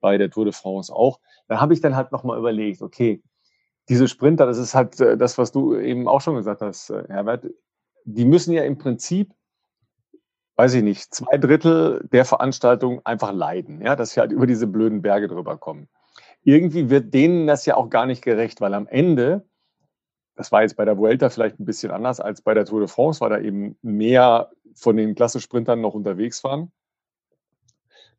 bei 0.00 0.18
der 0.18 0.30
Tour 0.30 0.44
de 0.44 0.52
France 0.52 0.94
auch, 0.94 1.20
da 1.48 1.60
habe 1.60 1.74
ich 1.74 1.80
dann 1.80 1.96
halt 1.96 2.12
nochmal 2.12 2.38
überlegt, 2.38 2.82
okay, 2.82 3.22
diese 3.88 4.08
Sprinter, 4.08 4.46
das 4.46 4.58
ist 4.58 4.74
halt 4.74 5.00
äh, 5.00 5.16
das, 5.16 5.38
was 5.38 5.52
du 5.52 5.76
eben 5.76 6.08
auch 6.08 6.20
schon 6.20 6.36
gesagt 6.36 6.60
hast, 6.60 6.90
äh, 6.90 7.04
Herbert, 7.08 7.46
die 8.04 8.24
müssen 8.24 8.52
ja 8.52 8.62
im 8.64 8.78
Prinzip, 8.78 9.32
weiß 10.58 10.74
ich 10.74 10.82
nicht, 10.82 11.14
zwei 11.14 11.38
Drittel 11.38 12.06
der 12.12 12.24
Veranstaltung 12.26 13.00
einfach 13.06 13.32
leiden, 13.32 13.80
ja, 13.80 13.96
dass 13.96 14.10
sie 14.10 14.20
halt 14.20 14.32
über 14.32 14.46
diese 14.46 14.66
blöden 14.66 15.00
Berge 15.00 15.28
drüber 15.28 15.56
kommen. 15.56 15.88
Irgendwie 16.44 16.90
wird 16.90 17.14
denen 17.14 17.46
das 17.46 17.64
ja 17.64 17.76
auch 17.76 17.88
gar 17.88 18.06
nicht 18.06 18.22
gerecht, 18.22 18.60
weil 18.60 18.74
am 18.74 18.86
Ende 18.86 19.44
das 20.38 20.52
war 20.52 20.62
jetzt 20.62 20.76
bei 20.76 20.84
der 20.84 20.96
Vuelta 20.96 21.30
vielleicht 21.30 21.58
ein 21.58 21.64
bisschen 21.64 21.90
anders 21.90 22.20
als 22.20 22.42
bei 22.42 22.54
der 22.54 22.64
Tour 22.64 22.78
de 22.78 22.88
France, 22.88 23.20
weil 23.20 23.30
da 23.30 23.40
eben 23.40 23.76
mehr 23.82 24.52
von 24.72 24.96
den 24.96 25.16
Klasse-Sprintern 25.16 25.80
noch 25.80 25.94
unterwegs 25.94 26.44
waren. 26.44 26.70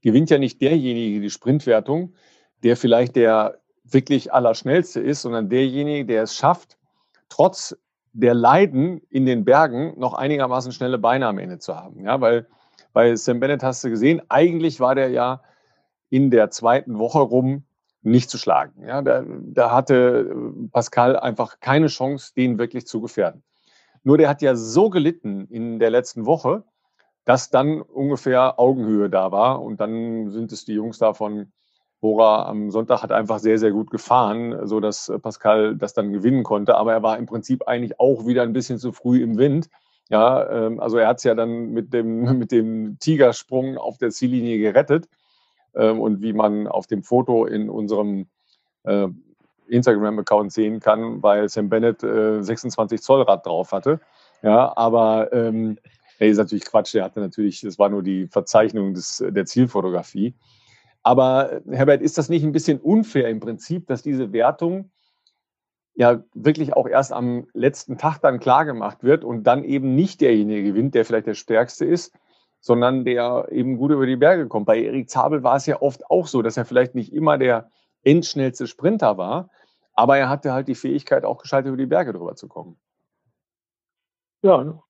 Gewinnt 0.01 0.29
ja 0.29 0.37
nicht 0.37 0.61
derjenige 0.61 1.21
die 1.21 1.29
Sprintwertung, 1.29 2.13
der 2.61 2.75
vielleicht 2.75 3.15
der 3.15 3.61
wirklich 3.85 4.33
Allerschnellste 4.33 4.99
ist, 4.99 5.21
sondern 5.21 5.47
derjenige, 5.47 6.05
der 6.05 6.23
es 6.23 6.35
schafft, 6.35 6.77
trotz 7.29 7.77
der 8.13 8.33
Leiden 8.33 9.01
in 9.09 9.25
den 9.25 9.45
Bergen 9.45 9.93
noch 9.99 10.13
einigermaßen 10.13 10.71
schnelle 10.71 10.97
Beine 10.97 11.27
am 11.27 11.37
Ende 11.37 11.59
zu 11.59 11.75
haben. 11.75 12.03
Ja, 12.03 12.21
weil 12.21 12.47
bei 12.93 13.15
Sam 13.15 13.39
Bennett 13.39 13.63
hast 13.63 13.83
du 13.83 13.89
gesehen, 13.89 14.21
eigentlich 14.29 14.79
war 14.79 14.95
der 14.95 15.09
ja 15.09 15.41
in 16.09 16.31
der 16.31 16.49
zweiten 16.49 16.97
Woche 16.97 17.19
rum 17.19 17.63
nicht 18.01 18.29
zu 18.29 18.37
schlagen. 18.37 18.85
Ja, 18.85 19.01
da, 19.01 19.23
da 19.25 19.71
hatte 19.71 20.29
äh, 20.29 20.67
Pascal 20.71 21.17
einfach 21.17 21.59
keine 21.59 21.87
Chance, 21.87 22.33
den 22.35 22.57
wirklich 22.57 22.87
zu 22.87 23.01
gefährden. 23.01 23.43
Nur 24.03 24.17
der 24.17 24.29
hat 24.29 24.41
ja 24.41 24.55
so 24.55 24.89
gelitten 24.89 25.45
in 25.49 25.79
der 25.79 25.89
letzten 25.89 26.25
Woche, 26.25 26.63
dass 27.25 27.49
dann 27.49 27.81
ungefähr 27.81 28.59
Augenhöhe 28.59 29.09
da 29.09 29.31
war. 29.31 29.61
Und 29.61 29.81
dann 29.81 30.31
sind 30.31 30.51
es 30.51 30.65
die 30.65 30.73
Jungs 30.73 30.97
da 30.97 31.13
von 31.13 31.51
Bora 32.01 32.47
am 32.47 32.71
Sonntag 32.71 33.03
hat 33.03 33.11
einfach 33.11 33.39
sehr, 33.39 33.57
sehr 33.57 33.71
gut 33.71 33.91
gefahren, 33.91 34.67
so 34.67 34.79
dass 34.79 35.11
Pascal 35.21 35.75
das 35.75 35.93
dann 35.93 36.13
gewinnen 36.13 36.43
konnte. 36.43 36.75
Aber 36.75 36.93
er 36.93 37.03
war 37.03 37.17
im 37.17 37.25
Prinzip 37.25 37.67
eigentlich 37.67 37.99
auch 37.99 38.25
wieder 38.25 38.43
ein 38.43 38.53
bisschen 38.53 38.79
zu 38.79 38.91
früh 38.91 39.21
im 39.21 39.37
Wind. 39.37 39.69
Ja, 40.09 40.49
ähm, 40.49 40.79
also 40.79 40.97
er 40.97 41.07
hat 41.07 41.17
es 41.17 41.23
ja 41.23 41.35
dann 41.35 41.71
mit 41.71 41.93
dem, 41.93 42.21
mit 42.39 42.51
dem 42.51 42.97
Tigersprung 42.99 43.77
auf 43.77 43.97
der 43.97 44.11
Ziellinie 44.11 44.57
gerettet. 44.59 45.07
Ähm, 45.75 45.99
und 45.99 46.21
wie 46.21 46.33
man 46.33 46.67
auf 46.67 46.87
dem 46.87 47.03
Foto 47.03 47.45
in 47.45 47.69
unserem 47.69 48.27
äh, 48.83 49.07
Instagram-Account 49.67 50.51
sehen 50.51 50.79
kann, 50.79 51.21
weil 51.21 51.47
Sam 51.47 51.69
Bennett 51.69 52.03
äh, 52.03 52.41
26 52.41 53.01
Zoll 53.01 53.21
Rad 53.21 53.45
drauf 53.45 53.71
hatte. 53.71 53.99
Ja, 54.41 54.75
aber 54.75 55.31
ähm, 55.31 55.77
nee, 56.19 56.29
ist 56.29 56.37
natürlich 56.37 56.65
Quatsch. 56.65 56.95
Der 56.95 57.03
hatte 57.03 57.19
natürlich, 57.19 57.61
das 57.61 57.77
war 57.77 57.89
nur 57.89 58.03
die 58.03 58.27
Verzeichnung 58.27 58.93
des, 58.93 59.23
der 59.27 59.45
Zielfotografie. 59.45 60.33
Aber 61.03 61.61
Herbert, 61.69 62.01
ist 62.01 62.17
das 62.17 62.29
nicht 62.29 62.43
ein 62.43 62.51
bisschen 62.51 62.79
unfair 62.79 63.29
im 63.29 63.39
Prinzip, 63.39 63.87
dass 63.87 64.03
diese 64.03 64.33
Wertung 64.33 64.91
ja 65.95 66.23
wirklich 66.33 66.73
auch 66.73 66.87
erst 66.87 67.11
am 67.11 67.47
letzten 67.53 67.97
Tag 67.97 68.19
dann 68.19 68.39
klar 68.39 68.65
gemacht 68.65 69.03
wird 69.03 69.23
und 69.23 69.43
dann 69.43 69.63
eben 69.63 69.95
nicht 69.95 70.21
derjenige 70.21 70.63
gewinnt, 70.63 70.95
der 70.95 71.05
vielleicht 71.05 71.27
der 71.27 71.33
Stärkste 71.33 71.85
ist, 71.85 72.13
sondern 72.61 73.05
der 73.05 73.47
eben 73.51 73.77
gut 73.77 73.91
über 73.91 74.05
die 74.05 74.15
Berge 74.15 74.47
kommt. 74.47 74.65
Bei 74.65 74.81
Erik 74.81 75.09
Zabel 75.09 75.43
war 75.43 75.55
es 75.55 75.65
ja 75.65 75.81
oft 75.81 76.09
auch 76.09 76.27
so, 76.27 76.41
dass 76.41 76.57
er 76.57 76.65
vielleicht 76.65 76.95
nicht 76.95 77.13
immer 77.13 77.37
der 77.37 77.69
endschnellste 78.03 78.67
Sprinter 78.67 79.17
war, 79.17 79.49
aber 79.93 80.17
er 80.17 80.29
hatte 80.29 80.53
halt 80.53 80.67
die 80.67 80.75
Fähigkeit, 80.75 81.25
auch 81.25 81.41
gescheit 81.41 81.65
über 81.65 81.77
die 81.77 81.85
Berge 81.85 82.13
drüber 82.13 82.35
zu 82.35 82.47
kommen. 82.47 82.77
Ja, 84.41 84.81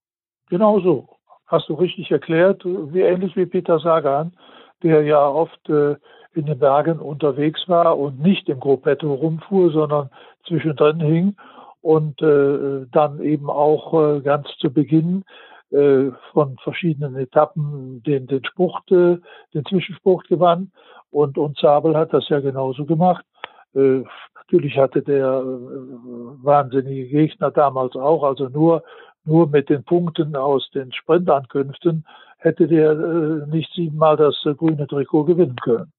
genau 0.49 0.79
so. 0.79 1.17
Hast 1.47 1.69
du 1.69 1.73
richtig 1.73 2.11
erklärt, 2.11 2.63
wie 2.65 3.01
ähnlich 3.01 3.35
wie 3.35 3.47
Peter 3.47 3.79
Sagan, 3.79 4.37
der 4.83 5.03
ja 5.03 5.27
oft 5.27 5.69
äh, 5.69 5.95
in 6.33 6.45
den 6.45 6.59
Bergen 6.59 6.99
unterwegs 6.99 7.67
war 7.67 7.97
und 7.97 8.19
nicht 8.19 8.49
im 8.49 8.59
Gruppetto 8.59 9.13
rumfuhr, 9.13 9.71
sondern 9.71 10.09
zwischendrin 10.47 10.99
hing 10.99 11.35
und 11.81 12.21
äh, 12.21 12.85
dann 12.91 13.21
eben 13.21 13.49
auch 13.49 13.93
äh, 13.93 14.21
ganz 14.21 14.47
zu 14.59 14.71
Beginn 14.71 15.23
äh, 15.71 16.11
von 16.33 16.57
verschiedenen 16.63 17.15
Etappen 17.15 18.03
den, 18.03 18.27
den 18.27 18.43
Sprucht, 18.45 18.91
äh, 18.91 19.17
den 19.53 19.65
Zwischensprucht 19.65 20.27
gewann. 20.27 20.71
Und, 21.11 21.37
und 21.37 21.57
Zabel 21.57 21.95
hat 21.95 22.13
das 22.13 22.27
ja 22.29 22.39
genauso 22.39 22.85
gemacht. 22.85 23.25
Äh, 23.73 24.03
natürlich 24.35 24.77
hatte 24.77 25.01
der 25.01 25.27
äh, 25.27 26.43
wahnsinnige 26.43 27.07
Gegner 27.07 27.51
damals 27.51 27.95
auch, 27.95 28.23
also 28.23 28.49
nur, 28.49 28.83
nur 29.25 29.47
mit 29.47 29.69
den 29.69 29.83
Punkten 29.83 30.35
aus 30.35 30.69
den 30.71 30.91
Sprintankünften 30.91 32.05
hätte 32.39 32.67
der 32.67 32.91
äh, 32.91 33.47
nicht 33.49 33.71
siebenmal 33.75 34.17
das 34.17 34.35
äh, 34.45 34.53
grüne 34.53 34.87
Trikot 34.87 35.25
gewinnen 35.25 35.57
können. 35.61 35.91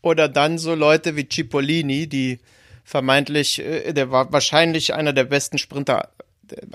Oder 0.00 0.28
dann 0.28 0.58
so 0.58 0.74
Leute 0.74 1.16
wie 1.16 1.28
Cipollini, 1.28 2.08
die 2.08 2.40
vermeintlich, 2.84 3.60
äh, 3.60 3.92
der 3.92 4.10
war 4.10 4.32
wahrscheinlich 4.32 4.94
einer 4.94 5.12
der 5.12 5.24
besten 5.24 5.58
Sprinter 5.58 6.08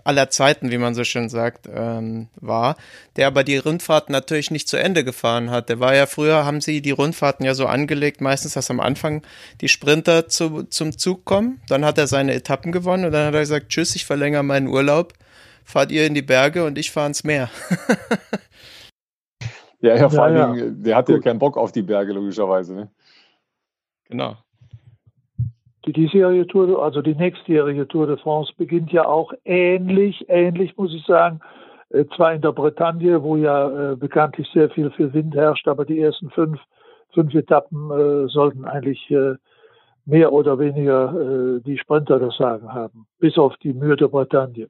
aller 0.04 0.30
Zeiten, 0.30 0.72
wie 0.72 0.78
man 0.78 0.96
so 0.96 1.04
schön 1.04 1.30
sagt, 1.30 1.67
ähm, 1.74 2.30
war, 2.36 2.78
der 3.15 3.28
aber 3.28 3.43
die 3.43 3.58
Rundfahrten 3.58 4.12
natürlich 4.12 4.52
nicht 4.52 4.67
zu 4.67 4.78
Ende 4.78 5.04
gefahren 5.04 5.50
hat. 5.52 5.70
Der 5.70 5.80
war 5.80 5.96
ja 5.96 6.06
früher, 6.06 6.46
haben 6.46 6.62
sie 6.62 6.82
die 6.82 6.91
Rundfahrten 6.91 7.46
ja 7.46 7.54
so 7.54 7.65
angelegt, 7.65 8.22
meistens, 8.22 8.54
dass 8.54 8.72
am 8.72 8.80
Anfang 8.80 9.24
die 9.62 9.67
Sprinter 9.67 10.28
zu, 10.28 10.63
zum 10.63 10.98
Zug 10.98 11.26
kommen, 11.26 11.62
dann 11.67 11.86
hat 11.86 11.98
er 11.98 12.08
seine 12.08 12.34
Etappen 12.34 12.72
gewonnen 12.72 13.06
und 13.06 13.12
dann 13.12 13.28
hat 13.28 13.34
er 13.34 13.41
gesagt, 13.41 13.70
tschüss, 13.70 13.96
ich 13.96 14.06
verlängere 14.06 14.43
meinen 14.43 14.67
Urlaub, 14.67 15.13
fahrt 15.63 15.91
ihr 15.91 16.06
in 16.06 16.15
die 16.15 16.22
Berge 16.22 16.65
und 16.65 16.78
ich 16.78 16.91
fahre 16.91 17.08
ins 17.08 17.24
Meer. 17.24 17.50
ja, 19.88 19.95
ja, 19.95 20.10
vor 20.10 20.19
ja, 20.19 20.23
allen 20.23 20.54
Dingen, 20.54 20.84
der 20.84 20.95
hatte 20.95 21.13
ja 21.13 21.19
keinen 21.19 21.39
Bock 21.39 21.58
auf 21.58 21.71
die 21.71 21.82
Berge, 21.82 22.13
logischerweise. 22.13 22.76
Ne? 22.76 22.89
Genau. 24.10 24.36
Die 25.86 25.93
diesjährige 25.93 26.47
Tour, 26.47 26.84
also 26.84 27.02
die 27.02 27.15
nächstjährige 27.15 27.88
Tour 27.88 28.08
de 28.08 28.17
France 28.17 28.52
beginnt 28.58 28.91
ja 28.91 29.06
auch 29.06 29.32
ähnlich, 29.45 30.26
ähnlich 30.28 30.76
muss 30.76 30.93
ich 30.93 31.06
sagen, 31.06 31.39
äh, 31.89 32.06
zwar 32.15 32.34
in 32.34 32.41
der 32.41 32.52
Bretagne, 32.52 33.23
wo 33.23 33.38
ja 33.38 33.91
äh, 33.91 33.95
bekanntlich 33.95 34.50
sehr 34.54 34.69
viel 34.69 34.91
für 34.91 35.13
Wind 35.13 35.36
herrscht, 35.36 35.67
aber 35.67 35.86
die 35.86 36.00
ersten 36.00 36.30
fünf, 36.32 36.60
fünf 37.13 37.34
Etappen 37.34 37.89
äh, 37.91 38.28
sollten 38.28 38.65
eigentlich 38.65 39.10
äh, 39.12 39.36
mehr 40.06 40.34
oder 40.34 40.60
weniger 40.60 41.13
äh, 41.58 41.62
die 41.62 41.78
Sprinter 41.78 42.19
das 42.19 42.36
Sagen 42.38 42.73
haben, 42.73 43.08
bis 43.19 43.38
auf 43.38 43.56
die 43.58 43.73
Mühe 43.73 43.95
der 43.95 44.08
Bretagne. 44.08 44.67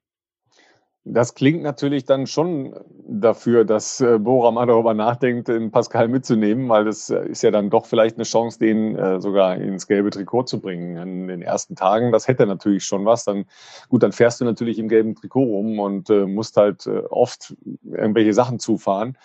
Das 1.10 1.36
klingt 1.36 1.64
natürlich 1.64 2.04
dann 2.04 2.28
schon 2.28 2.76
dafür, 3.08 3.64
dass 3.64 4.02
äh, 4.02 4.20
Bora 4.20 4.52
mal 4.52 4.66
darüber 4.66 4.94
nachdenkt, 4.94 5.48
den 5.48 5.72
Pascal 5.72 6.10
mitzunehmen, 6.10 6.68
weil 6.68 6.84
das 6.84 7.10
äh, 7.10 7.26
ist 7.30 7.44
ja 7.44 7.52
dann 7.52 7.70
doch 7.70 7.86
vielleicht 7.86 8.18
eine 8.18 8.26
Chance, 8.26 8.60
den 8.60 8.98
äh, 8.98 9.22
sogar 9.22 9.56
ins 9.56 9.88
gelbe 9.88 10.10
Trikot 10.10 10.44
zu 10.44 10.60
bringen 10.60 10.98
in 10.98 11.28
den 11.28 11.42
ersten 11.42 11.76
Tagen. 11.76 12.12
Das 12.12 12.28
hätte 12.28 12.46
natürlich 12.46 12.84
schon 12.84 13.06
was. 13.06 13.24
Dann 13.24 13.46
gut, 13.88 14.04
dann 14.04 14.12
fährst 14.12 14.42
du 14.42 14.46
natürlich 14.46 14.80
im 14.80 14.90
gelben 14.90 15.16
Trikot 15.16 15.44
rum 15.44 15.80
und 15.80 16.10
musst 16.10 16.58
halt 16.58 16.88
oft 16.88 17.56
irgendwelche 17.84 18.34
Sachen 18.34 18.60
zufahren. 18.60 19.18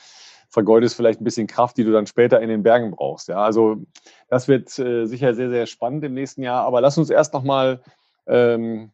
Vergeudest 0.48 0.94
vielleicht 0.96 1.20
ein 1.20 1.24
bisschen 1.24 1.46
Kraft, 1.46 1.76
die 1.76 1.84
du 1.84 1.92
dann 1.92 2.06
später 2.06 2.40
in 2.40 2.48
den 2.48 2.62
Bergen 2.62 2.92
brauchst. 2.92 3.28
Ja, 3.28 3.38
also 3.38 3.76
das 4.28 4.48
wird 4.48 4.68
sicher 4.68 5.34
sehr, 5.34 5.50
sehr 5.50 5.66
spannend 5.66 6.04
im 6.04 6.14
nächsten 6.14 6.42
Jahr. 6.42 6.64
Aber 6.64 6.80
lass 6.80 6.98
uns 6.98 7.10
erst 7.10 7.34
noch 7.34 7.42
mal 7.42 7.80
ähm, 8.26 8.92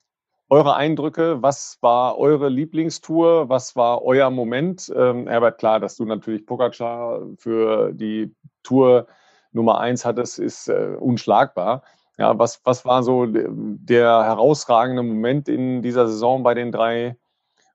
eure 0.48 0.74
Eindrücke. 0.76 1.42
Was 1.42 1.78
war 1.80 2.18
eure 2.18 2.48
Lieblingstour? 2.48 3.48
Was 3.48 3.76
war 3.76 4.02
euer 4.02 4.30
Moment? 4.30 4.92
Ähm, 4.94 5.28
Herbert, 5.28 5.58
klar, 5.58 5.80
dass 5.80 5.96
du 5.96 6.04
natürlich 6.04 6.46
Pogacar 6.46 7.22
für 7.36 7.92
die 7.92 8.34
Tour 8.62 9.06
Nummer 9.52 9.78
eins 9.80 10.04
hattest, 10.04 10.38
ist 10.38 10.68
äh, 10.68 10.96
unschlagbar. 10.98 11.82
Ja, 12.18 12.38
was, 12.38 12.60
was 12.64 12.84
war 12.84 13.02
so 13.02 13.26
der 13.26 14.24
herausragende 14.24 15.02
Moment 15.02 15.48
in 15.48 15.82
dieser 15.82 16.08
Saison 16.08 16.42
bei 16.42 16.54
den 16.54 16.72
drei 16.72 17.16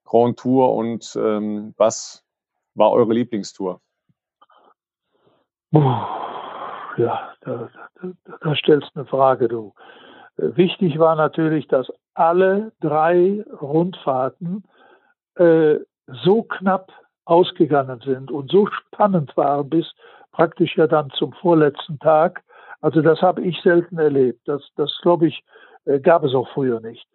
Grand 0.03 0.37
Tour 0.37 0.73
und 0.73 1.15
ähm, 1.15 1.73
was 1.77 2.23
war 2.75 2.91
eure 2.91 3.13
Lieblingstour? 3.13 3.79
Ja, 5.71 7.33
da, 7.41 7.69
da, 7.95 8.37
da 8.41 8.55
stellst 8.55 8.91
du 8.93 8.99
eine 8.99 9.05
Frage, 9.07 9.47
du. 9.47 9.73
Wichtig 10.37 10.97
war 10.97 11.15
natürlich, 11.15 11.67
dass 11.67 11.91
alle 12.15 12.71
drei 12.79 13.43
Rundfahrten 13.61 14.63
äh, 15.35 15.77
so 16.07 16.43
knapp 16.43 16.91
ausgegangen 17.25 18.01
sind 18.03 18.31
und 18.31 18.51
so 18.51 18.67
spannend 18.67 19.35
waren 19.37 19.69
bis 19.69 19.93
praktisch 20.31 20.75
ja 20.75 20.87
dann 20.87 21.09
zum 21.11 21.33
vorletzten 21.33 21.99
Tag. 21.99 22.43
Also 22.81 23.01
das 23.01 23.21
habe 23.21 23.41
ich 23.41 23.61
selten 23.61 23.97
erlebt. 23.97 24.41
Das, 24.45 24.61
das 24.75 24.97
glaube 25.01 25.27
ich, 25.27 25.43
äh, 25.85 25.99
gab 25.99 26.23
es 26.23 26.33
auch 26.33 26.49
früher 26.49 26.81
nicht. 26.81 27.07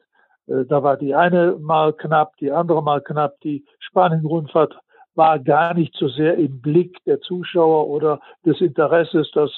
Äh, 0.47 0.65
da 0.65 0.83
war 0.83 0.97
die 0.97 1.15
eine 1.15 1.57
mal 1.59 1.93
knapp, 1.93 2.37
die 2.39 2.51
andere 2.51 2.83
mal 2.83 3.03
knapp. 3.03 3.39
Die 3.41 3.65
Spanien-Rundfahrt 3.81 4.79
war 5.15 5.39
gar 5.39 5.75
nicht 5.75 5.95
so 5.97 6.09
sehr 6.09 6.37
im 6.37 6.61
Blick 6.61 6.97
der 7.05 7.21
Zuschauer 7.21 7.89
oder 7.89 8.21
des 8.47 8.61
Interesses. 8.61 9.31
Das, 9.33 9.51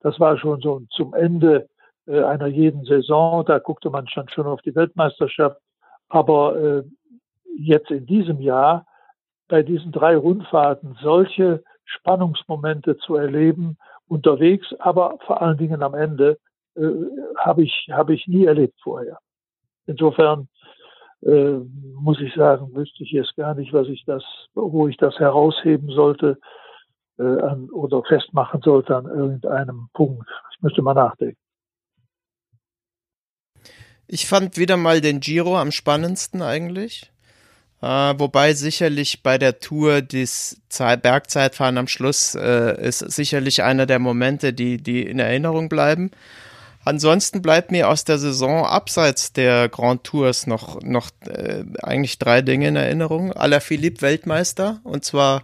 das 0.00 0.20
war 0.20 0.36
schon 0.38 0.60
so 0.60 0.82
zum 0.90 1.14
Ende 1.14 1.68
einer 2.06 2.46
jeden 2.46 2.84
Saison. 2.84 3.44
Da 3.44 3.58
guckte 3.58 3.90
man 3.90 4.08
schon, 4.08 4.28
schon 4.28 4.46
auf 4.46 4.62
die 4.62 4.74
Weltmeisterschaft. 4.74 5.60
Aber 6.08 6.56
äh, 6.56 6.82
jetzt 7.58 7.90
in 7.90 8.06
diesem 8.06 8.40
Jahr 8.40 8.86
bei 9.48 9.62
diesen 9.62 9.92
drei 9.92 10.16
Rundfahrten 10.16 10.96
solche 11.00 11.62
Spannungsmomente 11.84 12.96
zu 12.98 13.16
erleben, 13.16 13.76
unterwegs, 14.08 14.66
aber 14.78 15.18
vor 15.26 15.40
allen 15.40 15.58
Dingen 15.58 15.82
am 15.82 15.94
Ende, 15.94 16.38
äh, 16.76 16.82
habe 17.38 17.62
ich, 17.62 17.88
habe 17.90 18.14
ich 18.14 18.26
nie 18.26 18.44
erlebt 18.44 18.78
vorher. 18.82 19.18
Insofern 19.86 20.48
äh, 21.22 21.58
muss 21.94 22.20
ich 22.20 22.34
sagen, 22.34 22.74
wüsste 22.74 23.02
ich 23.02 23.12
jetzt 23.12 23.36
gar 23.36 23.54
nicht, 23.54 23.72
was 23.72 23.88
ich 23.88 24.04
das, 24.04 24.24
wo 24.54 24.88
ich 24.88 24.96
das 24.96 25.18
herausheben 25.18 25.90
sollte 25.90 26.38
äh, 27.18 27.22
an, 27.22 27.70
oder 27.70 28.02
festmachen 28.02 28.60
sollte 28.62 28.96
an 28.96 29.06
irgendeinem 29.06 29.88
Punkt. 29.94 30.28
Ich 30.52 30.62
müsste 30.62 30.82
mal 30.82 30.94
nachdenken. 30.94 31.38
Ich 34.08 34.26
fand 34.26 34.56
wieder 34.56 34.76
mal 34.76 35.00
den 35.00 35.20
Giro 35.20 35.58
am 35.58 35.72
spannendsten 35.72 36.40
eigentlich. 36.40 37.10
Äh, 37.82 37.86
wobei 37.86 38.54
sicherlich 38.54 39.22
bei 39.22 39.36
der 39.36 39.58
Tour 39.58 40.00
das 40.00 40.56
Bergzeitfahren 40.78 41.76
am 41.76 41.88
Schluss 41.88 42.34
äh, 42.34 42.80
ist 42.80 43.00
sicherlich 43.00 43.62
einer 43.62 43.86
der 43.86 43.98
Momente, 43.98 44.52
die, 44.52 44.78
die 44.78 45.02
in 45.02 45.18
Erinnerung 45.18 45.68
bleiben. 45.68 46.12
Ansonsten 46.84 47.42
bleibt 47.42 47.72
mir 47.72 47.88
aus 47.88 48.04
der 48.04 48.18
Saison 48.18 48.64
abseits 48.64 49.32
der 49.32 49.68
Grand 49.68 50.04
Tours 50.04 50.46
noch, 50.46 50.80
noch 50.82 51.10
äh, 51.26 51.64
eigentlich 51.82 52.18
drei 52.20 52.42
Dinge 52.42 52.68
in 52.68 52.76
Erinnerung. 52.76 53.32
Philippe 53.60 54.02
Weltmeister 54.02 54.80
und 54.84 55.04
zwar 55.04 55.42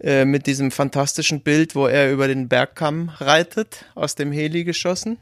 äh, 0.00 0.24
mit 0.24 0.46
diesem 0.46 0.70
fantastischen 0.70 1.42
Bild, 1.42 1.74
wo 1.74 1.86
er 1.86 2.10
über 2.10 2.28
den 2.28 2.48
Bergkamm 2.48 3.10
reitet, 3.18 3.84
aus 3.94 4.14
dem 4.14 4.32
Heli 4.32 4.64
geschossen 4.64 5.18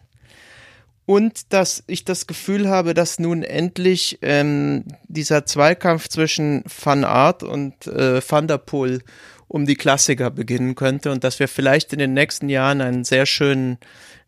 und 1.09 1.55
dass 1.55 1.85
ich 1.87 2.05
das 2.05 2.27
Gefühl 2.27 2.69
habe, 2.69 2.93
dass 2.93 3.19
nun 3.19 3.43
endlich 3.43 4.19
ähm, 4.21 4.85
dieser 5.05 5.47
Zweikampf 5.47 6.09
zwischen 6.09 6.63
Van 6.67 7.03
Art 7.03 7.43
und 7.43 7.87
äh, 7.87 8.21
Van 8.21 8.47
der 8.47 8.59
Poel 8.59 9.03
um 9.47 9.65
die 9.65 9.77
Klassiker 9.77 10.31
beginnen 10.31 10.75
könnte 10.75 11.11
und 11.11 11.25
dass 11.25 11.41
wir 11.41 11.49
vielleicht 11.49 11.95
in 11.95 11.99
den 11.99 12.13
nächsten 12.13 12.51
Jahren 12.51 12.83
einen 12.83 13.05
sehr 13.05 13.25
schönen, 13.25 13.79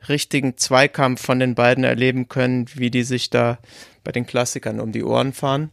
richtigen 0.09 0.57
Zweikampf 0.57 1.20
von 1.20 1.39
den 1.39 1.55
beiden 1.55 1.85
erleben 1.85 2.31
können, 2.31 2.64
wie 2.74 2.91
die 2.91 3.03
sich 3.03 3.28
da 3.28 3.59
bei 4.03 4.11
den 4.11 4.24
Klassikern 4.24 4.81
um 4.81 4.91
die 4.91 5.05
Ohren 5.05 5.35
fahren. 5.35 5.72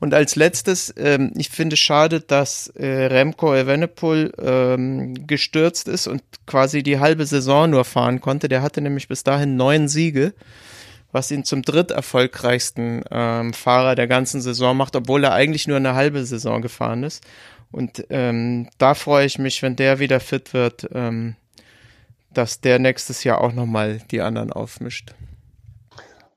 Und 0.00 0.14
als 0.14 0.36
letztes, 0.36 0.92
ähm, 0.96 1.32
ich 1.36 1.50
finde 1.50 1.76
schade, 1.76 2.20
dass 2.20 2.68
äh, 2.68 3.06
Remco 3.06 3.54
Evenepoel 3.54 4.32
ähm, 4.38 5.26
gestürzt 5.26 5.88
ist 5.88 6.06
und 6.06 6.22
quasi 6.46 6.82
die 6.82 6.98
halbe 6.98 7.26
Saison 7.26 7.70
nur 7.70 7.84
fahren 7.84 8.20
konnte. 8.20 8.48
Der 8.48 8.62
hatte 8.62 8.80
nämlich 8.80 9.08
bis 9.08 9.24
dahin 9.24 9.56
neun 9.56 9.88
Siege, 9.88 10.34
was 11.12 11.30
ihn 11.30 11.44
zum 11.44 11.62
dritterfolgreichsten 11.62 13.04
ähm, 13.10 13.52
Fahrer 13.54 13.94
der 13.94 14.08
ganzen 14.08 14.40
Saison 14.40 14.76
macht, 14.76 14.96
obwohl 14.96 15.24
er 15.24 15.32
eigentlich 15.32 15.68
nur 15.68 15.76
eine 15.76 15.94
halbe 15.94 16.24
Saison 16.24 16.60
gefahren 16.60 17.04
ist. 17.04 17.24
Und 17.70 18.06
ähm, 18.10 18.68
da 18.78 18.94
freue 18.94 19.26
ich 19.26 19.38
mich, 19.38 19.62
wenn 19.62 19.76
der 19.76 19.98
wieder 19.98 20.20
fit 20.20 20.54
wird, 20.54 20.88
ähm, 20.92 21.36
dass 22.32 22.60
der 22.60 22.78
nächstes 22.78 23.24
Jahr 23.24 23.40
auch 23.40 23.52
nochmal 23.52 24.00
die 24.10 24.20
anderen 24.20 24.52
aufmischt. 24.52 25.14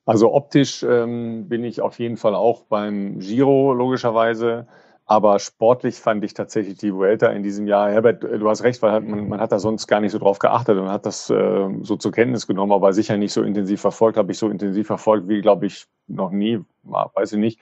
Also 0.08 0.34
optisch 0.34 0.84
ähm, 0.84 1.50
bin 1.50 1.66
ich 1.66 1.82
auf 1.82 2.00
jeden 2.00 2.16
Fall 2.16 2.34
auch 2.34 2.64
beim 2.64 3.20
Giro 3.20 3.74
logischerweise. 3.74 4.66
Aber 5.06 5.38
sportlich 5.40 5.96
fand 5.96 6.24
ich 6.24 6.34
tatsächlich 6.34 6.78
die 6.78 6.94
Vuelta 6.94 7.28
in 7.28 7.44
diesem 7.44 7.68
Jahr. 7.68 7.92
Herbert, 7.92 8.24
du 8.24 8.50
hast 8.50 8.64
recht, 8.64 8.82
weil 8.82 9.02
man, 9.02 9.28
man 9.28 9.42
hat 9.42 9.52
da 9.52 9.60
sonst 9.60 9.86
gar 9.88 10.00
nicht 10.00 10.14
so 10.14 10.20
drauf 10.20 10.40
geachtet 10.40 10.78
und 10.78 10.90
hat 10.90 11.06
das 11.06 11.30
äh, 11.30 11.70
so 11.82 11.98
zur 11.98 12.14
Kenntnis 12.14 12.48
genommen, 12.48 12.72
aber 12.72 12.94
sicher 12.94 13.18
nicht 13.18 13.34
so 13.34 13.44
intensiv 13.44 13.82
verfolgt. 13.82 14.18
Habe 14.18 14.32
ich 14.32 14.38
so 14.38 14.50
intensiv 14.50 14.88
verfolgt 14.88 15.28
wie, 15.28 15.42
glaube 15.42 15.66
ich, 15.66 15.88
noch 16.08 16.32
nie, 16.32 16.62
weiß 16.84 17.34
ich 17.34 17.40
nicht. 17.40 17.60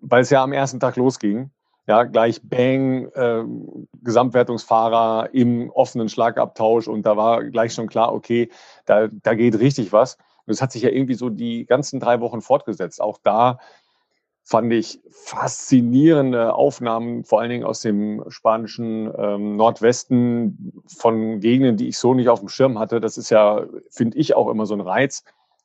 Weil 0.00 0.22
es 0.22 0.30
ja 0.30 0.42
am 0.42 0.52
ersten 0.52 0.80
Tag 0.80 0.96
losging. 0.96 1.50
Ja, 1.86 2.02
gleich 2.02 2.40
Bang, 2.42 3.10
äh, 3.14 3.44
Gesamtwertungsfahrer 4.02 5.30
im 5.32 5.70
offenen 5.70 6.08
Schlagabtausch 6.08 6.88
und 6.88 7.06
da 7.06 7.16
war 7.16 7.44
gleich 7.44 7.74
schon 7.74 7.86
klar, 7.86 8.12
okay, 8.12 8.50
da, 8.86 9.06
da 9.08 9.34
geht 9.34 9.58
richtig 9.58 9.92
was. 9.92 10.18
Und 10.48 10.54
es 10.54 10.62
hat 10.62 10.72
sich 10.72 10.80
ja 10.80 10.88
irgendwie 10.88 11.14
so 11.14 11.28
die 11.28 11.66
ganzen 11.66 12.00
drei 12.00 12.22
Wochen 12.22 12.40
fortgesetzt. 12.40 13.02
Auch 13.02 13.18
da 13.22 13.58
fand 14.44 14.72
ich 14.72 14.98
faszinierende 15.10 16.54
Aufnahmen, 16.54 17.22
vor 17.24 17.42
allen 17.42 17.50
Dingen 17.50 17.64
aus 17.64 17.82
dem 17.82 18.24
spanischen 18.28 19.12
ähm, 19.18 19.56
Nordwesten 19.56 20.72
von 20.86 21.40
Gegenden, 21.40 21.76
die 21.76 21.88
ich 21.88 21.98
so 21.98 22.14
nicht 22.14 22.30
auf 22.30 22.40
dem 22.40 22.48
Schirm 22.48 22.78
hatte. 22.78 22.98
Das 22.98 23.18
ist 23.18 23.28
ja, 23.28 23.66
finde 23.90 24.16
ich, 24.16 24.34
auch 24.34 24.48
immer 24.48 24.64
so 24.64 24.72
ein 24.72 24.80
Reiz, 24.80 25.22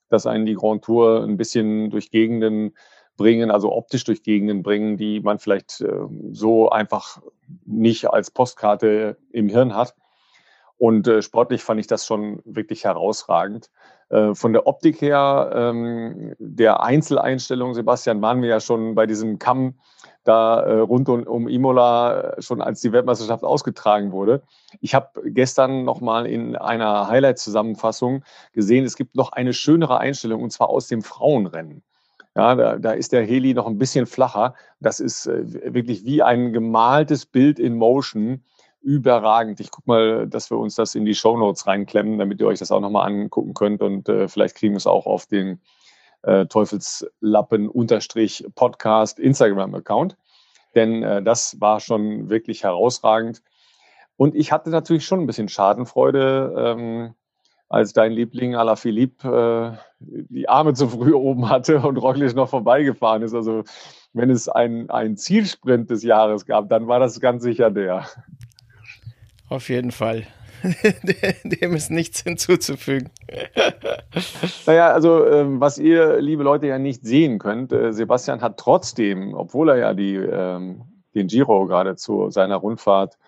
dass 0.10 0.26
einen 0.26 0.46
die 0.46 0.56
Grand 0.56 0.84
Tour 0.84 1.24
ein 1.24 1.38
bisschen 1.38 1.92
durch 1.92 2.12
Gegenden 2.12 2.76
bringen, 3.16 3.52
also 3.52 3.72
optisch 3.72 4.04
durch 4.04 4.22
Gegenden 4.22 4.64
bringen, 4.64 4.98
die 4.98 5.22
man 5.22 5.40
vielleicht 5.40 5.80
äh, 5.80 5.88
so 6.34 6.70
einfach 6.70 7.22
nicht 7.64 8.10
als 8.10 8.32
Postkarte 8.32 9.16
im 9.32 9.48
Hirn 9.48 9.78
hat. 9.78 9.96
Und 10.84 11.08
äh, 11.08 11.22
sportlich 11.22 11.64
fand 11.64 11.80
ich 11.80 11.88
das 11.88 12.06
schon 12.06 12.42
wirklich 12.44 12.84
herausragend. 12.84 13.70
Äh, 14.10 14.36
von 14.36 14.52
der 14.52 14.68
Optik 14.68 15.00
her, 15.00 15.50
ähm, 15.56 16.36
der 16.40 16.84
Einzeleinstellung, 16.84 17.74
Sebastian, 17.74 18.22
waren 18.22 18.42
wir 18.42 18.50
ja 18.50 18.60
schon 18.60 18.94
bei 18.94 19.06
diesem 19.06 19.40
Kamm 19.40 19.76
da 20.26 20.60
äh, 20.60 20.80
rund 20.80 21.08
um, 21.08 21.24
um 21.24 21.48
Imola, 21.48 22.34
äh, 22.34 22.42
schon 22.42 22.62
als 22.62 22.82
die 22.82 22.92
Weltmeisterschaft 22.92 23.46
ausgetragen 23.46 24.12
wurde. 24.12 24.44
Ich 24.82 24.94
habe 24.94 25.22
gestern 25.24 25.86
nochmal 25.86 26.26
in 26.26 26.58
einer 26.58 27.08
Highlight-Zusammenfassung 27.08 28.26
gesehen, 28.52 28.84
es 28.84 28.98
gibt 28.98 29.16
noch 29.16 29.32
eine 29.32 29.54
schönere 29.54 30.00
Einstellung, 30.00 30.44
und 30.44 30.52
zwar 30.52 30.68
aus 30.68 30.88
dem 30.88 31.02
Frauenrennen. 31.02 31.82
Ja, 32.36 32.56
da, 32.56 32.78
da 32.78 32.92
ist 32.92 33.14
der 33.14 33.24
Heli 33.24 33.54
noch 33.54 33.68
ein 33.68 33.78
bisschen 33.78 34.06
flacher. 34.06 34.54
Das 34.82 35.00
ist 35.00 35.28
äh, 35.28 35.74
wirklich 35.74 36.04
wie 36.04 36.22
ein 36.22 36.52
gemaltes 36.52 37.26
Bild 37.26 37.58
in 37.58 37.78
Motion 37.78 38.44
überragend. 38.84 39.60
Ich 39.60 39.72
gucke 39.72 39.90
mal, 39.90 40.28
dass 40.28 40.52
wir 40.52 40.58
uns 40.58 40.76
das 40.76 40.96
in 40.96 41.06
die 41.06 41.16
Show 41.16 41.38
Notes 41.38 41.66
reinklemmen, 41.66 42.20
damit 42.20 42.40
ihr 42.40 42.48
euch 42.48 42.60
das 42.60 42.72
auch 42.72 42.82
nochmal 42.82 43.08
angucken 43.08 43.54
könnt 43.54 43.82
und 43.82 44.10
äh, 44.10 44.28
vielleicht 44.28 44.56
kriegen 44.56 44.74
wir 44.74 44.78
es 44.78 44.88
auch 44.88 45.06
auf 45.06 45.26
den 45.26 45.62
äh, 46.24 46.46
Teufelslappen-Podcast 46.46 49.20
Instagram-Account. 49.20 50.18
Denn 50.76 51.04
äh, 51.04 51.24
das 51.24 51.62
war 51.62 51.80
schon 51.80 52.30
wirklich 52.30 52.64
herausragend. 52.64 53.42
Und 54.16 54.36
ich 54.36 54.52
hatte 54.52 54.70
natürlich 54.70 55.06
schon 55.06 55.22
ein 55.22 55.28
bisschen 55.28 55.50
Schadenfreude, 55.50 56.54
ähm, 56.58 57.14
als 57.70 57.94
dein 57.94 58.12
Liebling 58.12 58.56
Alaphilippe 58.56 59.80
äh, 59.80 59.84
die 60.00 60.48
Arme 60.48 60.74
zu 60.74 60.90
früh 60.90 61.14
oben 61.14 61.50
hatte 61.50 61.80
und 61.80 61.98
Roglic 61.98 62.36
noch 62.36 62.50
vorbeigefahren 62.50 63.24
ist. 63.24 63.34
Also 63.34 63.64
wenn 64.14 64.30
es 64.30 64.48
einen 64.48 65.18
Zielsprint 65.18 65.90
des 65.90 66.04
Jahres 66.04 66.46
gab, 66.46 66.70
dann 66.70 66.88
war 66.88 67.00
das 67.00 67.20
ganz 67.20 67.44
sicher 67.44 67.72
der. 67.72 68.06
Auf 69.54 69.70
jeden 69.70 69.92
Fall. 69.92 70.26
Dem 71.44 71.76
ist 71.76 71.92
nichts 71.92 72.24
hinzuzufügen. 72.24 73.12
naja, 74.66 74.92
also 74.92 75.28
ähm, 75.28 75.62
was 75.62 75.78
ihr, 75.78 76.20
liebe 76.20 76.42
Leute, 76.42 76.66
ja 76.66 76.80
nicht 76.80 77.06
sehen 77.06 77.38
könnt, 77.38 77.72
äh, 77.72 77.94
Sebastian 77.94 78.42
hat 78.42 78.58
trotzdem, 78.58 79.36
obwohl 79.36 79.70
er 79.70 79.78
ja 79.78 79.94
die, 79.94 80.16
ähm, 80.16 80.82
den 81.14 81.28
Giro 81.28 81.68
gerade 81.68 81.96
zu 81.96 82.32
seiner 82.32 82.56
Rundfahrt 82.56 83.20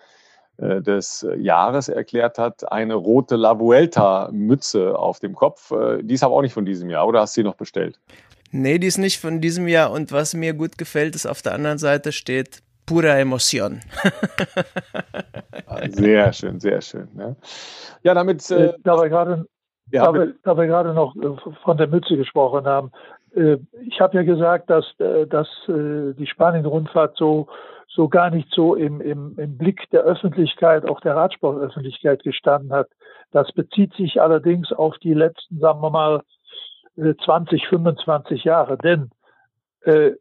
äh, 0.56 0.82
des 0.82 1.24
Jahres 1.38 1.88
erklärt 1.88 2.38
hat, 2.38 2.72
eine 2.72 2.94
rote 2.94 3.36
La 3.36 3.60
Vuelta-Mütze 3.60 4.98
auf 4.98 5.20
dem 5.20 5.36
Kopf. 5.36 5.70
Äh, 5.70 6.02
die 6.02 6.14
ist 6.14 6.24
aber 6.24 6.34
auch 6.34 6.42
nicht 6.42 6.54
von 6.54 6.66
diesem 6.66 6.90
Jahr, 6.90 7.06
oder 7.06 7.20
hast 7.20 7.36
du 7.36 7.42
sie 7.42 7.44
noch 7.44 7.54
bestellt? 7.54 8.00
Nee, 8.50 8.80
die 8.80 8.88
ist 8.88 8.98
nicht 8.98 9.20
von 9.20 9.40
diesem 9.40 9.68
Jahr. 9.68 9.92
Und 9.92 10.10
was 10.10 10.34
mir 10.34 10.54
gut 10.54 10.76
gefällt, 10.76 11.14
ist 11.14 11.26
auf 11.26 11.40
der 11.40 11.54
anderen 11.54 11.78
Seite 11.78 12.10
steht 12.10 12.64
pura 12.86 13.18
Emotion. 13.18 13.80
Ah, 15.66 15.80
sehr 15.88 16.32
schön, 16.32 16.60
sehr 16.60 16.80
schön. 16.80 17.08
Ne? 17.14 17.36
Ja, 18.02 18.14
damit. 18.14 18.48
Äh, 18.50 18.74
da 18.84 18.96
wir 18.96 19.08
gerade 19.08 19.46
ja, 19.92 20.04
da, 20.04 20.14
wir, 20.14 20.34
da 20.42 20.56
wir 20.56 20.66
gerade 20.66 20.94
noch 20.94 21.14
äh, 21.16 21.52
von 21.64 21.76
der 21.76 21.88
Mütze 21.88 22.16
gesprochen 22.16 22.66
haben, 22.66 22.90
äh, 23.34 23.58
ich 23.86 24.00
habe 24.00 24.16
ja 24.16 24.22
gesagt, 24.22 24.70
dass, 24.70 24.84
äh, 24.98 25.26
dass 25.26 25.48
äh, 25.68 26.14
die 26.14 26.26
Spanien-Rundfahrt 26.26 27.16
so, 27.16 27.48
so 27.88 28.08
gar 28.08 28.30
nicht 28.30 28.48
so 28.50 28.74
im, 28.74 29.00
im, 29.00 29.38
im 29.38 29.56
Blick 29.56 29.88
der 29.90 30.02
Öffentlichkeit, 30.02 30.88
auch 30.88 31.00
der 31.00 31.16
Radsportöffentlichkeit 31.16 32.22
gestanden 32.22 32.72
hat. 32.72 32.88
Das 33.32 33.52
bezieht 33.52 33.94
sich 33.94 34.20
allerdings 34.20 34.72
auf 34.72 34.96
die 34.98 35.14
letzten, 35.14 35.58
sagen 35.60 35.80
wir 35.80 35.90
mal, 35.90 36.22
20, 36.96 37.62
äh, 37.62 37.66
25 37.68 38.44
Jahre. 38.44 38.78
Denn 38.78 39.10
äh, 39.82 40.12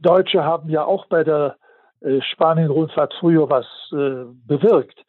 Deutsche 0.00 0.44
haben 0.44 0.68
ja 0.68 0.84
auch 0.84 1.06
bei 1.06 1.24
der 1.24 1.56
äh, 2.00 2.20
Spanien-Rundfahrt 2.20 3.14
früher 3.18 3.48
was 3.50 3.66
äh, 3.92 4.24
bewirkt. 4.46 5.04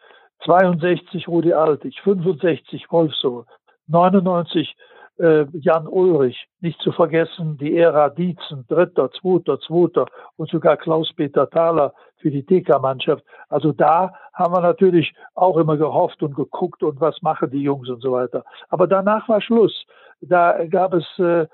62 0.45 1.27
Rudi 1.27 1.53
Altig, 1.53 1.99
65 2.01 2.91
Wolfso, 2.91 3.45
99 3.87 4.75
äh, 5.19 5.45
Jan 5.51 5.87
Ulrich, 5.87 6.47
nicht 6.61 6.79
zu 6.81 6.91
vergessen 6.91 7.57
die 7.57 7.77
Ära 7.77 8.09
Dietzen, 8.09 8.65
Dritter, 8.67 9.11
Zweiter, 9.11 9.59
Zweiter 9.59 10.05
und 10.37 10.49
sogar 10.49 10.77
Klaus-Peter 10.77 11.49
Thaler 11.49 11.93
für 12.17 12.31
die 12.31 12.45
TK-Mannschaft. 12.45 13.23
Also 13.49 13.73
da 13.73 14.13
haben 14.33 14.53
wir 14.53 14.61
natürlich 14.61 15.13
auch 15.35 15.57
immer 15.57 15.77
gehofft 15.77 16.23
und 16.23 16.35
geguckt 16.35 16.83
und 16.83 17.01
was 17.01 17.21
machen 17.21 17.51
die 17.51 17.63
Jungs 17.63 17.89
und 17.89 18.01
so 18.01 18.13
weiter. 18.13 18.43
Aber 18.69 18.87
danach 18.87 19.27
war 19.27 19.41
Schluss. 19.41 19.85
Da 20.21 20.65
gab 20.65 20.93
es 20.93 21.05
äh, 21.19 21.47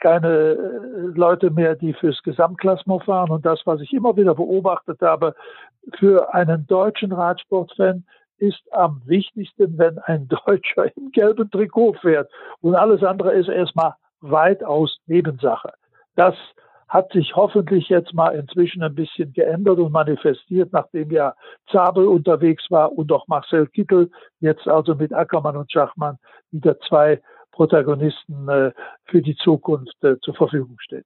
keine 0.00 0.28
äh, 0.28 0.56
Leute 1.14 1.50
mehr, 1.50 1.76
die 1.76 1.92
fürs 1.92 2.22
Gesamtklassement 2.22 3.04
fahren. 3.04 3.30
Und 3.30 3.46
das, 3.46 3.60
was 3.64 3.80
ich 3.80 3.92
immer 3.92 4.16
wieder 4.16 4.34
beobachtet 4.34 5.00
habe, 5.00 5.34
für 5.98 6.34
einen 6.34 6.66
deutschen 6.66 7.12
Radsportfan 7.12 8.04
ist 8.38 8.60
am 8.72 9.02
wichtigsten, 9.04 9.78
wenn 9.78 9.98
ein 10.00 10.28
Deutscher 10.46 10.96
im 10.96 11.10
gelben 11.12 11.50
Trikot 11.50 11.94
fährt. 11.94 12.30
Und 12.60 12.74
alles 12.74 13.02
andere 13.02 13.32
ist 13.32 13.48
erstmal 13.48 13.94
weitaus 14.20 14.98
Nebensache. 15.06 15.72
Das 16.16 16.34
hat 16.88 17.12
sich 17.12 17.36
hoffentlich 17.36 17.88
jetzt 17.88 18.12
mal 18.14 18.34
inzwischen 18.34 18.82
ein 18.82 18.96
bisschen 18.96 19.32
geändert 19.32 19.78
und 19.78 19.92
manifestiert, 19.92 20.72
nachdem 20.72 21.12
ja 21.12 21.34
Zabel 21.70 22.06
unterwegs 22.06 22.68
war 22.68 22.92
und 22.92 23.12
auch 23.12 23.28
Marcel 23.28 23.68
Kittel, 23.68 24.10
jetzt 24.40 24.66
also 24.66 24.96
mit 24.96 25.12
Ackermann 25.14 25.56
und 25.56 25.70
Schachmann 25.70 26.18
wieder 26.50 26.78
zwei 26.80 27.22
Protagonisten 27.52 28.48
äh, 28.48 28.72
für 29.04 29.22
die 29.22 29.36
Zukunft 29.36 30.02
äh, 30.02 30.18
zur 30.20 30.34
Verfügung 30.34 30.76
stehen. 30.80 31.04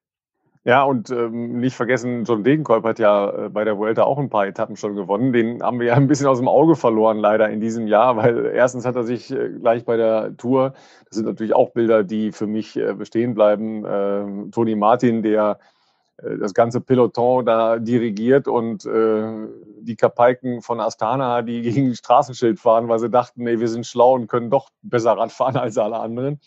Ja, 0.66 0.82
und 0.82 1.10
ähm, 1.10 1.60
nicht 1.60 1.76
vergessen, 1.76 2.24
John 2.24 2.42
Degenkolb 2.42 2.84
hat 2.84 2.98
ja 2.98 3.28
äh, 3.28 3.48
bei 3.50 3.64
der 3.64 3.76
Vuelta 3.76 4.04
auch 4.04 4.18
ein 4.18 4.30
paar 4.30 4.46
Etappen 4.46 4.76
schon 4.76 4.96
gewonnen. 4.96 5.34
Den 5.34 5.62
haben 5.62 5.78
wir 5.78 5.88
ja 5.88 5.94
ein 5.94 6.06
bisschen 6.06 6.26
aus 6.26 6.38
dem 6.38 6.48
Auge 6.48 6.74
verloren, 6.74 7.18
leider 7.18 7.50
in 7.50 7.60
diesem 7.60 7.86
Jahr, 7.86 8.16
weil 8.16 8.46
erstens 8.46 8.86
hat 8.86 8.96
er 8.96 9.04
sich 9.04 9.30
äh, 9.30 9.50
gleich 9.50 9.84
bei 9.84 9.98
der 9.98 10.34
Tour, 10.38 10.72
das 11.06 11.16
sind 11.16 11.26
natürlich 11.26 11.54
auch 11.54 11.72
Bilder, 11.72 12.02
die 12.02 12.32
für 12.32 12.46
mich 12.46 12.78
äh, 12.78 12.94
bestehen 12.94 13.34
bleiben, 13.34 13.84
äh, 13.84 14.50
Toni 14.52 14.74
Martin, 14.74 15.22
der 15.22 15.58
das 16.18 16.54
ganze 16.54 16.80
Peloton 16.80 17.44
da 17.44 17.78
dirigiert 17.78 18.46
und 18.46 18.86
äh, 18.86 19.48
die 19.80 19.96
Kapaiken 19.96 20.62
von 20.62 20.80
Astana, 20.80 21.42
die 21.42 21.62
gegen 21.62 21.88
ein 21.88 21.94
Straßenschild 21.94 22.60
fahren, 22.60 22.88
weil 22.88 22.98
sie 22.98 23.10
dachten, 23.10 23.44
nee, 23.44 23.58
wir 23.58 23.68
sind 23.68 23.86
schlau 23.86 24.14
und 24.14 24.28
können 24.28 24.50
doch 24.50 24.70
besser 24.82 25.12
Radfahren 25.12 25.56
als 25.56 25.76
alle 25.78 25.98
anderen. 25.98 26.40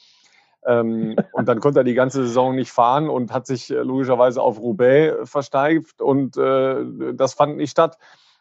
Ähm, 0.65 1.15
und 1.34 1.47
dann 1.47 1.59
konnte 1.59 1.82
er 1.82 1.84
die 1.84 1.93
ganze 1.93 2.26
Saison 2.26 2.55
nicht 2.55 2.72
fahren 2.72 3.09
und 3.09 3.34
hat 3.34 3.45
sich 3.45 3.70
äh, 3.70 3.76
logischerweise 3.76 4.41
auf 4.41 4.59
Roubaix 4.59 5.30
versteift 5.30 6.01
und 6.01 6.38
äh, 6.38 6.84
das 7.13 7.34
fand 7.34 7.57
nicht 7.57 7.72
statt. 7.72 7.97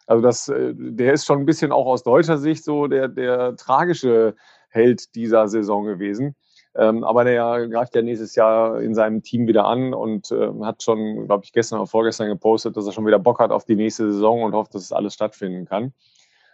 Also 0.06 0.22
das, 0.22 0.48
äh, 0.48 0.72
der 0.74 1.12
ist 1.12 1.26
schon 1.26 1.40
ein 1.40 1.46
bisschen 1.46 1.72
auch 1.72 1.86
aus 1.86 2.04
deutscher 2.04 2.38
Sicht 2.38 2.64
so 2.64 2.86
der, 2.86 3.08
der 3.08 3.56
tragische 3.56 4.36
Held 4.68 5.14
dieser 5.14 5.48
Saison 5.48 5.84
gewesen. 5.84 6.36
Ähm, 6.78 7.04
aber 7.04 7.24
der 7.24 7.68
greift 7.68 7.94
ja 7.94 8.02
nächstes 8.02 8.34
Jahr 8.34 8.80
in 8.80 8.94
seinem 8.94 9.22
Team 9.22 9.46
wieder 9.46 9.64
an 9.64 9.94
und 9.94 10.30
äh, 10.30 10.50
hat 10.62 10.82
schon, 10.82 11.26
glaube 11.26 11.44
ich, 11.44 11.52
gestern 11.52 11.78
oder 11.78 11.86
vorgestern 11.86 12.28
gepostet, 12.28 12.76
dass 12.76 12.86
er 12.86 12.92
schon 12.92 13.06
wieder 13.06 13.18
Bock 13.18 13.40
hat 13.40 13.50
auf 13.50 13.64
die 13.64 13.76
nächste 13.76 14.12
Saison 14.12 14.42
und 14.42 14.52
hofft, 14.52 14.74
dass 14.74 14.82
es 14.82 14.92
alles 14.92 15.14
stattfinden 15.14 15.64
kann. 15.64 15.92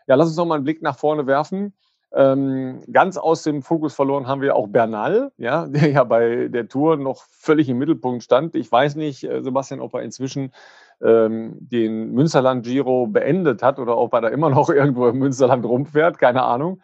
Ja, 0.07 0.15
lass 0.15 0.29
uns 0.29 0.37
noch 0.37 0.47
mal 0.47 0.57
einen 0.57 0.65
Blick 0.65 0.81
nach 0.81 0.97
vorne 0.97 1.27
werfen. 1.27 1.75
Ähm, 2.15 2.83
ganz 2.93 3.17
aus 3.17 3.43
dem 3.43 3.63
Fokus 3.63 3.95
verloren 3.95 4.27
haben 4.27 4.43
wir 4.43 4.55
auch 4.55 4.69
Bernal, 4.69 5.33
ja, 5.39 5.67
der 5.69 5.91
ja 5.91 6.05
bei 6.05 6.49
der 6.49 6.69
Tour 6.69 6.97
noch 6.97 7.25
völlig 7.31 7.69
im 7.69 7.79
Mittelpunkt 7.79 8.23
stand. 8.23 8.55
Ich 8.55 8.71
weiß 8.71 8.97
nicht, 8.97 9.25
äh, 9.25 9.43
Sebastian, 9.43 9.81
ob 9.81 9.95
er 9.95 10.03
inzwischen 10.03 10.53
ähm, 11.03 11.57
den 11.59 12.13
Münsterland 12.13 12.65
Giro 12.65 13.07
beendet 13.07 13.63
hat 13.63 13.79
oder 13.79 13.97
ob 13.97 14.13
er 14.13 14.21
da 14.21 14.29
immer 14.29 14.51
noch 14.51 14.69
irgendwo 14.71 15.09
im 15.09 15.19
Münsterland 15.19 15.65
rumfährt, 15.65 16.19
keine 16.19 16.43
Ahnung. 16.43 16.81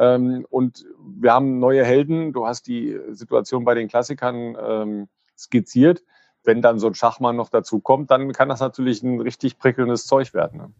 Ähm, 0.00 0.46
und 0.48 0.86
wir 0.98 1.32
haben 1.32 1.58
neue 1.60 1.84
Helden. 1.84 2.32
Du 2.32 2.46
hast 2.46 2.66
die 2.66 2.98
Situation 3.10 3.64
bei 3.64 3.74
den 3.74 3.86
Klassikern 3.86 4.56
ähm, 4.60 5.08
skizziert. 5.38 6.02
Wenn 6.42 6.62
dann 6.62 6.78
so 6.78 6.86
ein 6.86 6.94
Schachmann 6.94 7.36
noch 7.36 7.50
dazu 7.50 7.80
kommt, 7.80 8.10
dann 8.10 8.32
kann 8.32 8.48
das 8.48 8.60
natürlich 8.60 9.02
ein 9.02 9.20
richtig 9.20 9.58
prickelndes 9.58 10.06
Zeug 10.06 10.32
werden. 10.32 10.58
Ne? 10.58 10.70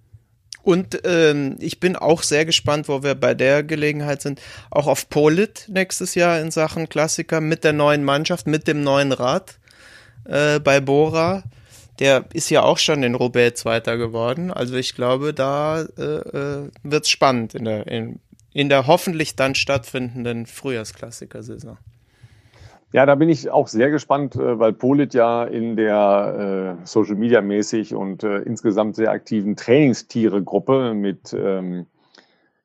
Und 0.62 1.02
ähm, 1.04 1.56
ich 1.58 1.80
bin 1.80 1.96
auch 1.96 2.22
sehr 2.22 2.46
gespannt, 2.46 2.88
wo 2.88 3.02
wir 3.02 3.14
bei 3.14 3.34
der 3.34 3.62
Gelegenheit 3.62 4.22
sind, 4.22 4.40
auch 4.70 4.86
auf 4.86 5.10
Polit 5.10 5.66
nächstes 5.68 6.14
Jahr 6.14 6.40
in 6.40 6.50
Sachen 6.50 6.88
Klassiker 6.88 7.42
mit 7.42 7.62
der 7.62 7.74
neuen 7.74 8.04
Mannschaft, 8.04 8.46
mit 8.46 8.66
dem 8.68 8.82
neuen 8.82 9.12
Rad 9.12 9.58
äh, 10.24 10.60
bei 10.60 10.80
Bora. 10.80 11.44
Der 11.98 12.24
ist 12.32 12.48
ja 12.48 12.62
auch 12.62 12.78
schon 12.78 13.02
in 13.02 13.14
Roubaix 13.14 13.60
Zweiter 13.60 13.98
geworden. 13.98 14.50
Also 14.50 14.76
ich 14.76 14.94
glaube, 14.94 15.34
da 15.34 15.82
äh, 15.82 16.02
äh, 16.02 16.70
wird 16.82 17.04
es 17.04 17.10
spannend 17.10 17.54
in 17.54 17.64
der, 17.66 17.86
in, 17.86 18.20
in 18.52 18.68
der 18.68 18.86
hoffentlich 18.86 19.36
dann 19.36 19.54
stattfindenden 19.54 20.46
Frühjahrsklassiker-Saison. 20.46 21.78
Ja, 22.92 23.06
da 23.06 23.14
bin 23.14 23.28
ich 23.28 23.50
auch 23.50 23.68
sehr 23.68 23.90
gespannt, 23.90 24.34
äh, 24.34 24.58
weil 24.58 24.72
Polit 24.72 25.14
ja 25.14 25.44
in 25.44 25.76
der 25.76 26.76
äh, 26.80 26.86
Social 26.86 27.14
Media 27.14 27.40
mäßig 27.40 27.94
und 27.94 28.24
äh, 28.24 28.38
insgesamt 28.38 28.96
sehr 28.96 29.12
aktiven 29.12 29.54
Trainingstiere-Gruppe 29.54 30.94
mit, 30.94 31.32
ähm, 31.32 31.86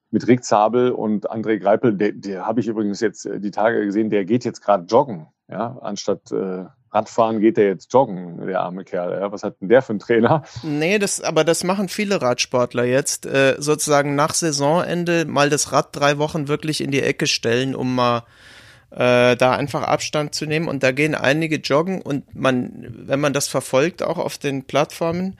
mit 0.09 0.27
Rick 0.27 0.43
Zabel 0.43 0.91
und 0.91 1.29
André 1.29 1.59
Greipel, 1.59 1.95
der, 1.95 2.13
der 2.13 2.47
habe 2.47 2.59
ich 2.59 2.67
übrigens 2.67 3.01
jetzt 3.01 3.27
äh, 3.27 3.39
die 3.39 3.51
Tage 3.51 3.86
gesehen, 3.86 4.09
der 4.09 4.25
geht 4.25 4.45
jetzt 4.45 4.61
gerade 4.61 4.86
joggen, 4.86 5.27
ja, 5.47 5.77
anstatt 5.81 6.31
äh, 6.31 6.65
Radfahren 6.96 7.41
geht 7.41 7.58
er 7.58 7.68
jetzt 7.68 7.93
joggen, 7.93 8.48
der 8.48 8.62
arme 8.62 8.86
Kerl. 8.86 9.20
Ja. 9.20 9.32
Was 9.32 9.43
hat 9.43 9.60
denn 9.60 9.68
der 9.68 9.82
für 9.82 9.91
einen 9.91 10.00
Trainer? 10.00 10.43
Nee, 10.64 10.98
das, 10.98 11.22
aber 11.22 11.43
das 11.43 11.64
machen 11.64 11.89
viele 11.89 12.22
Radsportler 12.22 12.86
jetzt, 12.86 13.26
äh, 13.26 13.56
sozusagen 13.60 14.16
nach 14.16 14.34
Saisonende 14.34 15.26
mal 15.26 15.50
das 15.50 15.74
Rad 15.74 15.89
drei 15.91 16.18
Wochen 16.18 16.48
wirklich 16.48 16.82
in 16.82 16.91
die 16.91 17.02
Ecke 17.02 17.28
stellen, 17.28 17.76
um 17.76 17.93
mal 17.96 18.24
äh, 18.91 19.36
da 19.36 19.52
einfach 19.52 19.84
Abstand 19.84 20.34
zu 20.34 20.46
nehmen. 20.46 20.70
Und 20.70 20.84
da 20.84 20.91
gehen 20.91 21.16
einige 21.16 21.58
joggen 21.58 22.02
und 22.02 22.34
man, 22.34 22.88
wenn 22.89 23.20
man 23.20 23.34
das 23.34 23.48
verfolgt, 23.48 24.02
auch 24.02 24.18
auf 24.18 24.38
den 24.38 24.64
Plattformen, 24.64 25.38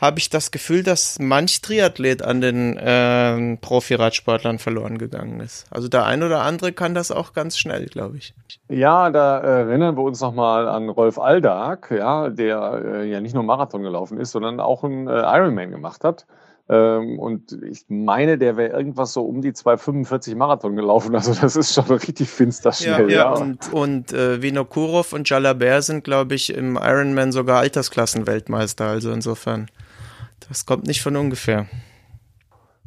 habe 0.00 0.18
ich 0.18 0.30
das 0.30 0.50
Gefühl, 0.50 0.82
dass 0.82 1.18
manch 1.18 1.60
Triathlet 1.60 2.22
an 2.22 2.40
den 2.40 2.76
äh, 2.76 3.56
Profi-Radsportlern 3.58 4.58
verloren 4.58 4.96
gegangen 4.98 5.40
ist. 5.40 5.66
Also 5.70 5.88
der 5.88 6.06
ein 6.06 6.22
oder 6.22 6.42
andere 6.42 6.72
kann 6.72 6.94
das 6.94 7.10
auch 7.10 7.32
ganz 7.32 7.58
schnell, 7.58 7.86
glaube 7.86 8.16
ich. 8.16 8.34
Ja, 8.68 9.10
da 9.10 9.38
erinnern 9.38 9.96
wir 9.96 10.02
uns 10.02 10.20
nochmal 10.20 10.68
an 10.68 10.88
Rolf 10.88 11.18
Aldag, 11.18 11.90
ja, 11.90 12.30
der 12.30 12.82
äh, 12.84 13.10
ja 13.10 13.20
nicht 13.20 13.34
nur 13.34 13.42
Marathon 13.42 13.82
gelaufen 13.82 14.18
ist, 14.18 14.30
sondern 14.30 14.60
auch 14.60 14.84
einen 14.84 15.06
äh, 15.06 15.20
Ironman 15.20 15.70
gemacht 15.70 16.02
hat. 16.04 16.26
Ähm, 16.70 17.18
und 17.18 17.60
ich 17.64 17.86
meine, 17.88 18.38
der 18.38 18.56
wäre 18.56 18.70
irgendwas 18.70 19.12
so 19.12 19.22
um 19.22 19.42
die 19.42 19.52
245 19.52 20.36
Marathon 20.36 20.76
gelaufen. 20.76 21.16
Also 21.16 21.34
das 21.34 21.56
ist 21.56 21.74
schon 21.74 21.84
richtig 21.90 22.28
finster 22.28 22.72
schnell. 22.72 23.10
Ja, 23.10 23.34
ja. 23.34 23.42
und, 23.42 23.72
und 23.72 24.12
äh, 24.12 24.40
Vinokurov 24.40 25.12
und 25.12 25.28
Jalabert 25.28 25.82
sind, 25.82 26.04
glaube 26.04 26.36
ich, 26.36 26.54
im 26.54 26.76
Ironman 26.80 27.32
sogar 27.32 27.58
Altersklassenweltmeister. 27.58 28.86
Also 28.86 29.10
insofern. 29.10 29.66
Das 30.48 30.64
kommt 30.64 30.86
nicht 30.86 31.02
von 31.02 31.16
ungefähr. 31.16 31.66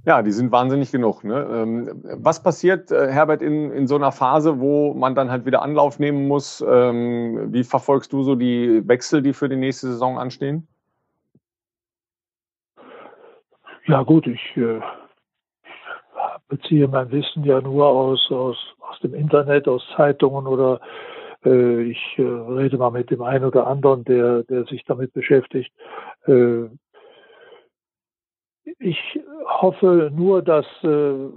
Ja, 0.06 0.22
die 0.22 0.32
sind 0.32 0.52
wahnsinnig 0.52 0.92
genug. 0.92 1.26
Ne? 1.26 1.46
Ähm, 1.52 1.90
was 2.04 2.42
passiert, 2.42 2.90
äh, 2.92 3.12
Herbert, 3.12 3.42
in, 3.42 3.72
in 3.72 3.88
so 3.88 3.96
einer 3.96 4.12
Phase, 4.14 4.60
wo 4.62 4.94
man 4.94 5.14
dann 5.14 5.30
halt 5.30 5.46
wieder 5.46 5.62
Anlauf 5.62 6.00
nehmen 6.00 6.28
muss? 6.28 6.64
Ähm, 6.66 7.54
wie 7.54 7.64
verfolgst 7.64 8.14
du 8.14 8.24
so 8.24 8.36
die 8.36 8.88
Wechsel, 8.88 9.22
die 9.22 9.34
für 9.34 9.50
die 9.50 9.56
nächste 9.58 9.88
Saison 9.88 10.18
anstehen? 10.18 10.68
Ja 13.86 14.02
gut, 14.04 14.28
ich 14.28 14.56
äh, 14.56 14.80
beziehe 16.48 16.88
mein 16.88 17.12
Wissen 17.12 17.44
ja 17.44 17.60
nur 17.60 17.86
aus, 17.86 18.32
aus, 18.32 18.58
aus 18.80 19.00
dem 19.02 19.14
Internet, 19.14 19.68
aus 19.68 19.86
Zeitungen 19.98 20.48
oder 20.48 20.80
äh, 21.44 21.82
ich 21.82 22.16
äh, 22.18 22.22
rede 22.22 22.78
mal 22.78 22.92
mit 22.92 23.12
dem 23.12 23.22
einen 23.22 23.44
oder 23.44 23.68
anderen, 23.68 24.06
der, 24.06 24.44
der 24.44 24.64
sich 24.66 24.86
damit 24.86 25.12
beschäftigt. 25.12 25.74
Äh, 26.28 26.68
ich 28.80 29.20
hoffe 29.46 30.10
nur, 30.16 30.42
dass 30.42 30.66
äh, 30.84 31.28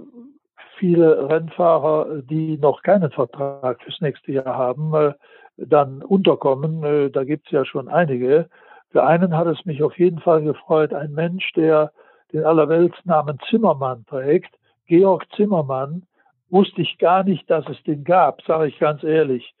viele 0.77 1.29
Rennfahrer, 1.29 2.21
die 2.21 2.57
noch 2.57 2.81
keinen 2.81 3.11
Vertrag 3.11 3.81
fürs 3.83 3.99
nächste 3.99 4.31
Jahr 4.31 4.55
haben, 4.57 4.93
äh, 4.93 5.13
dann 5.57 6.01
unterkommen. 6.01 7.11
Da 7.11 7.23
gibt 7.23 7.47
es 7.47 7.51
ja 7.51 7.65
schon 7.65 7.87
einige. 7.87 8.47
Für 8.91 9.03
einen 9.05 9.35
hat 9.35 9.47
es 9.47 9.65
mich 9.65 9.81
auf 9.81 9.97
jeden 9.97 10.19
Fall 10.19 10.43
gefreut, 10.43 10.93
ein 10.93 11.11
Mensch, 11.13 11.51
der 11.53 11.91
den 12.33 12.43
Allerweltsnamen 12.43 13.39
Zimmermann 13.49 14.05
trägt, 14.05 14.53
Georg 14.87 15.25
Zimmermann, 15.35 16.03
wusste 16.49 16.81
ich 16.81 16.97
gar 16.97 17.23
nicht, 17.23 17.49
dass 17.49 17.67
es 17.67 17.81
den 17.83 18.03
gab, 18.03 18.41
sage 18.43 18.67
ich 18.67 18.79
ganz 18.79 19.03
ehrlich. 19.03 19.53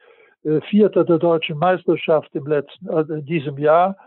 Vierter 0.69 1.03
der 1.03 1.17
deutschen 1.17 1.57
Meisterschaft 1.57 2.33
im 2.33 2.47
letzten, 2.47 2.89
also 2.89 3.13
in 3.13 3.25
diesem 3.25 3.57
Jahr 3.57 3.97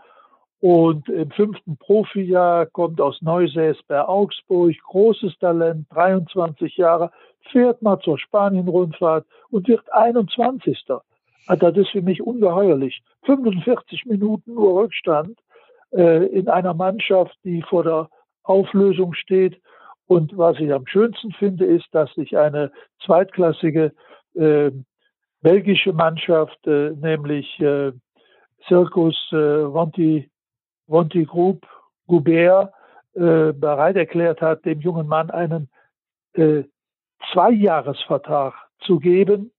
und 0.61 1.09
im 1.09 1.31
fünften 1.31 1.75
Profijahr 1.77 2.67
kommt 2.67 3.01
aus 3.01 3.19
Neusäß 3.21 3.77
bei 3.87 4.01
Augsburg, 4.01 4.75
großes 4.87 5.37
Talent, 5.39 5.87
23 5.89 6.77
Jahre, 6.77 7.11
fährt 7.51 7.81
mal 7.81 7.99
zur 7.99 8.19
Spanien-Rundfahrt 8.19 9.25
und 9.49 9.67
wird 9.67 9.91
21. 9.91 10.85
Also 11.47 11.71
das 11.71 11.77
ist 11.77 11.89
für 11.89 12.03
mich 12.03 12.21
ungeheuerlich. 12.21 13.01
45 13.23 14.05
Minuten 14.05 14.53
nur 14.53 14.83
Rückstand 14.83 15.39
äh, 15.91 16.27
in 16.27 16.47
einer 16.47 16.75
Mannschaft, 16.75 17.35
die 17.43 17.63
vor 17.63 17.83
der 17.83 18.09
Auflösung 18.43 19.13
steht. 19.13 19.61
Und 20.07 20.37
was 20.37 20.59
ich 20.59 20.73
am 20.73 20.85
schönsten 20.87 21.31
finde, 21.31 21.65
ist, 21.65 21.87
dass 21.91 22.13
sich 22.15 22.37
eine 22.37 22.71
zweitklassige 23.05 23.93
äh, 24.35 24.71
belgische 25.41 25.93
Mannschaft, 25.93 26.65
äh, 26.67 26.91
nämlich 26.91 27.59
äh, 27.59 27.91
Circus 28.67 29.15
äh, 29.31 29.35
Vonti 29.35 30.29
Group, 31.25 31.65
Goubert 32.07 32.73
äh, 33.13 33.53
bereit 33.53 33.95
erklärt 33.95 34.41
hat, 34.41 34.65
dem 34.65 34.81
jungen 34.81 35.07
Mann 35.07 35.29
einen 35.29 35.69
äh, 36.33 36.63
Zweijahresvertrag 37.31 38.53
zu 38.81 38.99
geben 38.99 39.51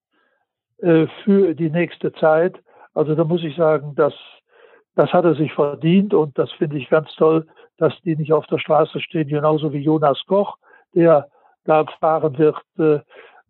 äh, 0.78 1.06
für 1.24 1.54
die 1.54 1.70
nächste 1.70 2.12
Zeit. 2.12 2.58
Also 2.94 3.14
da 3.14 3.24
muss 3.24 3.42
ich 3.42 3.56
sagen, 3.56 3.94
dass 3.94 4.14
das 4.94 5.10
hat 5.12 5.24
er 5.24 5.34
sich 5.34 5.52
verdient 5.54 6.12
und 6.12 6.38
das 6.38 6.52
finde 6.52 6.76
ich 6.76 6.90
ganz 6.90 7.14
toll, 7.14 7.46
dass 7.82 8.00
die 8.04 8.14
nicht 8.14 8.32
auf 8.32 8.46
der 8.46 8.58
Straße 8.58 9.00
stehen, 9.00 9.26
genauso 9.26 9.72
wie 9.72 9.80
Jonas 9.80 10.22
Koch, 10.28 10.56
der 10.94 11.28
da 11.64 11.84
fahren 11.98 12.38
wird. 12.38 12.56
Äh, 12.78 13.00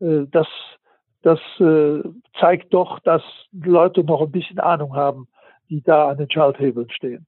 äh, 0.02 0.26
das 0.30 0.46
das 1.20 1.38
äh, 1.60 2.02
zeigt 2.40 2.72
doch, 2.72 2.98
dass 3.00 3.22
Leute 3.52 4.02
noch 4.02 4.22
ein 4.22 4.32
bisschen 4.32 4.58
Ahnung 4.58 4.96
haben, 4.96 5.28
die 5.68 5.82
da 5.82 6.08
an 6.08 6.16
den 6.16 6.30
Schalthebeln 6.30 6.90
stehen. 6.90 7.26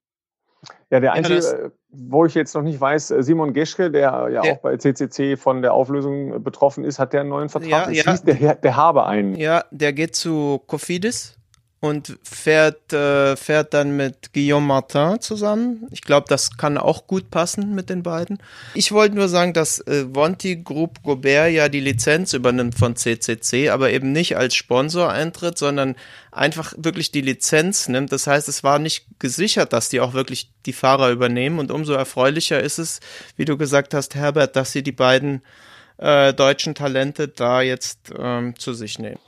Ja, 0.89 0.99
der 0.99 1.13
einzige, 1.13 1.41
ja, 1.41 1.71
wo 1.91 2.25
ich 2.25 2.35
jetzt 2.35 2.55
noch 2.55 2.63
nicht 2.63 2.81
weiß, 2.81 3.09
Simon 3.09 3.53
Geschke, 3.53 3.91
der 3.91 4.31
ja 4.33 4.41
der, 4.41 4.55
auch 4.55 4.59
bei 4.63 4.79
CCC 4.79 5.37
von 5.37 5.61
der 5.61 5.75
Auflösung 5.75 6.43
betroffen 6.43 6.85
ist, 6.85 6.99
hat 6.99 7.13
der 7.13 7.21
einen 7.21 7.29
neuen 7.29 7.51
Vertrag? 7.51 7.89
Ja, 7.89 7.91
ja. 7.91 8.11
Hieß, 8.11 8.23
der, 8.23 8.55
der 8.55 8.77
habe 8.77 9.05
einen. 9.05 9.37
Ja, 9.37 9.65
der 9.71 9.93
geht 9.93 10.17
zu 10.17 10.63
Cofidis 10.67 11.39
und 11.85 12.17
fährt, 12.23 12.95
äh, 12.95 13.37
fährt 13.37 13.75
dann 13.75 13.95
mit 13.95 14.33
Guillaume 14.33 14.67
Martin 14.67 15.21
zusammen. 15.21 15.87
Ich 15.91 16.01
glaube, 16.01 16.25
das 16.31 16.57
kann 16.57 16.79
auch 16.79 17.07
gut 17.07 17.31
passen 17.31 17.75
mit 17.75 17.91
den 17.91 18.03
beiden. 18.03 18.39
Ich 18.73 18.91
wollte 18.91 19.17
nur 19.17 19.29
sagen, 19.29 19.53
dass 19.53 19.81
äh, 19.81 20.07
Vonti 20.09 20.57
Group 20.57 21.03
Gobert 21.03 21.53
ja 21.53 21.69
die 21.69 21.81
Lizenz 21.81 22.33
übernimmt 22.33 22.79
von 22.79 22.97
CCC, 22.97 23.69
aber 23.69 23.91
eben 23.91 24.13
nicht 24.13 24.39
als 24.39 24.55
Sponsor 24.55 25.13
eintritt, 25.13 25.59
sondern 25.59 25.95
einfach 26.33 26.73
wirklich 26.79 27.11
die 27.11 27.21
Lizenz 27.21 27.87
nimmt. 27.87 28.13
Das 28.13 28.27
heißt, 28.27 28.49
es 28.49 28.65
war 28.65 28.79
nicht 28.79 29.05
gesichert, 29.19 29.75
dass 29.75 29.91
die 29.91 30.01
auch 30.01 30.15
wirklich 30.15 30.53
die 30.65 30.73
Fahrer 30.73 31.11
übernehmen 31.11 31.59
und 31.59 31.71
umso 31.71 31.93
erfreulicher 31.93 32.63
ist 32.63 32.79
es, 32.79 33.01
wie 33.37 33.45
du 33.45 33.59
gesagt 33.59 33.93
hast, 33.93 34.15
Herbert, 34.15 34.57
dass 34.57 34.73
sie 34.73 34.83
die 34.83 34.93
beiden 34.93 35.43
äh, 35.99 36.33
deutschen 36.33 36.75
Talente 36.75 37.29
da 37.29 37.61
jetzt 37.61 38.11
ähm, 38.19 38.59
zu 38.59 38.73
sich 38.73 38.99
nehmen. 38.99 39.21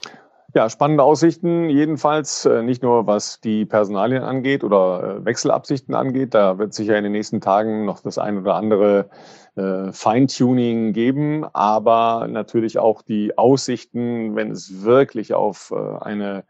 Ja, 0.57 0.71
spannende 0.71 1.03
Aussichten 1.03 1.69
jedenfalls, 1.69 2.47
äh, 2.47 2.63
nicht 2.63 2.83
nur 2.83 3.07
was 3.07 3.43
die 3.43 3.67
Personalien 3.67 4.23
angeht 4.23 4.65
oder 4.65 5.19
äh, 5.19 5.25
Wechselabsichten 5.27 5.95
angeht. 5.95 6.33
Da 6.33 6.57
wird 6.57 6.73
sicher 6.73 6.97
in 6.97 7.05
den 7.05 7.13
nächsten 7.13 7.43
Tagen 7.43 7.85
noch 7.85 8.01
das 8.01 8.17
ein 8.17 8.39
oder 8.39 8.55
andere 8.55 9.11
äh, 9.57 9.93
Feintuning 9.93 10.95
geben, 10.95 11.45
aber 11.53 12.27
natürlich 12.31 12.79
auch 12.79 13.03
die 13.03 13.37
Aussichten, 13.37 14.35
wenn 14.35 14.51
es 14.51 14.83
wirklich 14.83 15.35
auf 15.35 15.75
eine 15.75 16.45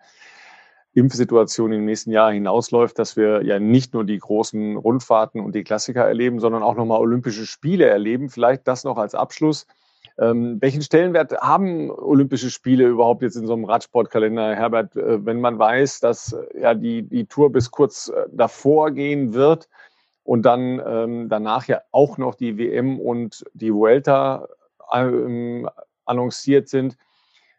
Impfsituation 0.93 1.73
im 1.73 1.85
nächsten 1.85 2.13
Jahr 2.13 2.31
hinausläuft, 2.31 3.01
dass 3.01 3.17
wir 3.17 3.45
ja 3.45 3.59
nicht 3.59 3.93
nur 3.93 4.05
die 4.05 4.19
großen 4.19 4.77
Rundfahrten 4.77 5.41
und 5.41 5.57
die 5.57 5.65
Klassiker 5.65 6.05
erleben, 6.05 6.39
sondern 6.39 6.63
auch 6.63 6.77
nochmal 6.77 7.01
Olympische 7.01 7.45
Spiele 7.45 7.87
erleben. 7.87 8.29
Vielleicht 8.29 8.69
das 8.69 8.85
noch 8.85 8.99
als 8.99 9.17
Abschluss. 9.17 9.67
Ähm, 10.19 10.57
welchen 10.61 10.81
Stellenwert 10.81 11.33
haben 11.41 11.91
Olympische 11.91 12.51
Spiele 12.51 12.87
überhaupt 12.87 13.23
jetzt 13.23 13.37
in 13.37 13.47
so 13.47 13.53
einem 13.53 13.67
Radsportkalender, 13.67 14.55
Herbert, 14.55 14.97
äh, 14.97 15.25
wenn 15.27 15.41
man 15.41 15.59
weiß, 15.59 16.01
dass 16.01 16.33
äh, 16.33 16.61
ja 16.61 16.75
die, 16.75 17.03
die 17.03 17.27
Tour 17.27 17.53
bis 17.53 17.71
kurz 17.71 18.09
äh, 18.09 18.25
davor 18.33 18.93
gehen 18.93 19.35
wird 19.35 19.69
und 20.25 20.43
dann 20.43 20.83
ähm, 20.87 21.29
danach 21.29 21.67
ja 21.67 21.83
auch 21.93 22.17
noch 22.17 22.35
die 22.35 22.57
WM 22.57 22.99
und 22.99 23.45
die 23.53 23.75
Vuelta 23.75 24.49
ähm, 24.93 25.69
annonciert 26.07 26.69
sind? 26.69 26.97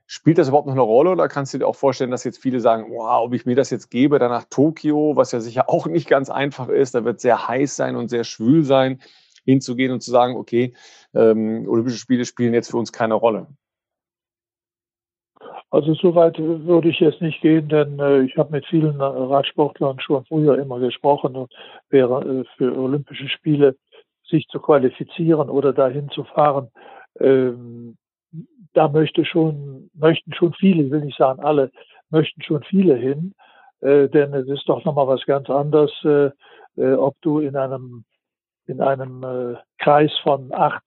Spielt 0.08 0.40
das 0.40 0.48
überhaupt 0.48 0.68
noch 0.68 0.74
eine 0.74 0.82
Rolle 0.82 1.12
oder 1.12 1.28
kannst 1.28 1.54
du 1.54 1.60
dir 1.60 1.68
auch 1.68 1.76
vorstellen, 1.76 2.12
dass 2.12 2.24
jetzt 2.24 2.42
viele 2.42 2.60
sagen, 2.60 2.88
wow, 2.90 3.26
ob 3.26 3.34
ich 3.34 3.46
mir 3.46 3.56
das 3.56 3.70
jetzt 3.70 3.92
gebe, 3.92 4.18
dann 4.18 4.32
nach 4.32 4.46
Tokio, 4.50 5.16
was 5.16 5.32
ja 5.32 5.42
sicher 5.42 5.70
auch 5.70 5.86
nicht 5.86 6.08
ganz 6.10 6.30
einfach 6.32 6.70
ist, 6.70 6.96
da 6.96 7.04
wird 7.04 7.20
sehr 7.20 7.48
heiß 7.48 7.76
sein 7.76 7.96
und 7.96 8.08
sehr 8.08 8.24
schwül 8.24 8.64
sein 8.64 9.00
hinzugehen 9.48 9.92
und 9.92 10.02
zu 10.02 10.12
sagen, 10.12 10.36
okay, 10.36 10.74
ähm, 11.14 11.66
Olympische 11.68 11.98
Spiele 11.98 12.26
spielen 12.26 12.54
jetzt 12.54 12.70
für 12.72 12.78
uns 12.78 12.92
keine 12.92 13.14
Rolle? 13.14 13.48
Also 15.70 15.94
so 15.96 16.16
weit 16.16 16.38
würde 16.38 16.90
ich 16.90 17.00
jetzt 17.00 17.22
nicht 17.22 17.42
gehen, 17.42 17.68
denn 17.68 18.00
äh, 18.00 18.22
ich 18.22 18.38
habe 18.38 18.52
mit 18.52 18.66
vielen 18.68 19.02
Radsportlern 19.02 20.00
schon 20.00 20.26
früher 20.26 20.58
immer 20.58 20.80
gesprochen 20.80 21.36
und 21.36 21.52
wäre 21.90 22.24
äh, 22.24 22.44
für 22.58 22.78
Olympische 22.78 23.28
Spiele 23.28 23.76
sich 24.30 24.48
zu 24.48 24.60
qualifizieren 24.60 25.50
oder 25.50 25.74
dahin 25.74 26.10
zu 26.10 26.24
fahren, 26.24 26.70
ähm, 27.20 27.98
da 28.74 28.88
möchte 28.88 29.26
schon, 29.26 29.90
möchten 29.94 30.34
schon 30.34 30.54
viele, 30.54 30.84
ich 30.84 30.92
will 30.92 31.02
nicht 31.02 31.18
sagen 31.18 31.42
alle, 31.42 31.72
möchten 32.10 32.42
schon 32.42 32.64
viele 32.64 32.96
hin, 32.96 33.34
äh, 33.82 34.08
denn 34.10 34.34
es 34.34 34.48
ist 34.48 34.68
doch 34.68 34.84
nochmal 34.86 35.08
was 35.08 35.26
ganz 35.26 35.50
anderes, 35.50 35.92
äh, 36.04 36.30
äh, 36.78 36.94
ob 36.94 37.16
du 37.22 37.40
in 37.40 37.56
einem 37.56 38.06
in 38.68 38.82
einem 38.82 39.24
äh, 39.24 39.56
Kreis 39.80 40.12
von 40.24 40.52
acht 40.54 40.84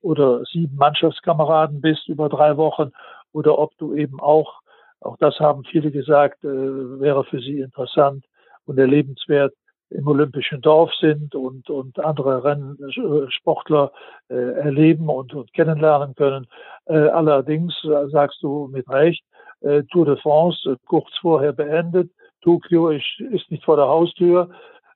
oder 0.00 0.44
sieben 0.44 0.76
Mannschaftskameraden 0.76 1.80
bist 1.80 2.08
über 2.08 2.28
drei 2.28 2.56
Wochen 2.56 2.92
oder 3.32 3.58
ob 3.58 3.76
du 3.78 3.94
eben 3.94 4.20
auch, 4.20 4.60
auch 5.00 5.16
das 5.18 5.38
haben 5.40 5.64
viele 5.64 5.90
gesagt, 5.90 6.44
äh, 6.44 6.48
wäre 6.48 7.24
für 7.24 7.40
sie 7.40 7.60
interessant 7.60 8.24
und 8.66 8.78
erlebenswert, 8.78 9.54
im 9.90 10.08
Olympischen 10.08 10.60
Dorf 10.60 10.92
sind 11.00 11.34
und, 11.34 11.70
und 11.70 11.98
andere 12.00 12.42
Rennsportler 12.42 13.92
äh, 14.28 14.34
erleben 14.34 15.08
und, 15.08 15.34
und 15.34 15.52
kennenlernen 15.52 16.14
können. 16.14 16.46
Äh, 16.86 16.96
allerdings 16.96 17.72
äh, 17.84 18.08
sagst 18.08 18.42
du 18.42 18.68
mit 18.72 18.88
Recht, 18.88 19.24
äh, 19.60 19.82
Tour 19.84 20.06
de 20.06 20.16
France 20.16 20.70
äh, 20.70 20.76
kurz 20.86 21.10
vorher 21.20 21.52
beendet, 21.52 22.10
Tokio 22.42 22.88
ist, 22.88 23.20
ist 23.30 23.50
nicht 23.50 23.64
vor 23.64 23.76
der 23.76 23.86
Haustür. 23.86 24.50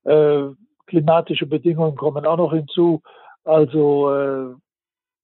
Äh, 0.05 0.49
klimatische 0.89 1.47
Bedingungen 1.47 1.97
kommen 1.97 2.27
auch 2.27 2.37
noch 2.37 2.53
hinzu. 2.53 3.03
Also, 3.45 4.13
äh, 4.13 4.55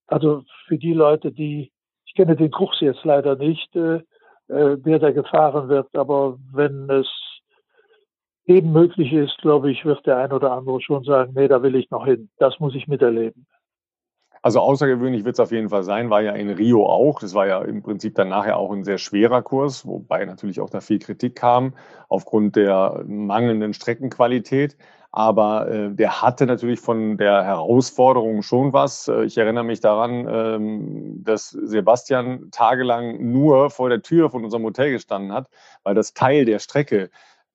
also 0.06 0.44
für 0.66 0.78
die 0.78 0.92
Leute, 0.92 1.32
die, 1.32 1.72
ich 2.06 2.14
kenne 2.14 2.36
den 2.36 2.50
Kurs 2.50 2.80
jetzt 2.80 3.04
leider 3.04 3.36
nicht, 3.36 3.74
äh, 3.74 3.96
äh, 4.48 4.76
wer 4.82 4.98
da 4.98 5.10
gefahren 5.10 5.68
wird, 5.68 5.94
aber 5.96 6.38
wenn 6.52 6.88
es 6.90 7.08
eben 8.46 8.72
möglich 8.72 9.12
ist, 9.12 9.38
glaube 9.38 9.70
ich, 9.70 9.84
wird 9.84 10.06
der 10.06 10.18
ein 10.18 10.32
oder 10.32 10.52
andere 10.52 10.80
schon 10.80 11.02
sagen, 11.02 11.32
nee, 11.34 11.48
da 11.48 11.62
will 11.62 11.74
ich 11.74 11.90
noch 11.90 12.04
hin. 12.04 12.28
Das 12.38 12.60
muss 12.60 12.74
ich 12.74 12.86
miterleben. 12.86 13.46
Also 14.44 14.60
außergewöhnlich 14.60 15.24
wird 15.24 15.36
es 15.36 15.40
auf 15.40 15.52
jeden 15.52 15.70
Fall 15.70 15.84
sein, 15.84 16.10
war 16.10 16.20
ja 16.20 16.32
in 16.32 16.50
Rio 16.50 16.84
auch. 16.84 17.18
Das 17.18 17.32
war 17.32 17.46
ja 17.46 17.62
im 17.62 17.82
Prinzip 17.82 18.14
dann 18.14 18.28
nachher 18.28 18.58
auch 18.58 18.72
ein 18.72 18.84
sehr 18.84 18.98
schwerer 18.98 19.40
Kurs, 19.40 19.86
wobei 19.86 20.22
natürlich 20.26 20.60
auch 20.60 20.68
da 20.68 20.82
viel 20.82 20.98
Kritik 20.98 21.34
kam 21.34 21.72
aufgrund 22.10 22.54
der 22.54 23.02
mangelnden 23.06 23.72
Streckenqualität. 23.72 24.76
Aber 25.12 25.70
äh, 25.70 25.94
der 25.94 26.20
hatte 26.20 26.44
natürlich 26.44 26.78
von 26.80 27.16
der 27.16 27.42
Herausforderung 27.42 28.42
schon 28.42 28.74
was. 28.74 29.08
Äh, 29.08 29.24
ich 29.24 29.38
erinnere 29.38 29.64
mich 29.64 29.80
daran, 29.80 30.28
ähm, 30.28 31.24
dass 31.24 31.48
Sebastian 31.48 32.50
tagelang 32.50 33.32
nur 33.32 33.70
vor 33.70 33.88
der 33.88 34.02
Tür 34.02 34.28
von 34.28 34.44
unserem 34.44 34.64
Hotel 34.64 34.90
gestanden 34.90 35.32
hat, 35.32 35.48
weil 35.84 35.94
das 35.94 36.12
Teil 36.12 36.44
der 36.44 36.58
Strecke 36.58 37.08